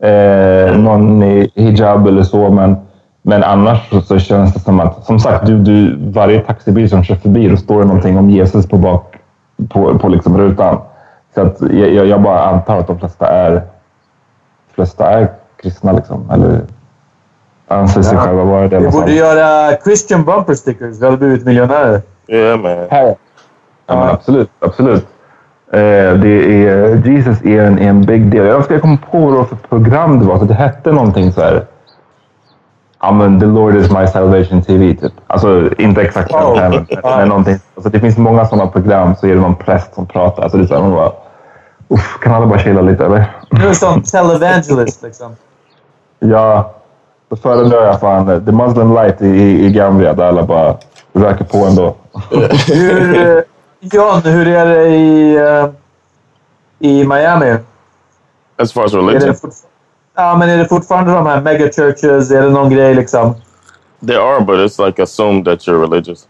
eh, 0.03 0.77
någon 0.81 1.23
i 1.23 1.51
hijab 1.55 2.07
eller 2.07 2.23
så. 2.23 2.49
Men, 2.49 2.77
Men 3.21 3.43
annars 3.43 3.89
så, 3.89 4.01
så 4.01 4.19
känns 4.19 4.53
det 4.53 4.59
som 4.59 4.79
att, 4.79 5.05
som 5.05 5.19
sagt, 5.19 5.45
du, 5.45 5.57
du, 5.57 5.97
varje 6.11 6.39
taxibil 6.39 6.89
som 6.89 7.03
kör 7.03 7.15
förbi, 7.15 7.49
då 7.49 7.57
står 7.57 7.79
det 7.79 7.85
någonting 7.87 8.17
om 8.17 8.29
Jesus 8.29 8.67
på, 8.67 8.77
bak, 8.77 9.15
på, 9.69 9.97
på 9.97 10.09
liksom 10.09 10.37
rutan. 10.37 10.77
Så 11.35 11.41
att 11.41 11.61
jag, 11.71 12.05
jag 12.05 12.21
bara 12.21 12.43
antar 12.43 12.77
att 12.77 12.87
de 12.87 12.99
flesta 12.99 13.27
är, 13.27 13.51
de 13.51 14.73
flesta 14.75 15.09
är 15.09 15.27
kristna. 15.61 15.91
Liksom, 15.91 16.31
eller 16.31 16.61
anser 17.69 18.01
sig 18.01 18.15
Ja. 18.17 18.21
själva 18.21 18.43
vara 18.43 18.67
det. 18.67 18.79
Vi 18.79 18.89
borde 18.89 19.11
göra 19.11 19.75
Christian 19.83 20.23
bumper 20.25 20.53
stickers. 20.53 20.99
Vi 21.01 21.05
hade 21.05 21.17
blivit 21.17 21.45
miljonärer. 21.45 22.01
Yeah, 22.27 22.59
man. 22.59 22.71
Här. 22.91 23.15
Ja, 23.87 23.95
men 23.95 24.09
absolut. 24.09 24.49
absolut. 24.59 25.07
Eh, 25.71 25.79
det 26.13 26.65
är, 26.67 27.07
Jesus 27.07 27.41
är 27.41 27.63
en, 27.63 27.79
är 27.79 27.89
en 27.89 28.05
big 28.05 28.31
deal. 28.31 28.47
Jag 28.47 28.63
ska 28.65 28.79
komma 28.79 28.97
på 29.11 29.19
vad 29.19 29.33
det 29.33 29.37
var 29.37 29.43
för 29.45 29.55
program 29.55 30.19
det 30.19 30.25
var. 30.25 30.37
Så 30.39 30.45
det 30.45 30.53
hette 30.53 30.91
någonting 30.91 31.31
så 31.31 31.41
här. 31.41 31.65
Ja, 33.01 33.11
men 33.11 33.39
The 33.39 33.45
Lord 33.45 33.75
is 33.75 33.91
my 33.91 34.07
salvation 34.07 34.61
TV, 34.61 34.93
typ. 34.95 35.13
Alltså, 35.27 35.69
inte 35.77 36.01
exakt 36.01 36.31
den 36.31 36.43
Oh. 36.43 36.69
men, 36.69 36.85
men 37.03 37.27
någonting. 37.29 37.55
Alltså, 37.75 37.89
det 37.89 37.99
finns 37.99 38.17
många 38.17 38.45
sådana 38.45 38.67
program, 38.71 39.15
så 39.15 39.27
är 39.27 39.35
det 39.35 39.41
någon 39.41 39.55
präst 39.55 39.93
som 39.95 40.05
pratar. 40.05 40.43
Alltså, 40.43 40.57
det 40.57 40.63
är 40.63 40.67
så 40.67 40.73
här, 40.73 40.81
man 40.81 40.91
bara, 40.91 41.11
Uff, 41.87 42.19
kan 42.21 42.33
alla 42.33 42.45
bara 42.45 42.59
chilla 42.59 42.81
lite, 42.81 43.05
eller? 43.05 43.37
Du 43.49 43.67
är 43.67 43.73
som 43.73 44.01
televangelist 44.01 45.03
liksom. 45.03 45.35
Ja, 46.19 46.71
då 46.71 46.78
föredrar 47.35 47.85
jag 47.85 47.99
fan 47.99 48.45
The 48.45 48.51
Muslim 48.51 48.93
Light 48.93 49.21
i, 49.21 49.27
i, 49.27 49.65
i 49.65 49.71
Gambia, 49.71 50.13
där 50.13 50.27
alla 50.27 50.43
bara 50.43 50.77
röker 51.13 51.45
på 51.45 51.57
ändå. 51.57 51.95
Hur, 52.67 53.37
eh, 53.37 53.43
John, 53.79 54.21
hur 54.21 54.47
är 54.47 54.65
det 54.65 54.87
i, 54.87 55.35
eh, 55.35 55.69
i 56.79 57.07
Miami? 57.07 57.57
As 58.57 58.73
far 58.73 58.85
as 58.85 58.93
Är 58.93 58.97
religion, 58.97 59.27
det, 59.27 59.33
fort, 59.35 59.53
ja, 60.15 60.37
men 60.37 60.49
är 60.49 60.57
det 60.57 60.67
fortfarande 60.67 61.11
de 61.11 61.25
här 61.25 61.41
megachurches? 61.41 62.31
Är 62.31 62.41
det 62.41 62.49
någon 62.49 62.69
grej 62.69 62.95
liksom? 62.95 63.35
there 64.01 64.21
are, 64.21 64.41
but 64.41 64.59
it's 64.59 64.79
like 64.79 64.99
assumed 64.99 65.45
that 65.45 65.67
you're 65.67 65.79
religious. 65.79 66.27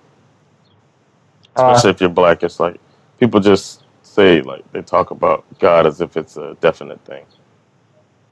Especially 1.56 1.92
if 1.92 2.02
you're 2.02 2.10
black, 2.10 2.44
it's 2.44 2.60
like 2.60 2.80
people 3.20 3.40
just 3.40 3.84
say 4.04 4.42
like 4.42 4.70
they 4.72 4.82
talk 4.82 5.12
about 5.12 5.44
God 5.60 5.86
as 5.86 6.02
if 6.02 6.18
it's 6.18 6.38
a 6.38 6.56
definite 6.62 7.04
thing. 7.06 7.26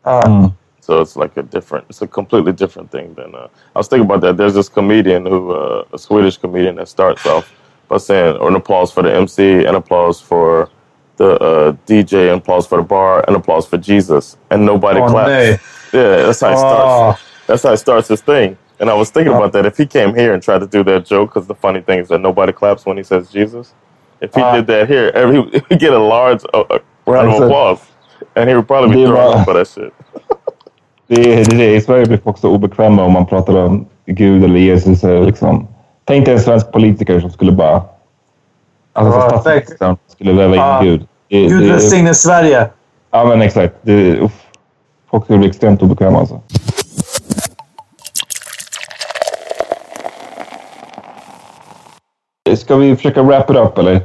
Ja. 0.05 0.51
So 0.87 1.01
it's 1.01 1.17
like 1.17 1.37
a 1.37 1.43
different, 1.43 1.85
it's 1.89 2.01
a 2.01 2.07
completely 2.07 2.53
different 2.53 2.91
thing 2.91 3.13
than. 3.15 3.35
Uh, 3.35 3.49
I 3.75 3.79
was 3.79 3.89
thinking 3.89 4.05
about 4.05 4.21
that. 4.21 4.37
There's 4.37 4.55
this 4.55 4.69
comedian 4.69 5.27
who, 5.27 5.51
uh, 5.51 5.83
a 5.93 5.99
Swedish 5.99 6.37
comedian, 6.37 6.77
that 6.77 6.89
starts 6.89 7.25
off 7.27 7.53
by 7.89 7.97
saying, 7.97 8.37
or 8.37 8.49
an 8.49 8.55
applause 8.55 8.91
for 8.93 9.03
the 9.03 9.13
MC, 9.13 9.65
and 9.65 9.75
applause 9.77 10.21
for 10.21 10.71
the 11.17 11.31
uh, 11.41 11.73
DJ, 11.87 12.31
and 12.31 12.41
applause 12.41 12.67
for 12.67 12.77
the 12.77 12.85
bar, 12.85 13.25
and 13.27 13.35
applause 13.35 13.67
for 13.67 13.77
Jesus, 13.77 14.37
and 14.51 14.65
nobody 14.65 15.01
Oh, 15.01 15.07
claps. 15.09 15.29
nee. 15.29 15.57
Yeah, 15.93 16.17
that's 16.27 16.41
how 16.41 16.51
he 16.51 16.55
Oh. 16.55 16.57
starts. 16.57 17.05
That's 17.47 17.63
how 17.63 17.71
he 17.71 17.77
starts 17.77 18.09
his 18.09 18.21
thing. 18.21 18.57
And 18.79 18.89
I 18.89 18.95
was 18.95 19.11
thinking 19.11 19.33
about 19.33 19.53
that. 19.53 19.67
If 19.67 19.77
he 19.77 19.87
came 19.87 20.15
here 20.15 20.33
and 20.33 20.43
tried 20.43 20.61
to 20.61 20.67
do 20.67 20.85
that 20.85 21.05
joke, 21.05 21.31
because 21.31 21.47
the 21.47 21.55
funny 21.55 21.81
thing 21.81 21.99
is 21.99 22.09
that 22.09 22.21
nobody 22.21 22.53
claps 22.53 22.85
when 22.87 22.97
he 22.97 23.03
says 23.03 23.29
Jesus. 23.29 23.75
If 24.21 24.35
he 24.35 24.43
Ah. 24.43 24.51
did 24.53 24.67
that 24.67 24.87
here, 24.89 25.11
every, 25.15 25.43
he 25.51 25.61
would 25.69 25.79
get 25.79 25.93
a 25.93 25.99
large 25.99 26.43
uh, 26.53 26.63
uh, 26.71 26.79
round 27.07 27.29
of 27.29 27.35
applause, 27.35 27.81
and 28.37 28.49
he 28.49 28.55
would 28.55 28.67
probably 28.67 28.97
be 28.97 29.01
thrown 29.03 29.29
up 29.29 29.43
for 29.43 29.53
that 29.55 29.67
shit. 29.67 29.93
Det 31.07 31.33
är, 31.33 31.45
det. 31.57 31.75
I 31.75 31.81
Sverige 31.81 32.05
blir 32.05 32.17
folk 32.17 32.37
så 32.37 32.49
obekväma 32.49 33.03
om 33.03 33.11
man 33.13 33.25
pratar 33.25 33.55
om 33.55 33.85
Gud 34.05 34.43
eller 34.43 34.59
Jesus. 34.59 35.03
eller 35.03 35.25
Liksom. 35.25 35.67
Tänk 36.05 36.25
dig 36.25 36.33
en 36.33 36.39
svensk 36.39 36.71
politiker 36.71 37.19
som 37.19 37.31
skulle 37.31 37.51
bara... 37.51 37.81
Alltså 38.93 39.19
Ja, 39.19 39.29
statsministern 39.29 39.97
skulle 40.07 40.33
väva 40.33 40.55
in 40.55 40.61
Ja. 40.61 40.81
Gud. 40.83 41.07
Det, 41.29 41.45
Gud 41.45 41.71
välsigne 41.71 42.13
Sverige. 42.13 42.67
ja, 43.11 43.25
men 43.25 43.41
exakt. 43.41 43.73
Det, 43.81 44.17
uff. 44.19 44.31
Folk 45.11 45.23
skulle 45.23 45.39
bli 45.39 45.47
extremt 45.49 45.81
obekväma 45.81 46.19
alltså. 46.19 46.41
Ska 52.55 52.75
vi 52.75 52.95
försöka 52.95 53.21
wrap 53.23 53.49
it 53.49 53.55
up 53.57 53.77
eller? 53.77 54.01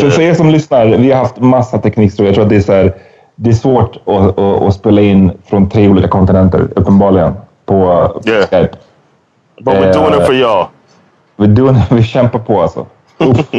För, 0.00 0.10
för 0.10 0.22
er 0.22 0.34
som 0.34 0.50
lyssnar, 0.50 0.86
vi 0.86 1.10
har 1.10 1.18
haft 1.18 1.38
massa 1.40 1.78
teknikstrul. 1.78 2.26
Jag 2.26 2.34
tror 2.34 2.44
att 2.44 2.50
det 2.50 2.56
är, 2.56 2.60
så 2.60 2.72
här, 2.72 2.94
det 3.40 3.50
är 3.50 3.54
svårt 3.54 3.96
att, 4.04 4.38
att, 4.38 4.62
att 4.62 4.74
spela 4.74 5.00
in 5.00 5.32
från 5.44 5.68
tre 5.68 5.88
olika 5.88 6.08
kontinenter, 6.08 6.68
uppenbarligen, 6.76 7.34
på 7.66 7.76
Yeah. 8.24 8.46
Skype. 8.46 8.76
But 9.60 9.74
we're 9.74 9.92
doing 9.92 10.20
it 10.20 10.26
for 10.26 10.34
y'all. 10.34 10.66
Vi, 11.36 11.46
doing, 11.46 11.76
vi 11.90 12.02
kämpar 12.02 12.38
på 12.38 12.62
alltså. 12.62 12.86
Uff. 13.18 13.46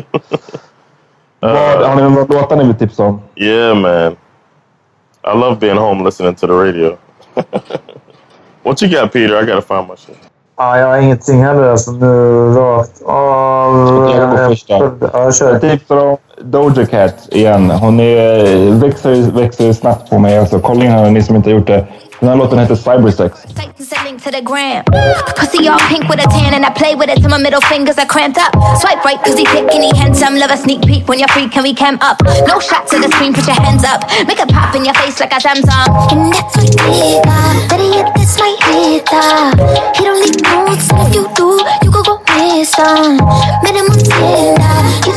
Vad, 1.39 1.87
har 1.87 1.95
ni 1.95 2.01
några 2.01 2.25
låtar 2.25 2.55
ni 2.55 2.63
vill 2.63 2.75
tipsa 2.75 3.03
om? 3.03 3.21
Yeah, 3.35 3.75
man. 3.75 4.15
I 5.23 5.37
love 5.37 5.55
being 5.55 5.77
home 5.77 6.05
listening 6.05 6.35
to 6.35 6.47
the 6.47 6.53
radio. 6.53 6.97
what 8.63 8.81
you 8.81 9.01
got, 9.01 9.13
Peter? 9.13 9.43
I 9.43 9.45
gotta 9.45 9.61
find 9.61 9.87
my 9.87 9.95
shit. 9.95 10.28
Ja, 10.61 10.77
jag 10.79 10.87
har 10.87 10.97
ingenting 10.97 11.43
heller 11.43 11.71
alltså 11.71 11.91
nu 11.91 12.05
rakt 12.53 13.01
av... 13.05 13.75
Jag 14.15 14.29
går 14.29 14.47
först 14.47 14.67
då. 14.67 14.91
Ja, 15.13 15.31
kör. 15.31 15.51
Jag 15.51 15.61
tipsar 15.61 15.97
om 15.97 16.17
Doja 16.41 16.85
Cat 16.85 17.15
igen. 17.31 17.69
Hon 17.69 17.99
är, 17.99 18.71
växer, 18.71 19.31
växer 19.31 19.73
snabbt 19.73 20.09
på 20.09 20.19
mig. 20.19 20.39
Alltså, 20.39 20.59
kolla 20.59 20.85
in 20.85 20.91
henne, 20.91 21.09
ni 21.09 21.23
som 21.23 21.35
inte 21.35 21.49
har 21.49 21.57
gjort 21.57 21.67
det. 21.67 21.85
Den 22.19 22.29
här 22.29 22.35
låten 22.35 22.59
heter 22.59 22.75
Cybersex. 22.75 23.31
To 24.19 24.31
the 24.31 24.41
gram. 24.41 24.83
Pussy 25.37 25.69
all 25.69 25.79
pink 25.87 26.09
with 26.09 26.19
a 26.19 26.27
tan, 26.29 26.53
and 26.53 26.65
I 26.65 26.71
play 26.71 26.93
with 26.93 27.09
it 27.09 27.21
till 27.21 27.29
my 27.29 27.37
middle 27.37 27.61
fingers 27.61 27.97
are 27.97 28.05
cramped 28.05 28.37
up. 28.37 28.51
Swipe 28.81 29.05
right, 29.05 29.19
cause 29.23 29.37
he 29.37 29.45
thick 29.45 29.73
and 29.73 29.83
he 29.83 29.95
handsome. 29.95 30.35
Love 30.35 30.51
a 30.51 30.57
sneak 30.57 30.81
peek 30.81 31.07
when 31.07 31.19
you're 31.19 31.29
free, 31.29 31.47
can 31.47 31.63
we 31.63 31.73
cam 31.73 31.97
up? 32.01 32.17
No 32.45 32.59
shots 32.59 32.91
to 32.91 32.99
the 32.99 33.07
screen, 33.15 33.33
put 33.33 33.47
your 33.47 33.55
hands 33.55 33.85
up. 33.85 34.03
Make 34.27 34.41
a 34.41 34.47
pop 34.47 34.75
in 34.75 34.83
your 34.83 34.95
face 34.95 35.19
like 35.21 35.31
a 35.31 35.39
Samsung. 35.39 35.87
And 36.11 36.33
that's 36.33 36.57
what 36.57 36.67
nigga. 36.83 37.69
Better 37.69 37.89
yet, 37.95 38.13
this 38.15 38.37
my 38.37 38.51
hitter. 38.67 39.55
He 39.95 40.03
don't 40.03 40.19
need 40.19 40.41
notes, 40.43 40.89
and 40.91 40.99
if 41.07 41.15
you 41.15 41.23
do, 41.39 41.47
you 41.83 41.91
could 41.91 42.05
go 42.05 42.19
miss 42.35 42.71
some. 42.71 43.15
Minimum 43.63 43.99
tender. 44.03 44.75
You 45.07 45.13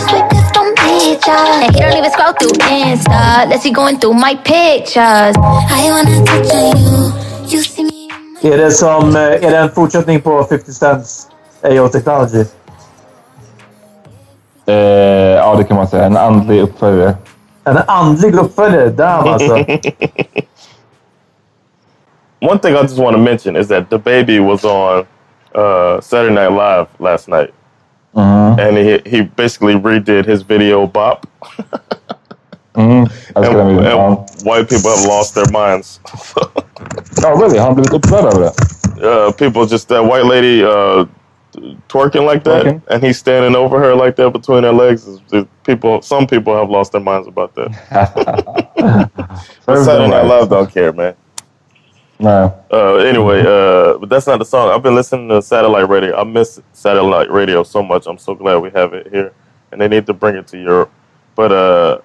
sweet 0.54 0.74
this 0.74 0.74
from 0.74 0.74
pictures. 0.74 1.64
And 1.64 1.74
he 1.74 1.80
don't 1.80 1.96
even 1.96 2.10
scroll 2.10 2.32
through 2.32 2.52
Insta. 2.52 3.48
Let's 3.48 3.62
see 3.62 3.72
going 3.72 3.98
through 3.98 4.14
my 4.14 4.34
pictures. 4.34 5.34
I 5.36 5.88
wanna 5.90 6.24
touch 6.24 6.50
on 6.52 6.76
you. 6.76 7.12
You 7.48 7.62
see 7.62 7.84
me. 7.84 7.90
Är 8.42 8.58
det, 8.58 8.70
som, 8.70 9.16
eh, 9.16 9.22
är 9.22 9.50
det 9.50 9.58
en 9.58 9.70
fortsättning 9.70 10.20
på 10.20 10.44
50 10.44 10.72
Cents 10.72 11.28
AO 11.62 11.88
Technology? 11.88 12.44
Eh, 14.66 14.74
ja, 14.74 15.54
det 15.56 15.64
kan 15.64 15.76
man 15.76 15.88
säga. 15.88 16.04
En 16.04 16.16
andlig 16.16 16.60
uppföljare. 16.60 17.14
En 17.64 17.78
andlig 17.86 18.34
uppföljare? 18.34 18.88
Damn 18.88 19.28
alltså. 19.28 19.54
One 22.40 22.58
thing 22.58 22.74
I 22.74 22.82
just 22.82 22.98
want 22.98 23.14
to 23.16 23.22
mention 23.22 23.56
is 23.56 23.68
that 23.68 23.90
the 23.90 23.98
baby 23.98 24.40
was 24.40 24.64
on 24.64 25.06
uh, 25.54 26.00
Saturday 26.00 26.34
Night 26.34 26.52
Live 26.52 26.86
last 26.98 27.28
night, 27.28 27.50
and 28.14 28.76
he 28.76 29.00
he 29.06 29.22
basically 29.22 29.74
redid 29.74 30.26
his 30.26 30.42
video 30.42 30.86
"Bop," 30.86 31.26
Mm. 32.74 33.06
Den 33.34 33.56
and, 33.56 33.86
and 33.86 34.18
white 34.44 34.68
people 34.68 34.90
have 34.96 35.06
lost 35.06 35.34
their 35.34 35.50
minds. 35.52 36.00
Ja, 37.22 37.28
really? 37.30 37.58
Har 37.58 37.66
han 37.66 37.74
blivit 37.74 37.92
upprörd 37.92 38.24
över 38.24 38.40
det? 38.40 38.52
uh, 39.08 39.32
people 39.32 39.66
just 39.66 39.88
that 39.88 40.04
white 40.04 40.24
lady 40.24 40.64
uh, 40.64 41.06
twerking 41.88 42.26
like 42.32 42.44
that, 42.44 42.64
Twerking? 42.64 42.80
and 42.90 43.02
he's 43.04 43.18
standing 43.18 43.56
over 43.56 43.78
her 43.78 43.94
like 43.94 44.16
that 44.16 44.32
between 44.32 44.64
her 44.64 44.72
legs. 44.72 45.06
People, 45.66 46.02
some 46.02 46.26
people 46.26 46.54
have 46.54 46.70
lost 46.70 46.92
their 46.92 47.02
minds 47.02 47.28
about 47.28 47.54
that. 47.54 47.70
But 49.66 49.84
Saturday 49.84 50.08
Night 50.08 50.26
Live 50.26 50.48
don't 50.48 50.70
care, 50.74 50.92
man. 50.92 51.14
Nej. 52.22 52.50
Uh, 52.70 52.94
anyway, 52.98 53.40
uh, 53.40 53.98
but 53.98 54.08
that's 54.08 54.28
not 54.28 54.38
the 54.38 54.44
song. 54.44 54.70
I've 54.70 54.82
been 54.82 54.94
listening 54.94 55.28
to 55.28 55.42
satellite 55.42 55.88
radio. 55.88 56.16
I 56.16 56.22
miss 56.22 56.60
satellite 56.72 57.28
radio 57.32 57.64
so 57.64 57.82
much. 57.82 58.06
I'm 58.06 58.18
so 58.18 58.34
glad 58.34 58.58
we 58.58 58.70
have 58.70 58.94
it 58.94 59.08
here, 59.12 59.32
and 59.72 59.80
they 59.80 59.88
need 59.88 60.06
to 60.06 60.12
bring 60.12 60.36
it 60.36 60.46
to 60.48 60.58
Europe. 60.58 60.92
But 61.34 61.50
uh, 61.50 61.98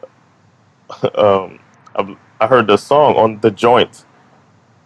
um, 1.15 1.59
I, 1.95 2.18
I 2.41 2.47
heard 2.47 2.65
the 2.65 2.78
song 2.78 3.15
on 3.15 3.39
the 3.41 3.51
Joint. 3.51 4.05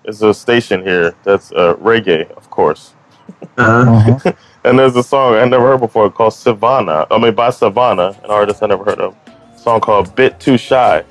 It's 0.03 0.21
a 0.21 0.34
station 0.34 0.84
here 0.84 1.15
that's 1.23 1.53
uh, 1.53 1.75
reggae, 1.75 2.29
of 2.32 2.49
course. 2.49 2.93
and 3.57 4.77
there's 4.79 4.97
a 4.97 5.03
song 5.03 5.36
I 5.36 5.45
never 5.45 5.65
heard 5.65 5.79
before 5.79 6.11
called 6.11 6.34
Savannah. 6.34 7.07
I 7.09 7.17
mean, 7.17 7.36
by 7.36 7.51
Savannah, 7.51 8.19
an 8.21 8.32
artist 8.32 8.61
I 8.61 8.67
never 8.67 8.84
heard 8.84 8.99
of. 8.99 9.15
A 9.55 9.57
song 9.57 9.79
called 9.79 10.13
"Bit 10.13 10.41
Too 10.41 10.57
Shy." 10.57 11.05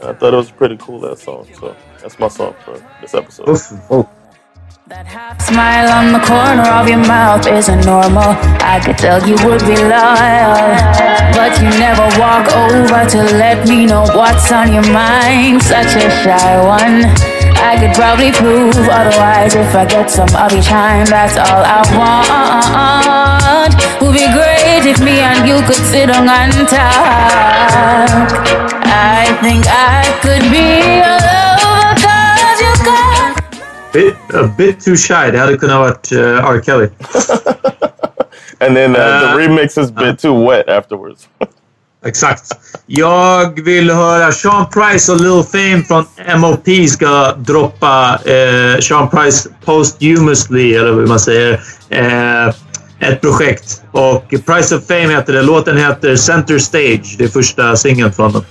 And 0.00 0.10
I 0.10 0.12
thought 0.12 0.34
it 0.34 0.36
was 0.36 0.50
pretty 0.50 0.76
cool 0.76 1.00
that 1.00 1.18
song. 1.18 1.46
So 1.58 1.74
that's 2.02 2.18
my 2.18 2.26
song 2.28 2.54
for 2.64 2.82
this 3.00 3.14
episode. 3.14 3.46
Oh. 3.90 4.08
That 4.88 5.06
half 5.06 5.40
smile 5.40 5.86
on 5.94 6.10
the 6.12 6.18
corner 6.26 6.66
of 6.66 6.90
your 6.90 6.98
mouth 7.06 7.46
isn't 7.46 7.86
normal. 7.86 8.34
I 8.58 8.82
could 8.82 8.98
tell 8.98 9.22
you 9.22 9.38
would 9.46 9.62
be 9.62 9.78
loyal. 9.78 10.58
But 11.38 11.54
you 11.62 11.70
never 11.78 12.02
walk 12.18 12.50
over 12.50 13.06
to 13.06 13.20
let 13.38 13.62
me 13.68 13.86
know 13.86 14.02
what's 14.18 14.50
on 14.50 14.74
your 14.74 14.84
mind. 14.90 15.62
Such 15.62 15.94
a 15.94 16.10
shy 16.26 16.58
one. 16.66 17.06
I 17.62 17.78
could 17.78 17.94
probably 17.94 18.34
prove 18.34 18.74
otherwise 18.90 19.54
if 19.54 19.70
I 19.70 19.86
get 19.86 20.10
some 20.10 20.28
of 20.34 20.50
your 20.50 20.66
time. 20.66 21.06
That's 21.06 21.38
all 21.38 21.62
I 21.62 21.86
want. 21.94 23.78
Would 24.02 24.18
be 24.18 24.26
great 24.34 24.82
if 24.90 24.98
me 24.98 25.22
and 25.22 25.46
you 25.46 25.62
could 25.62 25.78
sit 25.86 26.10
on 26.10 26.26
and 26.26 26.66
talk. 26.66 28.26
I 28.90 29.30
think 29.40 29.62
I 29.70 30.02
could 30.20 30.42
be 30.50 30.98
your 30.98 31.71
Bit, 33.92 34.14
a 34.34 34.54
bit 34.58 34.84
too 34.84 34.96
shy. 34.96 35.30
Det 35.32 35.38
hade 35.38 35.56
kunnat 35.56 35.78
varit 35.78 36.12
uh, 36.12 36.46
R. 36.46 36.62
Kelly. 36.64 36.88
And 38.60 38.76
then 38.76 38.96
uh, 38.96 39.20
the 39.20 39.26
Uh, 39.26 39.36
remix 39.36 39.78
is 39.78 39.90
bit 39.90 40.18
too 40.18 40.48
wet 40.48 40.68
afterwards. 40.68 41.28
Exakt. 42.04 42.42
Jag 42.86 43.64
vill 43.64 43.90
höra 43.90 44.32
Sean 44.32 44.66
Price 44.70 45.12
och 45.12 45.20
Lil 45.20 45.42
Fame 45.42 45.84
från 45.84 46.04
MOP 46.40 46.88
ska 46.88 47.32
droppa 47.32 48.18
eh, 48.24 48.80
Sean 48.80 49.08
Price 49.08 49.48
posthumously, 49.64 50.74
eller 50.74 50.92
hur 50.92 51.06
man 51.06 51.20
säger. 51.20 51.60
Eh, 51.88 52.48
ett 52.98 53.20
projekt. 53.20 53.82
Och 53.92 54.34
Price 54.46 54.76
of 54.76 54.86
Fame 54.86 55.08
heter 55.08 55.32
det. 55.32 55.42
Låten 55.42 55.76
heter 55.76 56.16
Center 56.16 56.58
Stage. 56.58 57.14
Det 57.18 57.24
är 57.24 57.28
första 57.28 57.76
singeln 57.76 58.12
från 58.12 58.32
dem. 58.32 58.44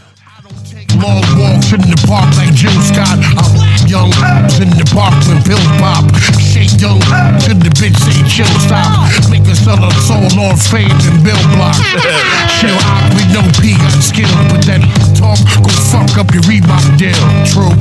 Long 1.02 1.26
walks 1.34 1.74
in 1.74 1.82
the 1.82 1.97
park 2.06 2.30
like 2.38 2.54
Jill 2.54 2.78
Scott. 2.86 3.18
I'm 3.18 3.89
young 3.89 4.14
in 4.62 4.70
the 4.78 4.86
park 4.93 5.18
when 5.26 5.41
pills 5.41 5.66
pop. 5.82 6.06
Shake 6.38 6.78
young 6.78 7.02
to 7.41 7.58
the 7.58 7.74
bitch 7.74 7.97
say 7.97 8.22
chill 8.30 8.45
stop. 8.62 9.10
Make 9.34 9.49
a 9.49 9.58
sell 9.58 9.82
a 9.82 9.89
soul 10.06 10.30
on 10.38 10.62
fame 10.62 10.93
and 10.93 11.18
bill 11.26 11.41
block. 11.58 11.74
chill 12.62 12.78
out 12.86 13.02
with 13.18 13.26
no 13.34 13.41
P 13.58 13.74
got 13.82 13.97
skill, 13.97 14.30
but 14.54 14.62
that 14.70 14.86
talk 15.18 15.41
go 15.66 15.74
fuck 15.89 16.22
up 16.22 16.30
your 16.38 16.45
Reebok 16.45 16.86
deal. 17.02 17.18
True. 17.49 17.74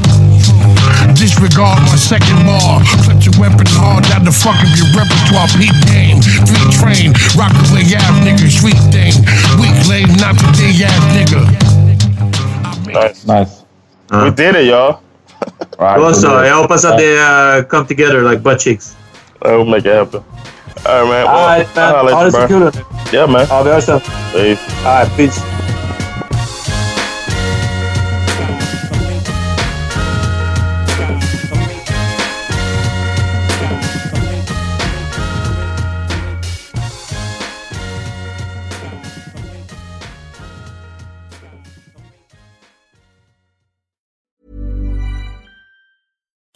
Disregard 1.13 1.77
my 1.93 2.01
second 2.01 2.41
bar. 2.49 2.81
Clutch 3.05 3.29
your 3.29 3.37
weapon 3.37 3.69
hard 3.77 4.09
down 4.09 4.25
the 4.25 4.33
fuck 4.33 4.57
of 4.65 4.73
your 4.81 4.89
repertoire. 4.97 5.45
Peep 5.61 5.77
game. 5.93 6.25
Three 6.49 6.73
train. 6.73 7.13
Rock 7.37 7.53
away 7.69 7.85
ass 7.93 8.17
nigga. 8.25 8.49
Street 8.49 8.81
thing. 8.89 9.13
Weak 9.61 9.77
lane, 9.93 10.09
not 10.17 10.41
today 10.41 10.89
ass 10.89 11.05
nigga. 11.13 11.90
Nice. 12.93 13.27
nice. 13.27 13.65
Uh, 14.11 14.29
we 14.29 14.35
did 14.35 14.57
it, 14.57 14.67
y'all. 14.67 15.03
right, 15.79 15.99
also, 15.99 16.43
it. 16.43 16.47
help 16.47 16.71
us 16.71 16.85
out 16.85 16.99
there 16.99 17.25
uh, 17.25 17.65
come 17.65 17.87
together 17.87 18.23
like 18.23 18.43
butt 18.43 18.61
cheeks. 18.61 18.97
I 19.43 19.53
will 19.57 19.65
make 19.65 19.87
it 19.87 19.95
happen. 19.95 20.23
All 20.87 21.03
right, 21.03 21.11
man. 21.11 21.25
Well, 21.25 21.29
All 21.29 21.47
right, 21.47 21.77
man. 21.77 21.95
All 22.15 22.25
this 22.25 22.35
bro. 22.35 22.71
Yeah, 23.13 23.27
man. 23.27 23.47
All 23.51 23.65
the 23.65 23.73
other 23.73 23.81
stuff. 23.81 24.05
Peace. 24.33 24.61
All 24.79 25.05
right, 25.05 25.17
peace. 25.17 25.60